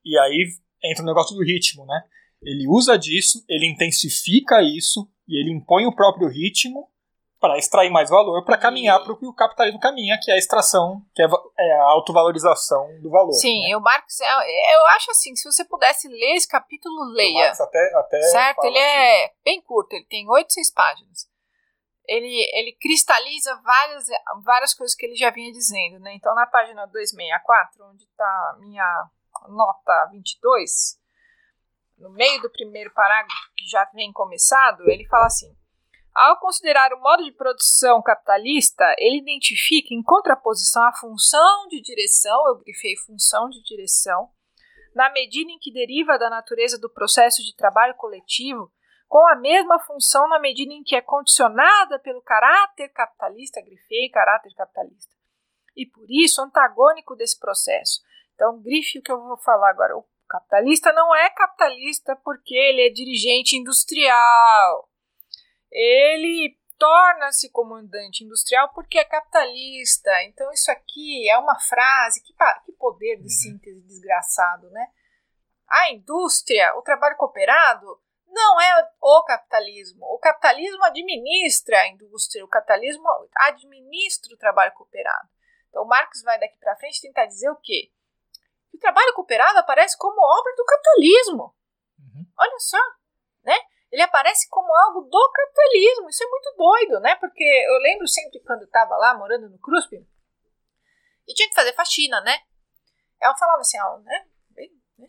[0.03, 0.49] e aí
[0.83, 2.03] entra o negócio do ritmo, né?
[2.45, 6.87] Ele usa disso, ele intensifica isso e ele impõe o próprio ritmo
[7.39, 10.37] para extrair mais valor, para caminhar para o que o capitalismo caminha, que é a
[10.37, 13.33] extração, que é, é a autovalorização do valor.
[13.33, 13.77] Sim, né?
[13.77, 17.31] o Marx, é, eu acho assim, se você pudesse ler esse capítulo, leia.
[17.31, 21.27] O Marx até, até certo, ele é bem curto, ele tem oito, seis páginas.
[22.07, 24.05] Ele, ele cristaliza várias,
[24.43, 26.13] várias coisas que ele já vinha dizendo, né?
[26.13, 29.09] Então, na página 264, onde está a minha
[29.49, 30.97] nota 22,
[31.97, 35.55] no meio do primeiro parágrafo, que já vem começado, ele fala assim:
[36.13, 42.47] ao considerar o modo de produção capitalista, ele identifica em contraposição a função de direção,
[42.47, 44.29] eu grifei função de direção,
[44.95, 48.71] na medida em que deriva da natureza do processo de trabalho coletivo,
[49.07, 54.53] com a mesma função na medida em que é condicionada pelo caráter capitalista, grifei caráter
[54.55, 55.13] capitalista,
[55.75, 58.01] e por isso antagônico desse processo.
[58.33, 59.97] Então, grife o que eu vou falar agora.
[59.97, 60.05] O
[60.39, 64.89] capitalista não é capitalista porque ele é dirigente industrial
[65.75, 70.23] ele torna-se comandante industrial porque é capitalista.
[70.23, 72.33] Então, isso aqui é uma frase, que,
[72.65, 73.29] que poder de uhum.
[73.29, 74.87] síntese desgraçado, né?
[75.67, 80.05] A indústria, o trabalho cooperado, não é o capitalismo.
[80.05, 83.05] O capitalismo administra a indústria, o capitalismo
[83.35, 85.27] administra o trabalho cooperado.
[85.69, 87.91] Então, o Marx vai daqui para frente tentar dizer o quê?
[88.75, 91.55] O trabalho cooperado aparece como obra do capitalismo.
[91.99, 92.25] Uhum.
[92.37, 92.79] Olha só,
[93.43, 93.57] né?
[93.95, 96.09] ele aparece como algo do capitalismo.
[96.09, 97.15] Isso é muito doido, né?
[97.15, 100.05] Porque eu lembro sempre quando eu estava lá morando no CRUSP
[101.27, 102.39] e tinha que fazer faxina, né?
[103.21, 104.27] Ela falava assim, ó, né?
[104.97, 105.07] Né?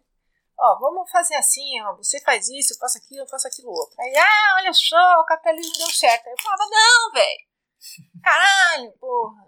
[0.58, 3.96] Ó, vamos fazer assim, ó, você faz isso, eu faço aquilo, eu faço aquilo outro.
[4.00, 6.28] Aí, ah, olha só, o capitalismo deu certo.
[6.28, 7.46] Aí eu falava, não, velho.
[8.22, 9.46] Caralho, porra.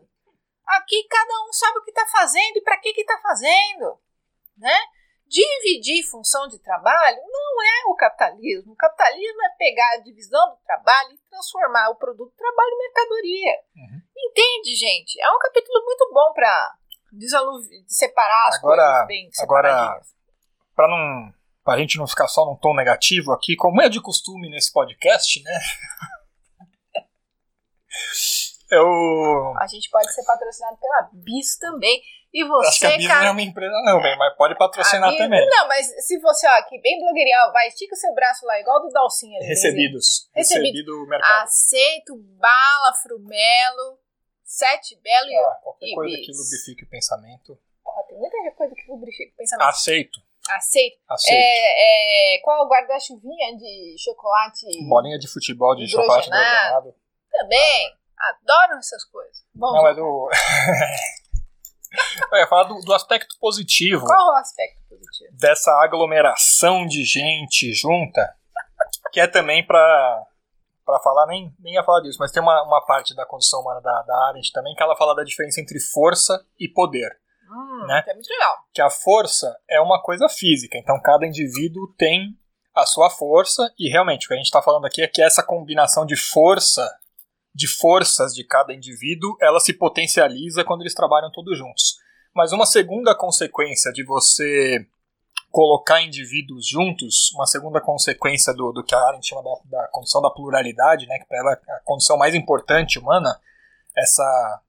[0.66, 3.98] Aqui cada um sabe o que tá fazendo e para que que tá fazendo,
[4.59, 4.76] né?
[5.26, 8.72] Dividir função de trabalho não é o capitalismo.
[8.72, 13.52] O capitalismo é pegar a divisão do trabalho e transformar o produto trabalho em mercadoria.
[13.76, 14.00] Uhum.
[14.16, 15.20] Entende, gente?
[15.20, 16.76] É um capítulo muito bom para
[17.86, 20.00] separar as agora, coisas bem Agora,
[20.74, 21.32] para não
[21.62, 24.72] para a gente não ficar só num tom negativo aqui, como é de costume nesse
[24.72, 25.61] podcast, né?
[28.70, 29.54] Eu...
[29.59, 32.02] A gente pode ser patrocinado pela Bis também.
[32.32, 33.20] E você, Acho que a Bis cara...
[33.20, 35.46] não é uma empresa, não, bem, mas pode patrocinar também.
[35.48, 38.82] Não, mas se você, ó, aqui, bem blogueirinho, vai, estica o seu braço lá, igual
[38.82, 39.38] do Dalcinha.
[39.40, 40.28] Recebidos.
[40.34, 40.66] Recebido.
[40.66, 41.44] Recebido mercado.
[41.44, 43.98] Aceito, bala, frumelo,
[44.44, 46.26] sete belo ah, qualquer coisa bis.
[46.26, 47.58] que lubrifique o pensamento.
[47.82, 49.68] Porra, tem muita coisa que lubrifica o pensamento.
[49.68, 50.20] Aceito.
[50.50, 50.98] Aceito.
[51.08, 51.38] Aceito.
[51.38, 54.66] É, é, qual o guarda-chuvinha de chocolate?
[54.88, 56.94] Bolinha de futebol de chocolate hidrogenado.
[57.30, 57.96] Também.
[58.18, 59.44] Adoro essas coisas.
[59.54, 60.28] Bom, Não, mas o...
[62.32, 64.05] Eu ia falar do, do, aspecto positivo.
[64.05, 65.30] Qual o aspecto positivo?
[65.39, 68.34] Dessa aglomeração de gente junta,
[69.12, 70.24] que é também para
[70.84, 73.78] para falar, nem, nem ia falar disso, mas tem uma, uma parte da condição humana
[73.82, 77.11] da, da Arendt também que ela fala da diferença entre força e poder.
[77.47, 78.01] Hum, né?
[78.03, 78.57] Que é muito legal.
[78.72, 82.39] Que a força é uma coisa física, então cada indivíduo tem
[82.74, 85.43] a sua força e realmente o que a gente está falando aqui é que essa
[85.43, 86.91] combinação de força
[87.55, 91.96] de forças de cada indivíduo, ela se potencializa quando eles trabalham todos juntos.
[92.34, 94.86] Mas uma segunda consequência de você
[95.51, 100.20] colocar indivíduos juntos, uma segunda consequência do, do que a Arendt chama da, da condição
[100.20, 103.40] da pluralidade, né, que para ela é a condição mais importante humana,
[103.96, 104.62] essa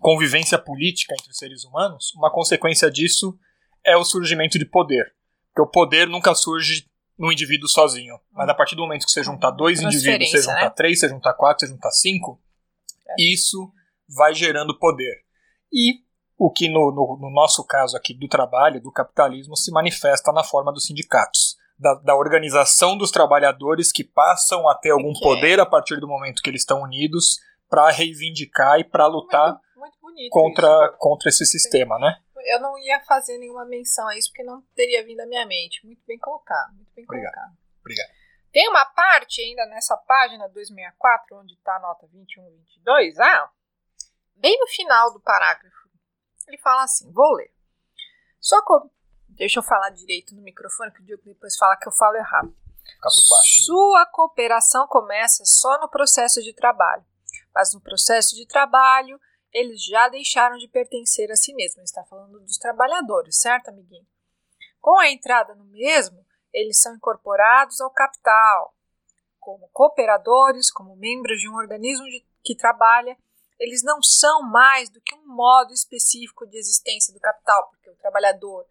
[0.00, 3.38] convivência política entre os seres humanos, uma consequência disso
[3.84, 5.14] é o surgimento de poder.
[5.48, 6.86] Porque o poder nunca surge
[7.18, 8.18] no indivíduo sozinho.
[8.32, 10.70] Mas a partir do momento que você juntar dois indivíduos, você juntar né?
[10.70, 12.40] três, você juntar quatro, você juntar cinco,
[13.08, 13.14] é.
[13.18, 13.72] isso
[14.08, 15.22] vai gerando poder.
[15.72, 16.04] E
[16.36, 20.42] o que no, no, no, nosso caso aqui do trabalho, do capitalismo, se manifesta na
[20.42, 21.56] forma dos sindicatos.
[21.76, 25.22] Da, da organização dos trabalhadores que passam a ter algum okay.
[25.22, 29.96] poder a partir do momento que eles estão unidos para reivindicar e para lutar muito,
[30.00, 32.16] muito contra, contra esse sistema, né?
[32.44, 35.84] Eu não ia fazer nenhuma menção a isso porque não teria vindo à minha mente.
[35.84, 37.32] Muito bem colocado, muito bem Obrigado.
[37.32, 37.58] colocado.
[37.80, 38.10] Obrigado.
[38.52, 43.50] Tem uma parte ainda nessa página 264, onde está a nota 21 e 22, ah,
[44.36, 45.88] bem no final do parágrafo,
[46.46, 47.52] ele fala assim, vou ler.
[48.40, 48.90] Só co...
[49.30, 52.54] Deixa eu falar direito no microfone, que o Diogo depois fala que eu falo errado.
[53.64, 57.04] Sua cooperação começa só no processo de trabalho,
[57.52, 59.18] mas no processo de trabalho
[59.54, 61.84] eles já deixaram de pertencer a si mesmos.
[61.84, 64.06] Está falando dos trabalhadores, certo, amiguinho?
[64.80, 68.74] Com a entrada no mesmo, eles são incorporados ao capital.
[69.38, 73.16] Como cooperadores, como membros de um organismo de, que trabalha,
[73.58, 77.96] eles não são mais do que um modo específico de existência do capital, porque o
[77.96, 78.66] trabalhador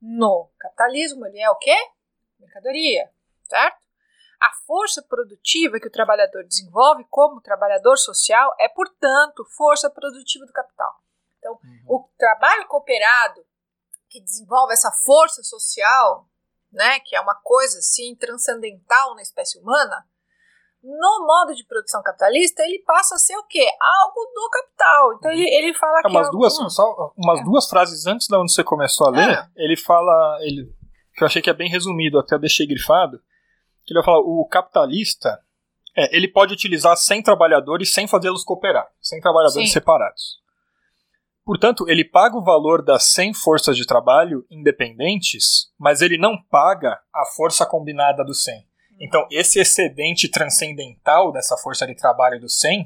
[0.00, 1.76] no capitalismo ele é o quê?
[2.38, 3.10] Mercadoria,
[3.42, 3.87] certo?
[4.40, 10.52] A força produtiva que o trabalhador desenvolve como trabalhador social é, portanto, força produtiva do
[10.52, 10.92] capital.
[11.38, 11.96] Então, uhum.
[11.96, 13.44] o trabalho cooperado
[14.08, 16.26] que desenvolve essa força social,
[16.72, 20.04] né, que é uma coisa assim transcendental na espécie humana,
[20.82, 23.66] no modo de produção capitalista, ele passa a ser o quê?
[23.80, 25.14] Algo do capital.
[25.14, 26.08] Então ele, ele fala é, que.
[26.08, 27.44] Umas, é duas, só umas é.
[27.44, 29.48] duas frases antes da onde você começou a ler, é.
[29.56, 30.38] ele fala.
[30.40, 30.72] Ele,
[31.14, 33.20] que eu achei que é bem resumido, até deixei grifado
[33.88, 35.40] que ele vai falar, o capitalista,
[35.96, 39.72] é, ele pode utilizar 100 trabalhadores sem fazê-los cooperar, 100 trabalhadores Sim.
[39.72, 40.38] separados.
[41.44, 47.00] Portanto, ele paga o valor das 100 forças de trabalho independentes, mas ele não paga
[47.14, 48.58] a força combinada dos 100.
[48.58, 48.64] Hum.
[49.00, 52.84] Então, esse excedente transcendental dessa força de trabalho dos 100 é.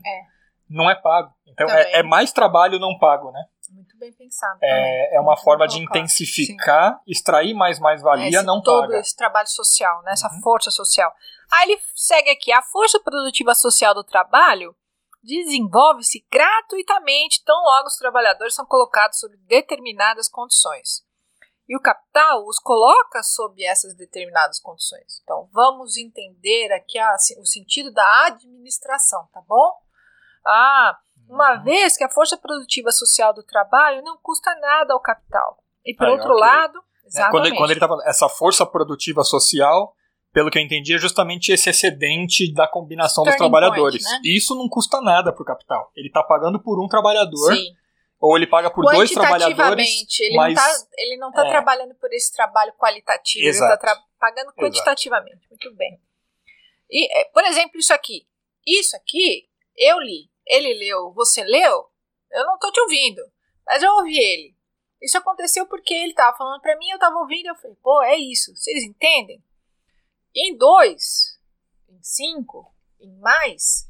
[0.72, 1.32] Não é pago.
[1.46, 3.44] Então, é, é, mais trabalho não pago, né?
[3.70, 4.58] Muito bem pensado.
[4.62, 7.00] É, é uma Muito forma de intensificar, Sim.
[7.06, 8.98] extrair mais mais-valia, é, não todo paga.
[8.98, 10.40] esse trabalho social, né, essa uhum.
[10.42, 11.10] força social.
[11.50, 14.74] Aí ele segue aqui, a força produtiva social do trabalho
[15.22, 21.02] desenvolve-se gratuitamente tão logo os trabalhadores são colocados sob determinadas condições.
[21.68, 25.20] E o capital os coloca sob essas determinadas condições.
[25.22, 29.72] Então, vamos entender aqui a, o sentido da administração, tá bom?
[30.44, 30.96] Ah,
[31.28, 31.64] uma uhum.
[31.64, 35.62] vez que a força produtiva social do trabalho não custa nada ao capital.
[35.84, 36.40] E por outro okay.
[36.40, 37.32] lado, exatamente.
[37.32, 39.94] Quando, ele, quando ele tá falando essa força produtiva social,
[40.32, 44.02] pelo que eu entendi, é justamente esse excedente da combinação dos trabalhadores.
[44.02, 44.34] Point, né?
[44.34, 45.90] Isso não custa nada para o capital.
[45.96, 47.54] Ele está pagando por um trabalhador.
[47.54, 47.74] Sim.
[48.20, 50.20] Ou ele paga por dois trabalhadores.
[50.20, 50.54] Ele mas,
[51.18, 51.50] não está tá é.
[51.50, 53.72] trabalhando por esse trabalho qualitativo, Exato.
[53.72, 55.38] ele está pagando quantitativamente.
[55.38, 55.48] Exato.
[55.50, 56.00] Muito bem.
[56.88, 58.24] E, é, por exemplo, isso aqui.
[58.64, 61.90] Isso aqui, eu li ele leu, você leu?
[62.30, 63.22] Eu não tô te ouvindo,
[63.66, 64.56] mas eu ouvi ele.
[65.00, 68.16] Isso aconteceu porque ele tava falando para mim, eu tava ouvindo, eu falei, pô, é
[68.16, 69.42] isso, vocês entendem?
[70.34, 71.38] Em dois,
[71.88, 73.88] em cinco, em mais,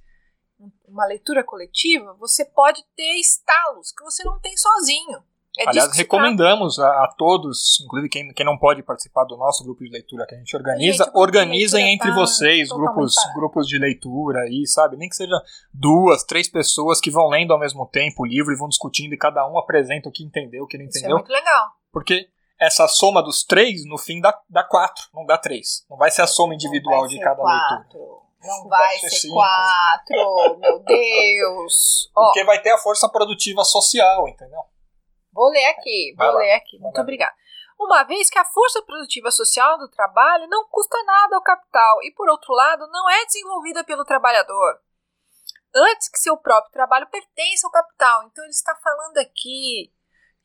[0.85, 5.25] uma leitura coletiva, você pode ter estalos que você não tem sozinho.
[5.59, 9.85] É Aliás, recomendamos a, a, todos, inclusive quem, quem não pode participar do nosso grupo
[9.85, 14.41] de leitura que a gente organiza, gente, organizem entre tá vocês grupos, grupos de leitura
[14.41, 14.97] aí, sabe?
[14.97, 15.39] Nem que seja
[15.73, 19.19] duas, três pessoas que vão lendo ao mesmo tempo o livro e vão discutindo e
[19.19, 21.09] cada um apresenta o que entendeu, o que não entendeu.
[21.09, 21.69] Isso é muito legal.
[21.93, 25.85] Porque essa soma dos três, no fim, dá, dá quatro, não dá três.
[25.91, 27.77] Não vai ser a soma individual de cada quatro.
[27.77, 28.23] leitura.
[28.43, 29.35] Não vai ser cinco.
[29.35, 32.11] quatro, meu Deus.
[32.15, 34.61] Porque vai ter a força produtiva social, entendeu?
[35.33, 36.79] Vou ler aqui, vou ler aqui.
[36.79, 37.35] Muito obrigada.
[37.79, 42.13] Uma vez que a força produtiva social do trabalho não custa nada ao capital e,
[42.13, 44.81] por outro lado, não é desenvolvida pelo trabalhador.
[45.75, 48.27] Antes que seu próprio trabalho pertença ao capital.
[48.27, 49.93] Então, ele está falando aqui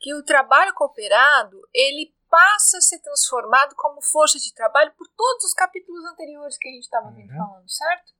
[0.00, 5.44] que o trabalho cooperado ele passa a ser transformado como força de trabalho por todos
[5.44, 7.28] os capítulos anteriores que a gente estava uhum.
[7.28, 8.12] falando, certo?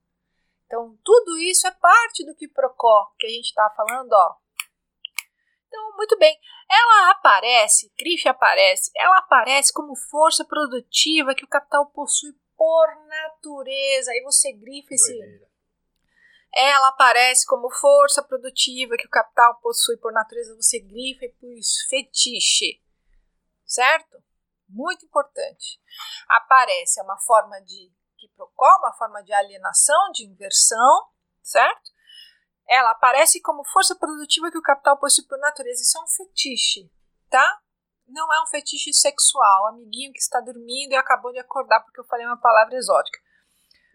[0.66, 4.36] Então, tudo isso é parte do que Procó, que a gente estava falando, ó,
[5.68, 6.36] então, muito bem.
[6.68, 14.10] Ela aparece, grife aparece, ela aparece como força produtiva que o capital possui por natureza.
[14.10, 15.48] Aí você grifa esse.
[16.54, 20.56] Ela aparece como força produtiva que o capital possui por natureza.
[20.56, 22.82] Você grifa e pus fetiche.
[23.64, 24.22] Certo?
[24.68, 25.78] Muito importante.
[26.28, 31.08] Aparece é uma forma de que procura, uma forma de alienação, de inversão,
[31.42, 31.90] certo?
[32.68, 35.82] Ela aparece como força produtiva que o capital possui por natureza.
[35.82, 36.90] Isso é um fetiche,
[37.30, 37.60] tá?
[38.06, 39.68] Não é um fetiche sexual.
[39.68, 43.18] Amiguinho que está dormindo e acabou de acordar porque eu falei uma palavra exótica.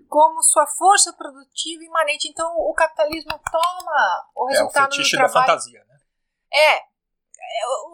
[0.10, 2.28] Como sua força produtiva imanente.
[2.28, 5.34] Então, o capitalismo toma o resultado é o fetiche do trabalho.
[5.34, 6.00] da fantasia, né?
[6.52, 6.78] É.
[6.78, 6.84] é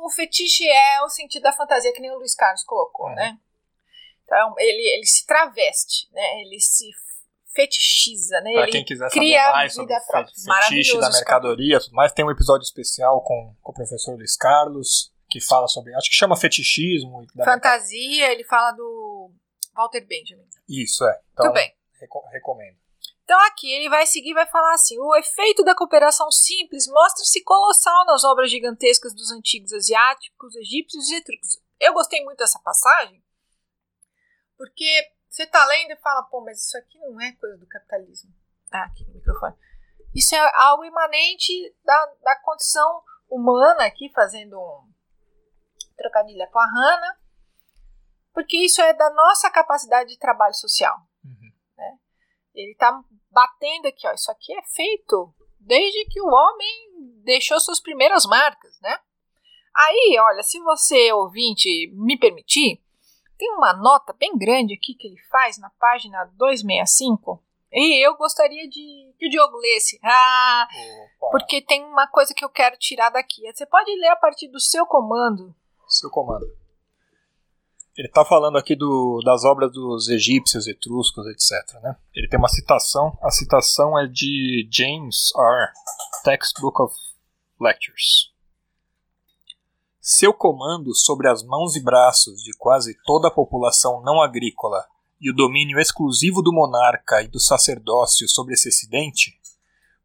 [0.01, 3.15] o fetiche é o sentido da fantasia, que nem o Luiz Carlos colocou, uhum.
[3.15, 3.37] né?
[4.23, 6.41] Então, ele, ele se traveste, né?
[6.41, 6.89] Ele se
[7.53, 8.53] fetichiza, né?
[8.53, 12.63] Pra quem quiser saber mais sobre o fetiche da mercadoria, tudo mais, tem um episódio
[12.63, 17.25] especial com, com o professor Luiz Carlos, que fala sobre, acho que chama fetichismo.
[17.43, 19.31] Fantasia, ele fala do
[19.75, 20.47] Walter Benjamin.
[20.67, 21.19] Isso, é.
[21.33, 21.73] Então, Muito bem.
[22.31, 22.77] recomendo.
[23.23, 28.03] Então aqui ele vai seguir vai falar assim: o efeito da cooperação simples mostra-se colossal
[28.05, 31.59] nas obras gigantescas dos antigos asiáticos, egípcios e etruscos.
[31.79, 33.21] Eu gostei muito dessa passagem
[34.57, 38.33] porque você tá lendo e fala, pô, mas isso aqui não é coisa do capitalismo.
[38.71, 39.55] Ah, aqui no microfone.
[40.13, 41.53] Isso é algo imanente
[41.83, 44.91] da, da condição humana, aqui fazendo um
[45.95, 47.19] trocadilho com a Hannah,
[48.33, 50.97] porque isso é da nossa capacidade de trabalho social.
[51.23, 51.53] Uhum.
[51.77, 51.99] Né?
[52.55, 52.99] Ele tá
[53.29, 58.79] batendo aqui, ó, isso aqui é feito desde que o homem deixou suas primeiras marcas,
[58.81, 58.99] né?
[59.75, 62.83] Aí, olha, se você, ouvinte, me permitir,
[63.39, 67.41] tem uma nota bem grande aqui que ele faz na página 265.
[67.71, 69.97] E eu gostaria de que o Diogo lesse.
[70.03, 70.67] Ah,
[71.21, 71.31] Opa.
[71.31, 73.49] porque tem uma coisa que eu quero tirar daqui.
[73.49, 75.55] Você pode ler a partir do seu comando.
[75.87, 76.45] Seu comando.
[77.95, 81.81] Ele está falando aqui do, das obras dos egípcios, etruscos, etc.
[81.81, 81.95] Né?
[82.13, 83.17] Ele tem uma citação.
[83.21, 85.71] A citação é de James R.
[86.23, 86.93] Textbook of
[87.59, 88.28] Lectures.
[90.01, 94.85] Seu comando sobre as mãos e braços de quase toda a população não agrícola
[95.19, 99.37] e o domínio exclusivo do monarca e do sacerdócio sobre esse acidente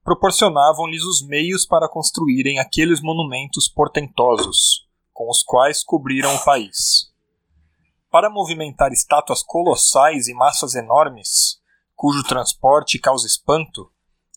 [0.03, 7.13] proporcionavam-lhes os meios para construírem aqueles monumentos portentosos com os quais cobriram o país.
[8.11, 11.61] Para movimentar estátuas colossais e massas enormes,
[11.95, 13.89] cujo transporte causa espanto,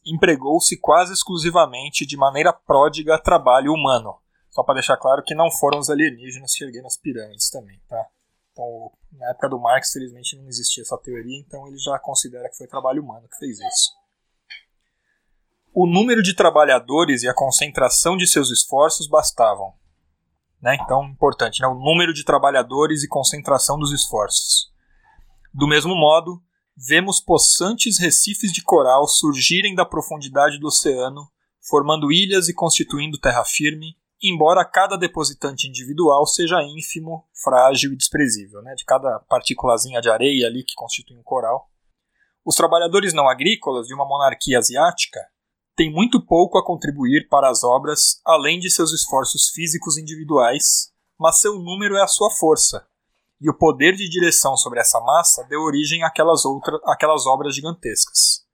[0.06, 4.20] empregou-se quase exclusivamente de maneira pródiga trabalho humano
[4.58, 8.04] só para deixar claro que não foram os alienígenas que ergueram as pirâmides também, tá?
[8.52, 12.58] Então, na época do Marx, felizmente não existia essa teoria, então ele já considera que
[12.58, 13.92] foi trabalho humano que fez isso.
[15.72, 19.76] O número de trabalhadores e a concentração de seus esforços bastavam.
[20.60, 20.76] Né?
[20.82, 21.68] Então, importante, né?
[21.68, 24.72] o número de trabalhadores e concentração dos esforços.
[25.54, 26.42] Do mesmo modo,
[26.76, 31.32] vemos possantes recifes de coral surgirem da profundidade do oceano,
[31.62, 38.62] formando ilhas e constituindo terra firme, embora cada depositante individual seja ínfimo, frágil e desprezível,
[38.62, 38.74] né?
[38.76, 41.70] de cada partículazinha de areia ali que constitui um coral.
[42.44, 45.20] Os trabalhadores não agrícolas de uma monarquia asiática
[45.76, 51.40] têm muito pouco a contribuir para as obras, além de seus esforços físicos individuais, mas
[51.40, 52.88] seu número é a sua força,
[53.40, 58.47] e o poder de direção sobre essa massa deu origem àquelas, outra, àquelas obras gigantescas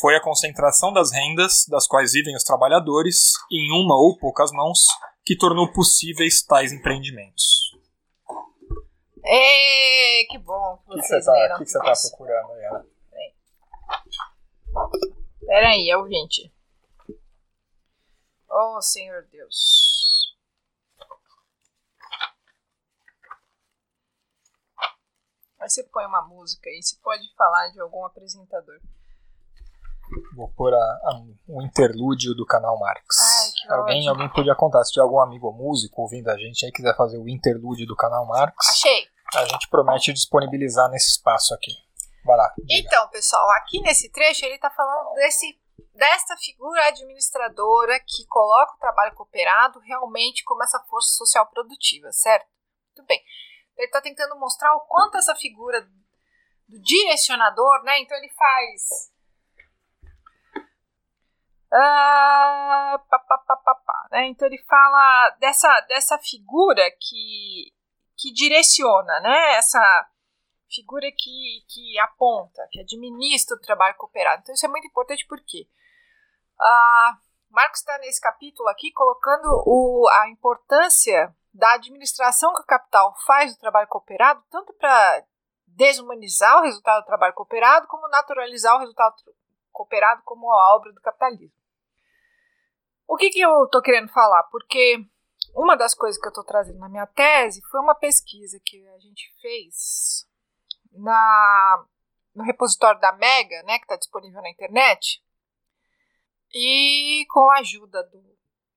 [0.00, 4.84] foi a concentração das rendas das quais vivem os trabalhadores em uma ou poucas mãos
[5.24, 7.68] que tornou possíveis tais empreendimentos.
[9.24, 12.86] Ei, que bom que vocês O tá- que você está tá procurando, Ana?
[15.46, 16.52] Peraí, é o 20.
[18.50, 20.36] Oh, Senhor Deus.
[25.60, 28.80] Aí você põe uma música e você pode falar de algum apresentador.
[30.34, 33.16] Vou pôr a, a, um interlúdio do canal Marx.
[33.68, 36.96] Ai, alguém, alguém podia contar, se tiver algum amigo músico ouvindo a gente aí quiser
[36.96, 38.54] fazer o interlúdio do canal Marx.
[38.70, 39.06] Achei!
[39.34, 41.72] A gente promete disponibilizar nesse espaço aqui.
[42.24, 42.52] Vai lá.
[42.58, 42.86] Diga.
[42.86, 45.58] Então, pessoal, aqui nesse trecho ele está falando desse,
[45.94, 52.46] desta figura administradora que coloca o trabalho cooperado realmente como essa força social produtiva, certo?
[52.96, 53.22] Muito bem.
[53.76, 55.82] Ele está tentando mostrar o quanto essa figura
[56.66, 58.00] do direcionador, né?
[58.00, 59.10] Então ele faz
[61.72, 63.38] ah, pá, pá,
[63.74, 64.28] pá, né?
[64.28, 67.72] Então ele fala dessa, dessa figura que,
[68.16, 69.54] que direciona, né?
[69.56, 70.08] Essa
[70.70, 74.42] figura que, que aponta, que administra o trabalho cooperado.
[74.42, 75.68] Então isso é muito importante porque
[76.60, 77.18] ah,
[77.50, 83.54] Marx está nesse capítulo aqui colocando o, a importância da administração que o capital faz
[83.54, 85.24] do trabalho cooperado, tanto para
[85.66, 89.16] desumanizar o resultado do trabalho cooperado, como naturalizar o resultado
[89.72, 91.57] cooperado como a obra do capitalismo.
[93.08, 94.42] O que, que eu estou querendo falar?
[94.44, 95.02] Porque
[95.54, 98.98] uma das coisas que eu estou trazendo na minha tese foi uma pesquisa que a
[98.98, 100.26] gente fez
[100.92, 101.84] na,
[102.34, 105.22] no repositório da Mega, né, que está disponível na internet,
[106.54, 108.22] e com a ajuda do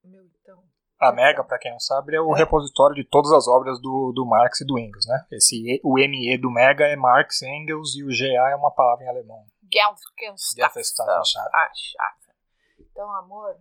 [0.05, 0.63] meu então.
[0.97, 2.39] A Mega, para quem não sabe, é o é.
[2.39, 5.25] repositório de todas as obras do, do Marx e do Engels, né?
[5.31, 9.09] Esse, o ME do Mega é Marx, Engels e o GA é uma palavra em
[9.09, 9.43] alemão.
[10.55, 11.11] Gelfenstaffen.
[12.79, 13.57] Então, amor,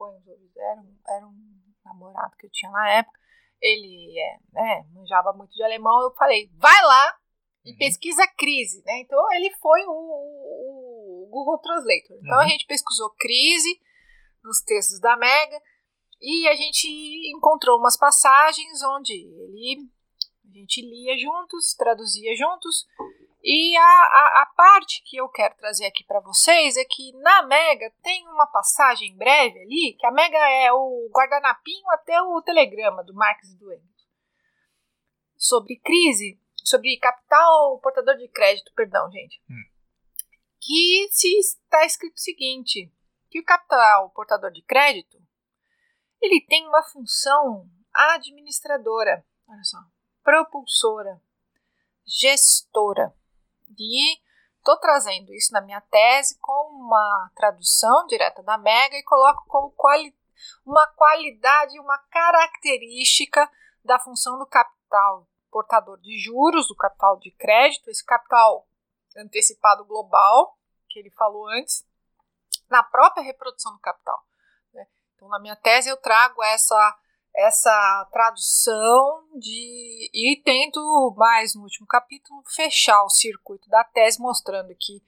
[0.00, 3.20] põe os olhos, era um, era um namorado que eu tinha na época,
[3.60, 7.18] ele é, né, manjava muito de alemão, eu falei, vai lá
[7.62, 7.76] e uhum.
[7.76, 9.00] pesquisa crise, né?
[9.00, 12.16] Então ele foi o, o, o Google Translator.
[12.16, 12.44] Então uhum.
[12.44, 13.78] a gente pesquisou crise
[14.42, 15.60] nos textos da Mega
[16.22, 16.88] e a gente
[17.36, 19.90] encontrou umas passagens onde ele
[20.48, 22.86] a gente lia juntos, traduzia juntos
[23.42, 27.46] e a, a, a, parte que eu quero trazer aqui para vocês é que na
[27.46, 33.02] Mega tem uma passagem breve ali, que a Mega é o guardanapinho até o telegrama
[33.02, 34.08] do Marx e do Engels.
[35.38, 39.42] Sobre crise, sobre capital portador de crédito, perdão, gente.
[39.48, 39.64] Hum.
[40.60, 42.92] Que se está escrito o seguinte,
[43.30, 45.16] que o capital portador de crédito,
[46.20, 49.78] ele tem uma função administradora, olha só,
[50.22, 51.22] propulsora,
[52.04, 53.18] gestora
[53.78, 54.18] e
[54.58, 59.70] estou trazendo isso na minha tese com uma tradução direta da Mega e coloco como
[59.72, 60.14] quali
[60.64, 63.50] uma qualidade, uma característica
[63.84, 68.66] da função do capital portador de juros, do capital de crédito, esse capital
[69.16, 70.56] antecipado global,
[70.88, 71.84] que ele falou antes,
[72.68, 74.24] na própria reprodução do capital.
[74.72, 74.86] Né?
[75.14, 76.98] Então, na minha tese, eu trago essa
[77.34, 84.74] essa tradução de e tento mais no último capítulo fechar o circuito da tese mostrando
[84.78, 85.02] que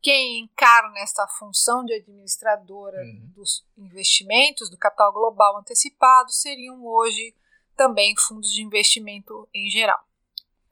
[0.00, 3.32] quem encarna esta função de administradora uhum.
[3.34, 7.34] dos investimentos do capital global antecipado seriam hoje
[7.74, 10.00] também fundos de investimento em geral.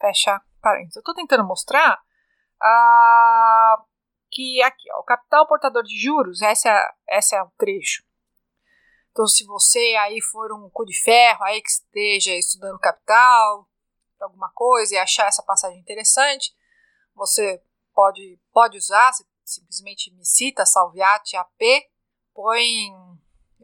[0.01, 0.97] Fecha parênteses.
[0.97, 2.01] Eu estou tentando mostrar
[2.62, 3.82] ah,
[4.31, 8.05] que aqui, ó, o capital portador de juros, esse é, esse é o trecho
[9.14, 13.64] então, se você aí for um cu de ferro, aí que esteja estudando capital,
[14.20, 16.52] alguma coisa e achar essa passagem interessante,
[17.14, 17.62] você
[17.94, 19.12] pode, pode usar,
[19.44, 21.62] simplesmente me cita Salviati AP,
[22.34, 22.90] põe.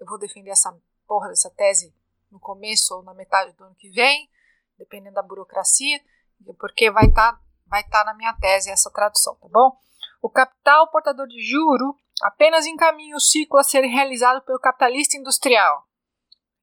[0.01, 0.73] Eu vou defender essa
[1.05, 1.93] porra dessa tese
[2.31, 4.31] no começo ou na metade do ano que vem,
[4.79, 6.01] dependendo da burocracia,
[6.61, 9.77] porque vai estar tá, vai tá na minha tese essa tradução, tá bom?
[10.23, 15.85] O capital portador de juro apenas encaminha o ciclo a ser realizado pelo capitalista industrial.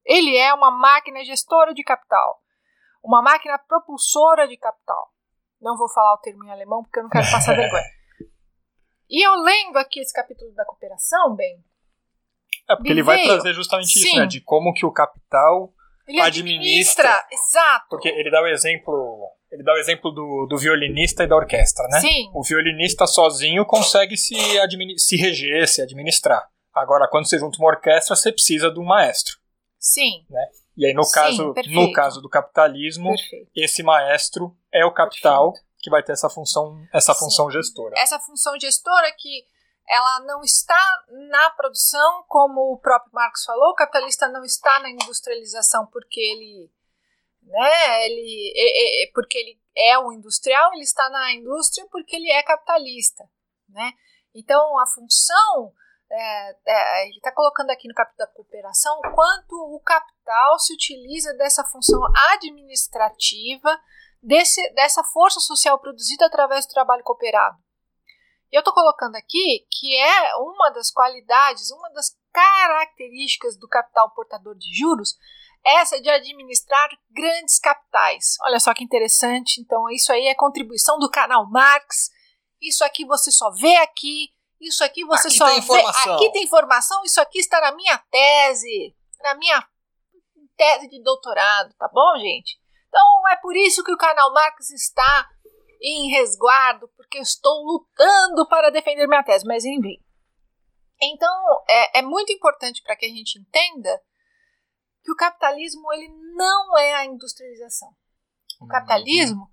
[0.04, 2.42] Ele é uma máquina gestora de capital,
[3.02, 5.12] uma máquina propulsora de capital.
[5.60, 7.98] Não vou falar o termo em alemão porque eu não quero passar vergonha.
[9.10, 11.64] E eu lendo aqui esse capítulo da cooperação, bem.
[12.68, 14.06] É porque ele vai trazer justamente Sim.
[14.06, 14.26] isso, né?
[14.26, 15.72] De como que o capital
[16.06, 17.28] ele administra, administra.
[17.30, 17.86] Exato.
[17.88, 21.86] Porque ele dá o exemplo ele dá o exemplo do, do violinista e da orquestra,
[21.88, 22.00] né?
[22.00, 22.30] Sim.
[22.34, 24.34] O violinista sozinho consegue se,
[24.98, 26.46] se reger, se administrar.
[26.74, 29.38] Agora, quando você junta uma orquestra, você precisa de um maestro.
[29.78, 30.24] Sim.
[30.28, 30.46] Né?
[30.76, 33.50] E aí, no, Sim, caso, no caso do capitalismo, perfeito.
[33.56, 35.68] esse maestro é o capital perfeito.
[35.80, 37.94] que vai ter essa função, essa função gestora.
[37.98, 39.44] Essa função gestora que
[39.88, 40.78] ela não está
[41.30, 46.70] na produção, como o próprio Marx falou, o capitalista não está na industrialização porque ele
[47.48, 48.06] né?
[48.06, 52.42] Ele, é, é, porque ele é um industrial, ele está na indústria porque ele é
[52.42, 53.24] capitalista,
[53.68, 53.92] né?
[54.34, 55.72] Então a função
[56.10, 61.34] é, é, ele está colocando aqui no capítulo da cooperação quanto o capital se utiliza
[61.34, 62.00] dessa função
[62.32, 63.78] administrativa
[64.22, 67.56] desse, dessa força social produzida através do trabalho cooperado.
[68.50, 74.56] Eu estou colocando aqui que é uma das qualidades, uma das características do capital portador
[74.56, 75.16] de juros,
[75.64, 78.36] essa de administrar grandes capitais.
[78.42, 79.60] Olha só que interessante.
[79.60, 82.10] Então, isso aí é contribuição do canal Marx.
[82.60, 84.30] Isso aqui você só vê aqui.
[84.60, 86.04] Isso aqui você aqui só tem informação.
[86.04, 86.14] vê.
[86.14, 87.04] Aqui tem informação.
[87.04, 88.96] Isso aqui está na minha tese.
[89.22, 89.66] Na minha
[90.56, 92.58] tese de doutorado, tá bom, gente?
[92.88, 95.28] Então, é por isso que o canal Marx está
[95.80, 99.46] em resguardo, porque eu estou lutando para defender minha tese.
[99.46, 100.02] Mas, enfim.
[101.00, 101.32] Então,
[101.68, 104.00] é, é muito importante para que a gente entenda
[105.08, 107.88] que o capitalismo ele não é a industrialização.
[108.60, 108.68] O uhum.
[108.68, 109.50] capitalismo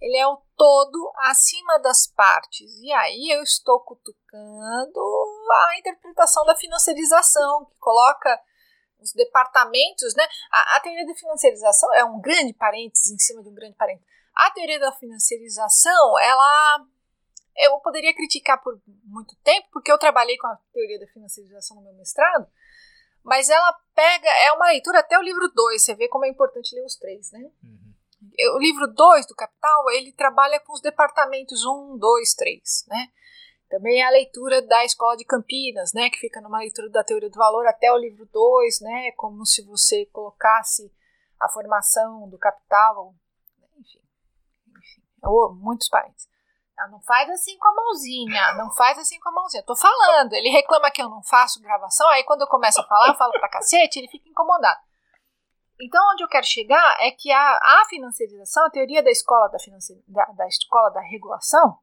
[0.00, 2.68] ele é o todo acima das partes.
[2.82, 5.00] E aí eu estou cutucando
[5.68, 8.40] a interpretação da financiarização, que coloca
[8.98, 10.26] os departamentos, né?
[10.50, 14.08] A, a teoria da financiarização é um grande parênteses em cima de um grande parênteses.
[14.34, 16.84] A teoria da financiarização, ela
[17.58, 21.84] eu poderia criticar por muito tempo, porque eu trabalhei com a teoria da financiarização no
[21.84, 22.46] meu mestrado,
[23.26, 26.74] mas ela pega, é uma leitura até o livro 2, você vê como é importante
[26.76, 27.50] ler os três, né?
[27.62, 27.92] Uhum.
[28.54, 33.08] O livro 2 do Capital, ele trabalha com os departamentos 1, 2, 3, né?
[33.68, 37.28] Também é a leitura da Escola de Campinas, né, que fica numa leitura da teoria
[37.28, 40.88] do valor até o livro 2, né, como se você colocasse
[41.40, 43.12] a formação do capital,
[43.76, 44.00] enfim,
[44.68, 45.02] enfim
[45.60, 46.28] muitos parentes.
[46.90, 49.62] Não faz assim com a mãozinha, não faz assim com a mãozinha.
[49.64, 53.08] tô falando, ele reclama que eu não faço gravação, aí quando eu começo a falar,
[53.08, 54.80] eu falo pra cacete, ele fica incomodado.
[55.80, 59.58] Então, onde eu quero chegar é que a, a financiarização, a teoria da escola da,
[60.08, 61.78] da, da escola da regulação,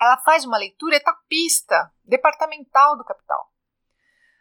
[0.00, 3.50] ela faz uma leitura etapista, departamental do capital.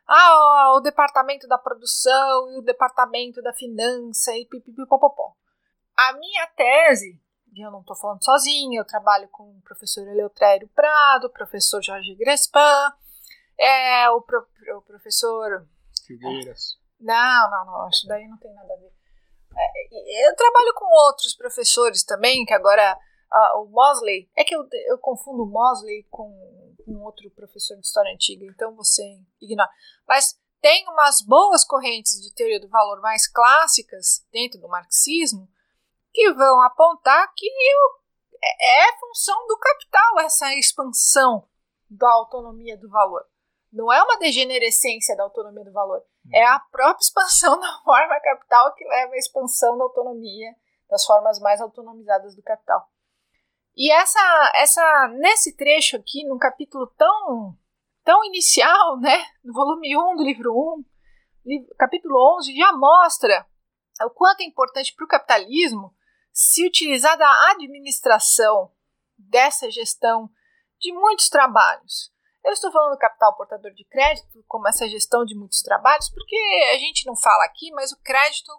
[0.08, 5.34] Ah, o departamento da produção e o departamento da finança e pipipipopopó.
[5.98, 7.20] A minha tese
[7.61, 12.15] eu não estou falando sozinha, eu trabalho com o professor Eleutrério Prado, o professor Jorge
[12.15, 12.94] Grespan,
[13.57, 14.45] é, o, pro,
[14.77, 15.68] o professor.
[16.06, 16.77] Figueiras.
[16.99, 18.91] Não, não, não, isso daí não tem nada a ver.
[19.57, 22.98] É, eu trabalho com outros professores também, que agora
[23.56, 26.30] o Mosley, é que eu, eu confundo o Mosley com
[26.88, 29.03] um outro professor de história antiga, então você
[29.41, 29.69] ignora.
[30.07, 35.49] Mas tem umas boas correntes de teoria do valor mais clássicas dentro do marxismo
[36.16, 37.46] que vão apontar que
[38.42, 41.46] é, é função do capital essa expansão
[41.90, 43.26] da autonomia do valor.
[43.72, 46.02] Não é uma degenerescência da autonomia do valor,
[46.32, 50.56] é a própria expansão da forma capital que leva à expansão da autonomia
[50.90, 52.88] das formas mais autonomizadas do capital.
[53.76, 57.58] E essa, essa nesse trecho aqui, num capítulo tão,
[58.06, 60.86] tão inicial, né, no volume 1 do livro 1,
[61.46, 63.46] livro, capítulo 11, já mostra
[64.04, 65.95] o quanto é importante para o capitalismo
[66.36, 68.70] se utilizar da administração
[69.18, 70.30] dessa gestão
[70.78, 72.12] de muitos trabalhos.
[72.44, 76.36] Eu estou falando do capital portador de crédito como essa gestão de muitos trabalhos, porque
[76.74, 78.52] a gente não fala aqui, mas o crédito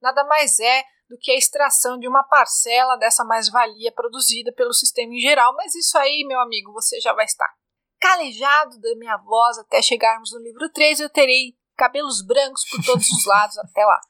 [0.00, 5.14] nada mais é do que a extração de uma parcela dessa mais-valia produzida pelo sistema
[5.14, 5.54] em geral.
[5.54, 7.50] Mas isso aí, meu amigo, você já vai estar
[7.98, 11.00] calejado da minha voz até chegarmos no livro 3.
[11.00, 14.00] Eu terei cabelos brancos por todos os lados até lá.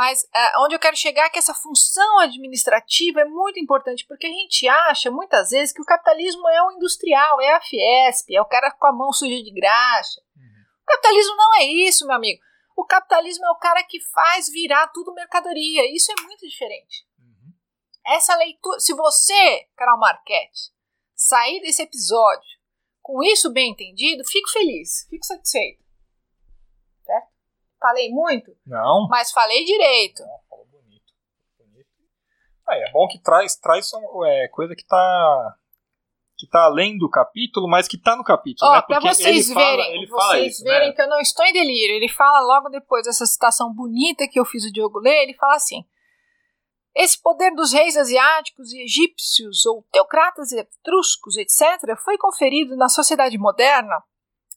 [0.00, 4.26] Mas uh, onde eu quero chegar é que essa função administrativa é muito importante, porque
[4.26, 8.40] a gente acha muitas vezes que o capitalismo é o industrial, é a Fiesp, é
[8.40, 10.22] o cara com a mão suja de graxa.
[10.34, 10.62] Uhum.
[10.80, 12.40] O capitalismo não é isso, meu amigo.
[12.74, 15.94] O capitalismo é o cara que faz virar tudo mercadoria.
[15.94, 17.06] Isso é muito diferente.
[17.18, 17.52] Uhum.
[18.06, 20.72] Essa leitura, se você, Carol Marquette,
[21.14, 22.48] sair desse episódio
[23.02, 25.84] com isso bem entendido, fico feliz, fico satisfeito.
[27.80, 28.52] Falei muito?
[28.66, 29.08] Não.
[29.08, 30.22] Mas falei direito.
[30.22, 31.12] Não, falou bonito.
[31.58, 31.88] bonito.
[32.68, 33.90] Ah, é bom que traz, traz
[34.26, 35.56] é, coisa que tá
[36.40, 38.80] que tá além do capítulo, mas que tá no capítulo, Ó, né?
[38.80, 40.94] Porque pra vocês verem, fala, ele vocês fala isso, verem né?
[40.94, 41.96] que eu não estou em delírio.
[41.96, 45.56] Ele fala logo depois dessa citação bonita que eu fiz o Diogo ler, ele fala
[45.56, 45.84] assim:
[46.94, 53.36] esse poder dos reis asiáticos e egípcios, ou teocratas etruscos, etc., foi conferido na sociedade
[53.36, 54.02] moderna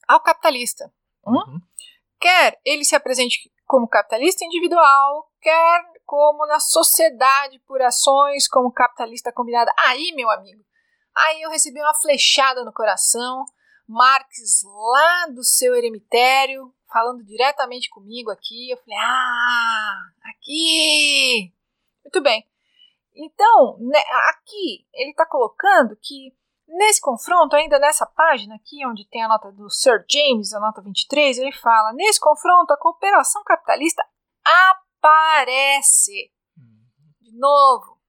[0.07, 0.91] ao capitalista.
[1.27, 1.33] Hum?
[1.33, 1.61] Uhum.
[2.23, 9.29] Quer ele se apresente como capitalista individual, quer como na sociedade por ações como capitalista
[9.29, 9.69] combinada.
[9.77, 10.63] Aí, meu amigo,
[11.13, 13.43] aí eu recebi uma flechada no coração.
[13.85, 18.71] Marx lá do seu eremitério, falando diretamente comigo aqui.
[18.71, 21.53] Eu falei: Ah, aqui!
[22.05, 22.47] Muito bem.
[23.13, 26.33] Então, né, aqui ele está colocando que
[26.67, 30.81] Nesse confronto, ainda nessa página aqui, onde tem a nota do Sir James, a nota
[30.81, 34.03] 23, ele fala: nesse confronto, a cooperação capitalista
[34.45, 36.31] aparece.
[37.21, 37.99] De novo.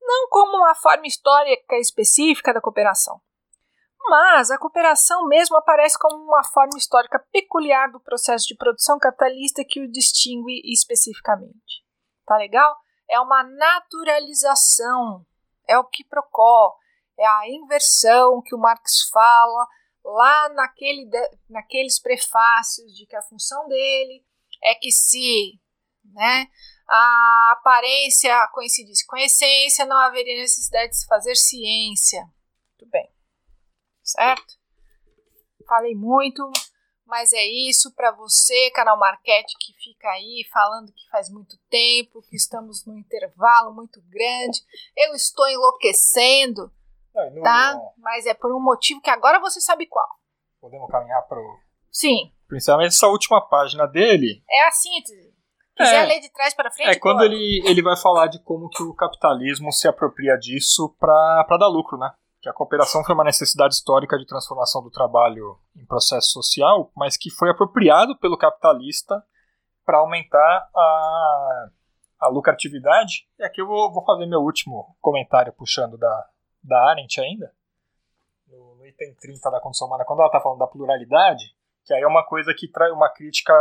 [0.00, 3.20] não como uma forma histórica específica da cooperação.
[4.08, 9.64] Mas a cooperação mesmo aparece como uma forma histórica peculiar do processo de produção capitalista
[9.64, 11.84] que o distingue especificamente.
[12.24, 12.76] Tá legal?
[13.10, 15.26] É uma naturalização,
[15.68, 16.76] é o que procó,
[17.18, 19.66] é a inversão que o Marx fala
[20.04, 21.10] lá naquele,
[21.48, 24.24] naqueles prefácios de que a função dele
[24.62, 25.60] é que se
[26.04, 26.46] né,
[26.88, 32.20] a aparência coincidisse com a essência, não haveria necessidade de se fazer ciência.
[32.70, 33.10] Muito bem.
[34.02, 34.54] Certo?
[35.66, 36.48] Falei muito,
[37.04, 42.22] mas é isso para você, canal Marquete, que fica aí falando que faz muito tempo,
[42.22, 44.60] que estamos num intervalo muito grande.
[44.96, 46.72] Eu estou enlouquecendo,
[47.30, 47.74] não, tá?
[47.74, 47.92] Não.
[47.98, 50.08] Mas é por um motivo que agora você sabe qual.
[50.60, 51.58] Podemos caminhar para o.
[51.90, 52.32] Sim.
[52.46, 54.42] Principalmente essa última página dele.
[54.48, 55.34] É a síntese.
[55.76, 56.90] Quiser é, ler de trás para frente?
[56.90, 61.44] É quando ele, ele vai falar de como que o capitalismo se apropria disso para
[61.58, 62.10] dar lucro, né?
[62.40, 67.16] Que a cooperação foi uma necessidade histórica de transformação do trabalho em processo social, mas
[67.16, 69.22] que foi apropriado pelo capitalista
[69.84, 71.68] para aumentar a,
[72.20, 73.28] a lucratividade.
[73.38, 76.26] E aqui eu vou, vou fazer meu último comentário puxando da,
[76.66, 77.52] da Arendt ainda,
[78.48, 82.06] no, item 30 da Condição Humana, quando ela está falando da pluralidade, que aí é
[82.06, 83.54] uma coisa que traz uma crítica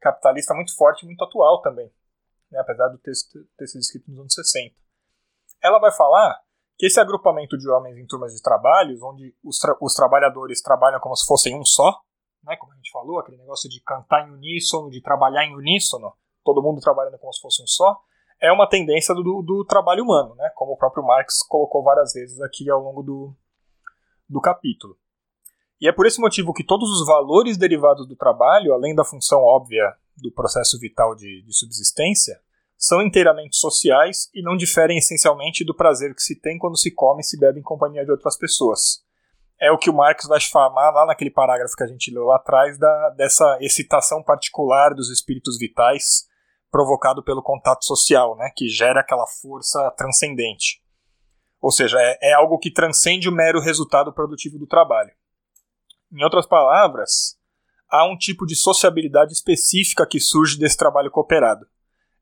[0.00, 1.92] capitalista muito forte e muito atual também,
[2.50, 4.74] né, apesar do texto ter sido escrito nos anos 60.
[5.62, 6.40] Ela vai falar
[6.76, 10.98] que esse agrupamento de homens em turmas de trabalhos, onde os, tra os trabalhadores trabalham
[11.00, 12.00] como se fossem um só,
[12.42, 16.12] né, como a gente falou, aquele negócio de cantar em uníssono, de trabalhar em uníssono,
[16.44, 18.02] todo mundo trabalhando como se fosse um só,
[18.42, 22.40] é uma tendência do, do trabalho humano, né, como o próprio Marx colocou várias vezes
[22.42, 23.32] aqui ao longo do,
[24.28, 24.98] do capítulo.
[25.80, 29.40] E é por esse motivo que todos os valores derivados do trabalho, além da função
[29.40, 32.40] óbvia do processo vital de, de subsistência,
[32.76, 37.20] são inteiramente sociais e não diferem essencialmente do prazer que se tem quando se come
[37.20, 39.04] e se bebe em companhia de outras pessoas.
[39.60, 42.36] É o que o Marx vai falar lá naquele parágrafo que a gente leu lá
[42.36, 46.26] atrás, da, dessa excitação particular dos espíritos vitais
[46.72, 50.82] provocado pelo contato social, né, que gera aquela força transcendente.
[51.60, 55.12] Ou seja, é, é algo que transcende o mero resultado produtivo do trabalho.
[56.10, 57.38] Em outras palavras,
[57.90, 61.66] há um tipo de sociabilidade específica que surge desse trabalho cooperado.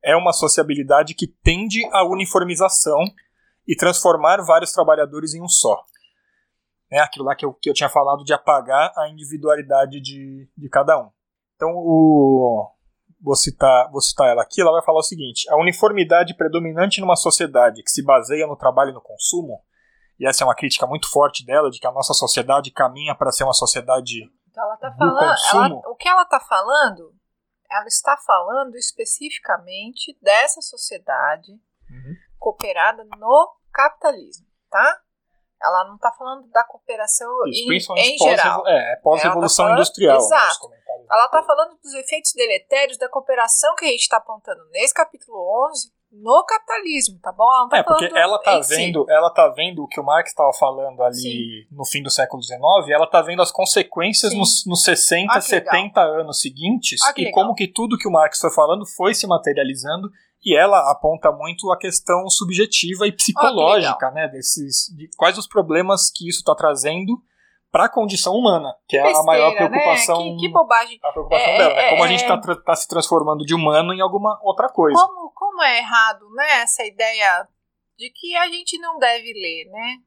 [0.02, 3.04] É uma sociabilidade que tende à uniformização
[3.66, 5.80] e transformar vários trabalhadores em um só.
[6.90, 10.68] É aquilo lá que eu, que eu tinha falado de apagar a individualidade de, de
[10.68, 11.08] cada um.
[11.54, 12.68] Então, o,
[13.20, 17.16] vou, citar, vou citar ela aqui, ela vai falar o seguinte: a uniformidade predominante numa
[17.16, 19.62] sociedade que se baseia no trabalho e no consumo
[20.18, 23.32] e essa é uma crítica muito forte dela, de que a nossa sociedade caminha para
[23.32, 27.14] ser uma sociedade então ela tá falando, ela, o que ela está falando,
[27.70, 32.14] ela está falando especificamente dessa sociedade uhum.
[32.38, 35.00] cooperada no capitalismo, tá?
[35.62, 38.66] Ela não está falando da cooperação Isso, em, em geral.
[38.66, 40.16] É, pós-evolução tá industrial.
[40.16, 40.70] Exato.
[41.10, 45.36] Ela está falando dos efeitos deletérios da cooperação que a gente está apontando nesse capítulo
[45.70, 47.68] 11 no capitalismo, tá bom?
[47.68, 49.12] Tá é, porque ela tá vendo, si.
[49.12, 51.66] ela tá vendo o que o Marx estava falando ali Sim.
[51.70, 56.00] no fim do século XIX, ela tá vendo as consequências nos, nos 60, ah, 70
[56.00, 56.20] legal.
[56.20, 57.34] anos seguintes ah, e legal.
[57.34, 60.10] como que tudo que o Marx foi falando foi se materializando
[60.44, 65.46] e ela aponta muito a questão subjetiva e psicológica, ah, né, desses de quais os
[65.46, 67.22] problemas que isso está trazendo
[67.70, 69.56] para a condição humana, que é Besteira, a maior né?
[69.56, 70.24] preocupação.
[70.24, 70.30] Né?
[70.32, 70.98] Que, que, bobagem.
[71.02, 71.90] A preocupação é, dela, né?
[71.90, 72.54] Como é, a gente está é.
[72.64, 74.98] tá se transformando de humano em alguma outra coisa.
[74.98, 76.62] Como, como é errado, né?
[76.62, 77.46] Essa ideia
[77.96, 79.98] de que a gente não deve ler, né?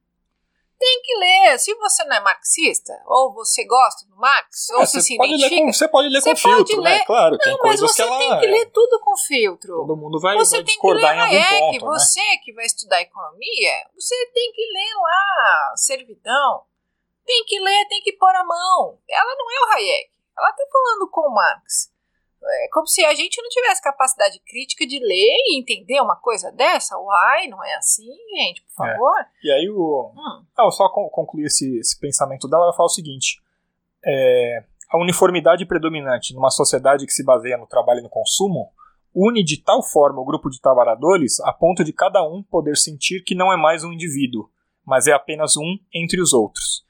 [0.84, 1.60] Tem que ler.
[1.60, 5.62] Se você não é marxista, ou você gosta do Marx, é, ou se se identifica...
[5.62, 6.90] Com, você pode ler com filtro, né?
[6.90, 7.06] ler, né?
[7.06, 8.18] Claro, não, tem coisas que ela...
[8.18, 9.78] você tem que ler tudo com filtro.
[9.78, 11.92] Todo mundo vai, você vai discordar em algum Hayek, ponto, né?
[11.94, 16.64] Você que vai estudar economia, você tem que ler lá servidão,
[17.26, 19.00] tem que ler, tem que pôr a mão.
[19.10, 20.12] Ela não é o Hayek.
[20.38, 21.93] Ela está falando com o Marx.
[22.46, 26.52] É como se a gente não tivesse capacidade crítica de ler e entender uma coisa
[26.52, 26.98] dessa.
[26.98, 28.92] Uai, não é assim, gente, por é.
[28.92, 29.20] favor.
[29.20, 29.26] É.
[29.44, 30.12] E aí, o...
[30.16, 30.46] Hum.
[30.58, 33.42] Ah, eu só concluir esse, esse pensamento dela, ela fala o seguinte:
[34.06, 38.72] é, a uniformidade predominante numa sociedade que se baseia no trabalho e no consumo
[39.16, 43.24] une de tal forma o grupo de trabalhadores a ponto de cada um poder sentir
[43.24, 44.50] que não é mais um indivíduo,
[44.86, 46.84] mas é apenas um entre os outros.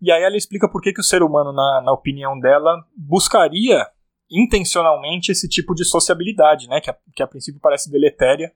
[0.00, 3.86] E aí ela explica por que, que o ser humano, na, na opinião dela, buscaria
[4.30, 8.52] intencionalmente esse tipo de sociabilidade, né, que a, que a princípio parece deletéria,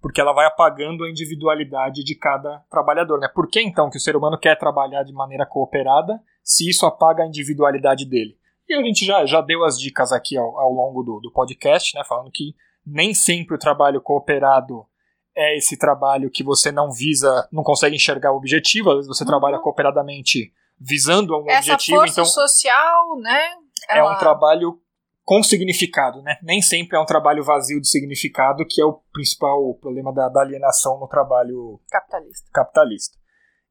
[0.00, 3.18] porque ela vai apagando a individualidade de cada trabalhador.
[3.18, 3.28] Né?
[3.34, 7.24] Por que então que o ser humano quer trabalhar de maneira cooperada se isso apaga
[7.24, 8.38] a individualidade dele?
[8.68, 11.96] E a gente já, já deu as dicas aqui ao, ao longo do, do podcast,
[11.96, 12.54] né, falando que
[12.84, 14.86] nem sempre o trabalho cooperado
[15.34, 19.24] é esse trabalho que você não visa, não consegue enxergar o objetivo, às vezes você
[19.24, 19.30] uhum.
[19.30, 21.98] trabalha cooperadamente visando um Essa objetivo.
[21.98, 23.50] Força então social, né?
[23.88, 24.80] É um trabalho
[25.26, 26.38] com significado, né?
[26.40, 30.40] Nem sempre é um trabalho vazio de significado, que é o principal problema da, da
[30.40, 32.48] alienação no trabalho capitalista.
[32.52, 33.18] capitalista.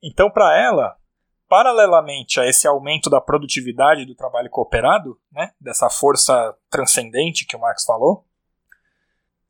[0.04, 0.98] Então, para ela,
[1.48, 7.60] paralelamente a esse aumento da produtividade do trabalho cooperado, né, dessa força transcendente que o
[7.60, 8.26] Marx falou,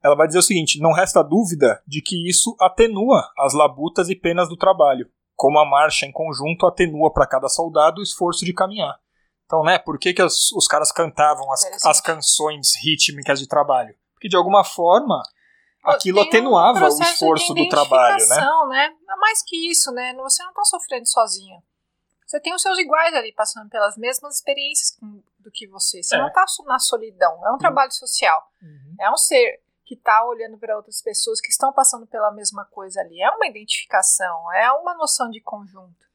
[0.04, 4.16] ela vai dizer o seguinte: não resta dúvida de que isso atenua as labutas e
[4.16, 8.54] penas do trabalho, como a marcha em conjunto atenua para cada soldado o esforço de
[8.54, 8.96] caminhar.
[9.46, 13.96] Então, né, por que, que os, os caras cantavam as, as canções rítmicas de trabalho?
[14.14, 15.22] Porque de alguma forma
[15.84, 18.36] aquilo atenuava um o esforço do trabalho, né?
[18.70, 18.94] né?
[19.20, 20.14] Mais que isso, né?
[20.16, 21.62] Você não está sofrendo sozinho.
[22.26, 24.98] Você tem os seus iguais ali passando pelas mesmas experiências
[25.40, 26.02] do que você.
[26.02, 26.20] Você é.
[26.20, 27.46] não está na solidão.
[27.46, 27.58] É um uhum.
[27.60, 28.52] trabalho social.
[28.62, 28.96] Uhum.
[29.00, 33.00] É um ser que está olhando para outras pessoas que estão passando pela mesma coisa
[33.02, 33.22] ali.
[33.22, 36.06] É uma identificação, é uma noção de conjunto.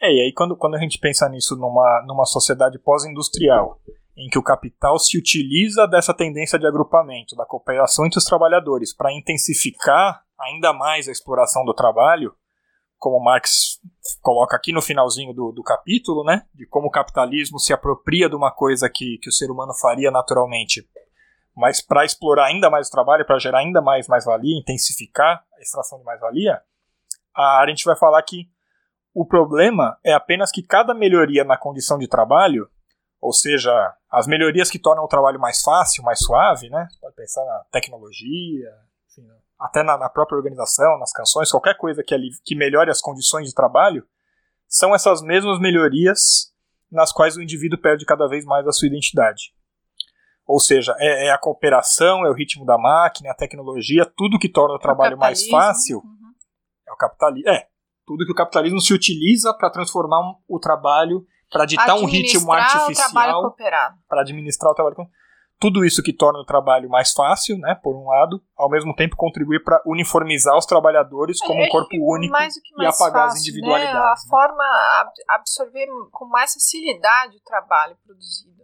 [0.00, 3.80] É, e aí quando, quando a gente pensa nisso numa, numa sociedade pós-industrial,
[4.16, 8.94] em que o capital se utiliza dessa tendência de agrupamento, da cooperação entre os trabalhadores,
[8.94, 12.34] para intensificar ainda mais a exploração do trabalho,
[12.96, 13.80] como Marx
[14.20, 18.34] coloca aqui no finalzinho do, do capítulo, né, de como o capitalismo se apropria de
[18.34, 20.88] uma coisa que, que o ser humano faria naturalmente
[21.58, 25.98] mas para explorar ainda mais o trabalho, para gerar ainda mais mais-valia, intensificar a extração
[25.98, 26.62] de mais-valia,
[27.34, 28.48] a gente vai falar que
[29.20, 32.70] o problema é apenas que cada melhoria na condição de trabalho,
[33.20, 33.72] ou seja,
[34.08, 36.86] as melhorias que tornam o trabalho mais fácil, mais suave, né?
[36.88, 38.72] Você pode pensar na tecnologia,
[39.10, 39.26] enfim,
[39.58, 43.54] até na, na, própria organização, nas canções, qualquer coisa que, que melhore as condições de
[43.54, 44.06] trabalho,
[44.68, 46.54] são essas mesmas melhorias
[46.88, 49.52] nas quais o indivíduo perde cada vez mais a sua identidade.
[50.46, 54.38] Ou seja, é, é, a cooperação, é o ritmo da máquina, é a tecnologia, tudo
[54.38, 56.34] que torna o trabalho o mais fácil uhum.
[56.86, 57.50] é o capitalismo.
[57.50, 57.66] É,
[58.08, 62.50] tudo que o capitalismo se utiliza para transformar um, o trabalho, para ditar um ritmo
[62.50, 63.54] artificial,
[64.08, 64.96] para administrar o trabalho
[65.60, 69.16] tudo isso que torna o trabalho mais fácil, né, por um lado, ao mesmo tempo
[69.16, 72.32] contribuir para uniformizar os trabalhadores como é, um corpo único
[72.78, 73.92] e apagar fácil, as individualidades.
[73.92, 74.00] Né?
[74.00, 74.16] A né?
[74.30, 78.58] forma absorver com mais facilidade o trabalho produzido.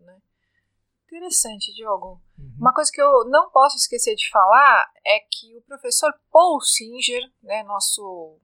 [1.15, 2.21] Interessante, Diogo.
[2.37, 2.57] Uhum.
[2.59, 7.23] Uma coisa que eu não posso esquecer de falar é que o professor Paul Singer,
[7.41, 8.41] né, nosso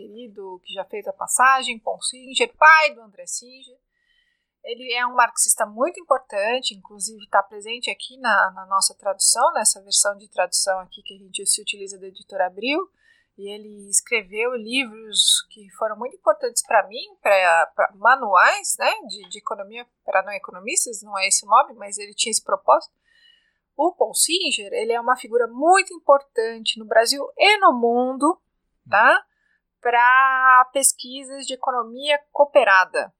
[0.00, 3.76] querido que já fez a passagem, Paul Singer, pai do André Singer,
[4.64, 9.82] ele é um marxista muito importante, inclusive está presente aqui na, na, nossa tradução, nessa
[9.82, 12.78] versão de tradução aqui que a gente se utiliza da editora Abril.
[13.38, 19.38] E ele escreveu livros que foram muito importantes para mim, para manuais né, de, de
[19.38, 22.92] economia para não economistas, não é esse nome, mas ele tinha esse propósito.
[23.76, 28.38] O Paul Singer ele é uma figura muito importante no Brasil e no mundo
[28.90, 29.24] tá,
[29.80, 33.12] para pesquisas de economia cooperada.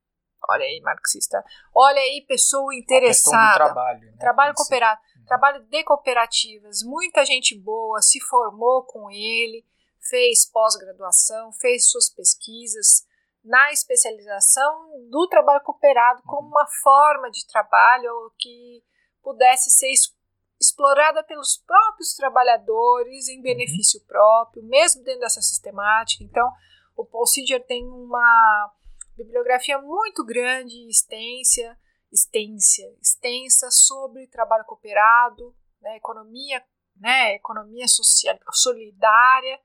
[0.48, 1.44] Olha aí, marxista.
[1.74, 3.54] Olha aí, pessoa interessada.
[3.54, 4.00] trabalho.
[4.00, 4.16] Né?
[4.18, 5.00] Trabalho cooperado.
[5.16, 5.24] Uhum.
[5.26, 6.82] Trabalho de cooperativas.
[6.82, 9.64] Muita gente boa se formou com ele
[10.08, 13.06] fez pós-graduação, fez suas pesquisas
[13.44, 18.82] na especialização do trabalho cooperado como uma forma de trabalho que
[19.22, 19.90] pudesse ser
[20.60, 26.22] explorada pelos próprios trabalhadores em benefício próprio, mesmo dentro dessa sistemática.
[26.22, 26.50] Então,
[26.94, 28.72] o Paul Singer tem uma
[29.16, 31.78] bibliografia muito grande extensa,
[32.12, 36.62] extensa, extensa sobre trabalho cooperado, né, economia,
[36.96, 39.58] né, economia social, solidária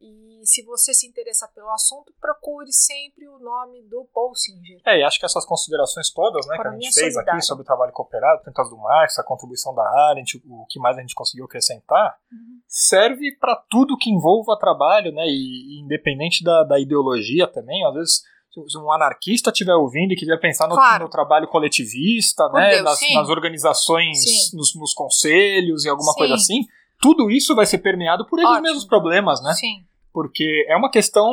[0.00, 4.80] e se você se interessar pelo assunto, procure sempre o nome do Paul Singer.
[4.86, 7.66] É, e acho que essas considerações todas né, que a gente fez aqui sobre o
[7.66, 11.14] trabalho cooperado, tanto as do Marx, a contribuição da Arendt, o que mais a gente
[11.14, 12.60] conseguiu acrescentar, uhum.
[12.66, 15.26] serve para tudo que envolva trabalho, né?
[15.26, 20.16] E, e independente da, da ideologia também, às vezes se um anarquista estiver ouvindo e
[20.16, 21.04] quiser pensar no, claro.
[21.04, 26.18] no trabalho coletivista, Por né, Deus, nas, nas, organizações, nos, nos, conselhos e alguma sim.
[26.18, 26.64] coisa assim,
[27.00, 28.62] tudo isso vai ser permeado por Ótimo.
[28.62, 29.52] mesmos problemas, né?
[29.54, 31.28] Sim porque é uma questão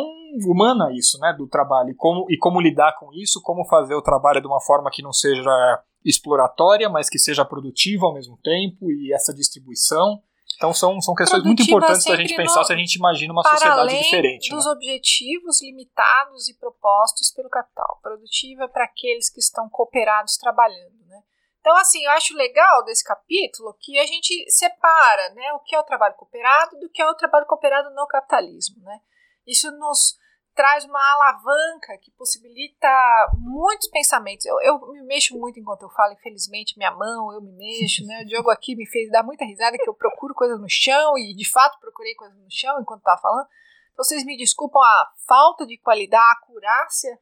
[0.46, 4.02] humana isso, né, do trabalho, e como, e como lidar com isso, como fazer o
[4.02, 8.92] trabalho de uma forma que não seja exploratória, mas que seja produtiva ao mesmo tempo,
[8.92, 10.22] e essa distribuição.
[10.56, 13.98] Então são, são questões muito importantes da gente pensar se a gente imagina uma sociedade
[13.98, 14.50] diferente.
[14.50, 14.72] dos né?
[14.72, 18.00] objetivos limitados e propostos pelo capital.
[18.02, 20.98] Produtiva para aqueles que estão cooperados trabalhando.
[21.68, 25.80] Então, assim, eu acho legal desse capítulo que a gente separa né, o que é
[25.80, 28.82] o trabalho cooperado do que é o trabalho cooperado no capitalismo.
[28.84, 29.02] Né?
[29.46, 30.16] Isso nos
[30.56, 32.88] traz uma alavanca que possibilita
[33.38, 34.46] muitos pensamentos.
[34.46, 38.22] Eu, eu me mexo muito enquanto eu falo, infelizmente, minha mão, eu me mexo, né?
[38.22, 41.36] O Diogo aqui me fez dar muita risada que eu procuro coisas no chão e
[41.36, 43.48] de fato procurei coisas no chão enquanto estava falando.
[43.98, 47.20] Vocês me desculpam a falta de qualidade, a acurácia.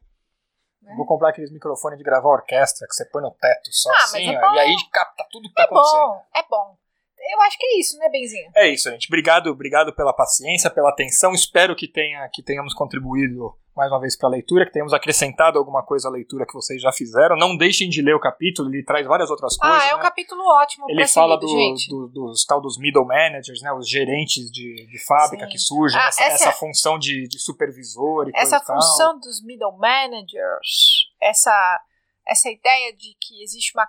[0.86, 0.94] Né?
[0.96, 4.32] Vou comprar aqueles microfones de gravar orquestra que você põe no teto só ah, assim,
[4.32, 6.00] é ó, e aí capta tudo que tá é acontecendo.
[6.00, 6.78] Bom, é bom.
[7.18, 8.52] Eu acho que é isso, né, Benzinho?
[8.54, 9.08] É isso, gente.
[9.08, 11.32] Obrigado, obrigado pela paciência, pela atenção.
[11.32, 15.58] Espero que tenha que tenhamos contribuído mais uma vez para a leitura, que tenhamos acrescentado
[15.58, 17.36] alguma coisa à leitura que vocês já fizeram.
[17.36, 19.82] Não deixem de ler o capítulo, ele traz várias outras coisas.
[19.82, 20.02] Ah, é um né?
[20.02, 20.86] capítulo ótimo.
[20.88, 21.46] Ele fala do.
[21.88, 25.50] Do, dos tal dos middle managers, né, os gerentes de, de fábrica Sim.
[25.50, 29.20] que surgem, ah, essa, essa, essa, função de, de supervisor e Essa função tal.
[29.20, 31.80] dos middle managers, essa,
[32.26, 33.86] essa ideia de que existe uma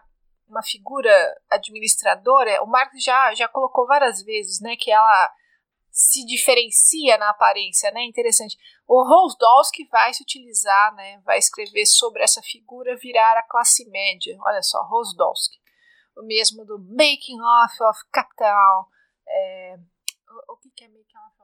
[0.50, 1.12] uma figura
[1.52, 5.32] administradora, o Marx já, já colocou várias vezes, né, que ela
[5.98, 8.06] se diferencia na aparência, né?
[8.06, 8.56] Interessante.
[8.88, 11.20] O Rosdolsky vai se utilizar, né?
[11.26, 14.38] Vai escrever sobre essa figura virar a classe média.
[14.42, 15.58] Olha só, Rosdolsky.
[16.16, 18.88] O mesmo do Making Off of Capital.
[19.28, 19.80] É,
[20.48, 21.37] o, o que é Making Off of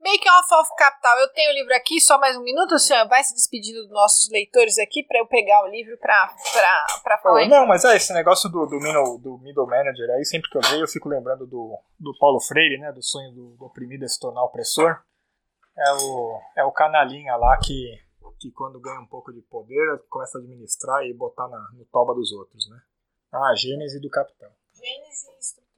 [0.00, 1.18] Make Off of Capital.
[1.18, 3.06] Eu tenho o livro aqui, só mais um minuto, senhor.
[3.06, 7.46] Vai se despedindo dos nossos leitores aqui para eu pegar o livro para falar.
[7.46, 10.62] não, mas é esse negócio do, do, middle, do middle manager aí, sempre que eu
[10.62, 12.90] vejo, eu fico lembrando do, do Paulo Freire, né?
[12.92, 15.02] Do sonho do, do oprimido é se tornar opressor.
[15.76, 18.00] É o, é o canalinha lá que,
[18.38, 22.14] que quando ganha um pouco de poder começa a administrar e botar na, no toba
[22.14, 22.80] dos outros, né?
[23.30, 24.50] Ah, a Gênese do Capital.
[24.74, 25.70] Gênese e estrutura.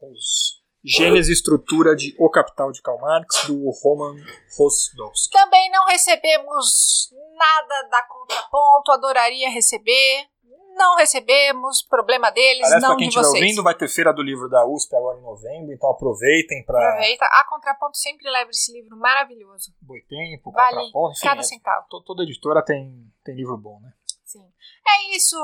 [0.00, 4.14] Os Gênese e Estrutura de O Capital de Karl Marx, do Roman
[4.58, 5.32] Rosdowski.
[5.32, 10.26] Também não recebemos nada da contraponto, adoraria receber.
[10.76, 14.48] Não recebemos, problema deles, Aliás, não pra quem estiver ouvindo, vai ter Feira do Livro
[14.48, 16.88] da USP agora em novembro, então aproveitem para...
[16.88, 17.24] Aproveita.
[17.26, 19.72] A Contraponto sempre leva esse livro maravilhoso.
[19.80, 21.86] Boitempo, vale Contraponto, enfim, cada é, centavo.
[22.04, 23.92] Toda editora tem, tem livro bom, né?
[24.34, 24.52] Sim.
[24.84, 25.36] É isso,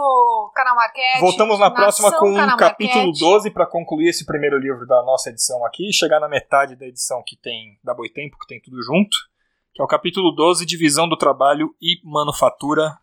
[0.53, 1.21] Canal Marquete.
[1.21, 3.21] Voltamos na próxima com o capítulo Marquete.
[3.21, 7.23] 12 para concluir esse primeiro livro da nossa edição aqui, chegar na metade da edição
[7.25, 9.17] que tem da Boitempo, que tem tudo junto,
[9.73, 12.99] que é o capítulo 12, Divisão do Trabalho e Manufatura.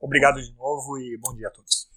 [0.00, 1.88] Obrigado de novo e bom dia a todos.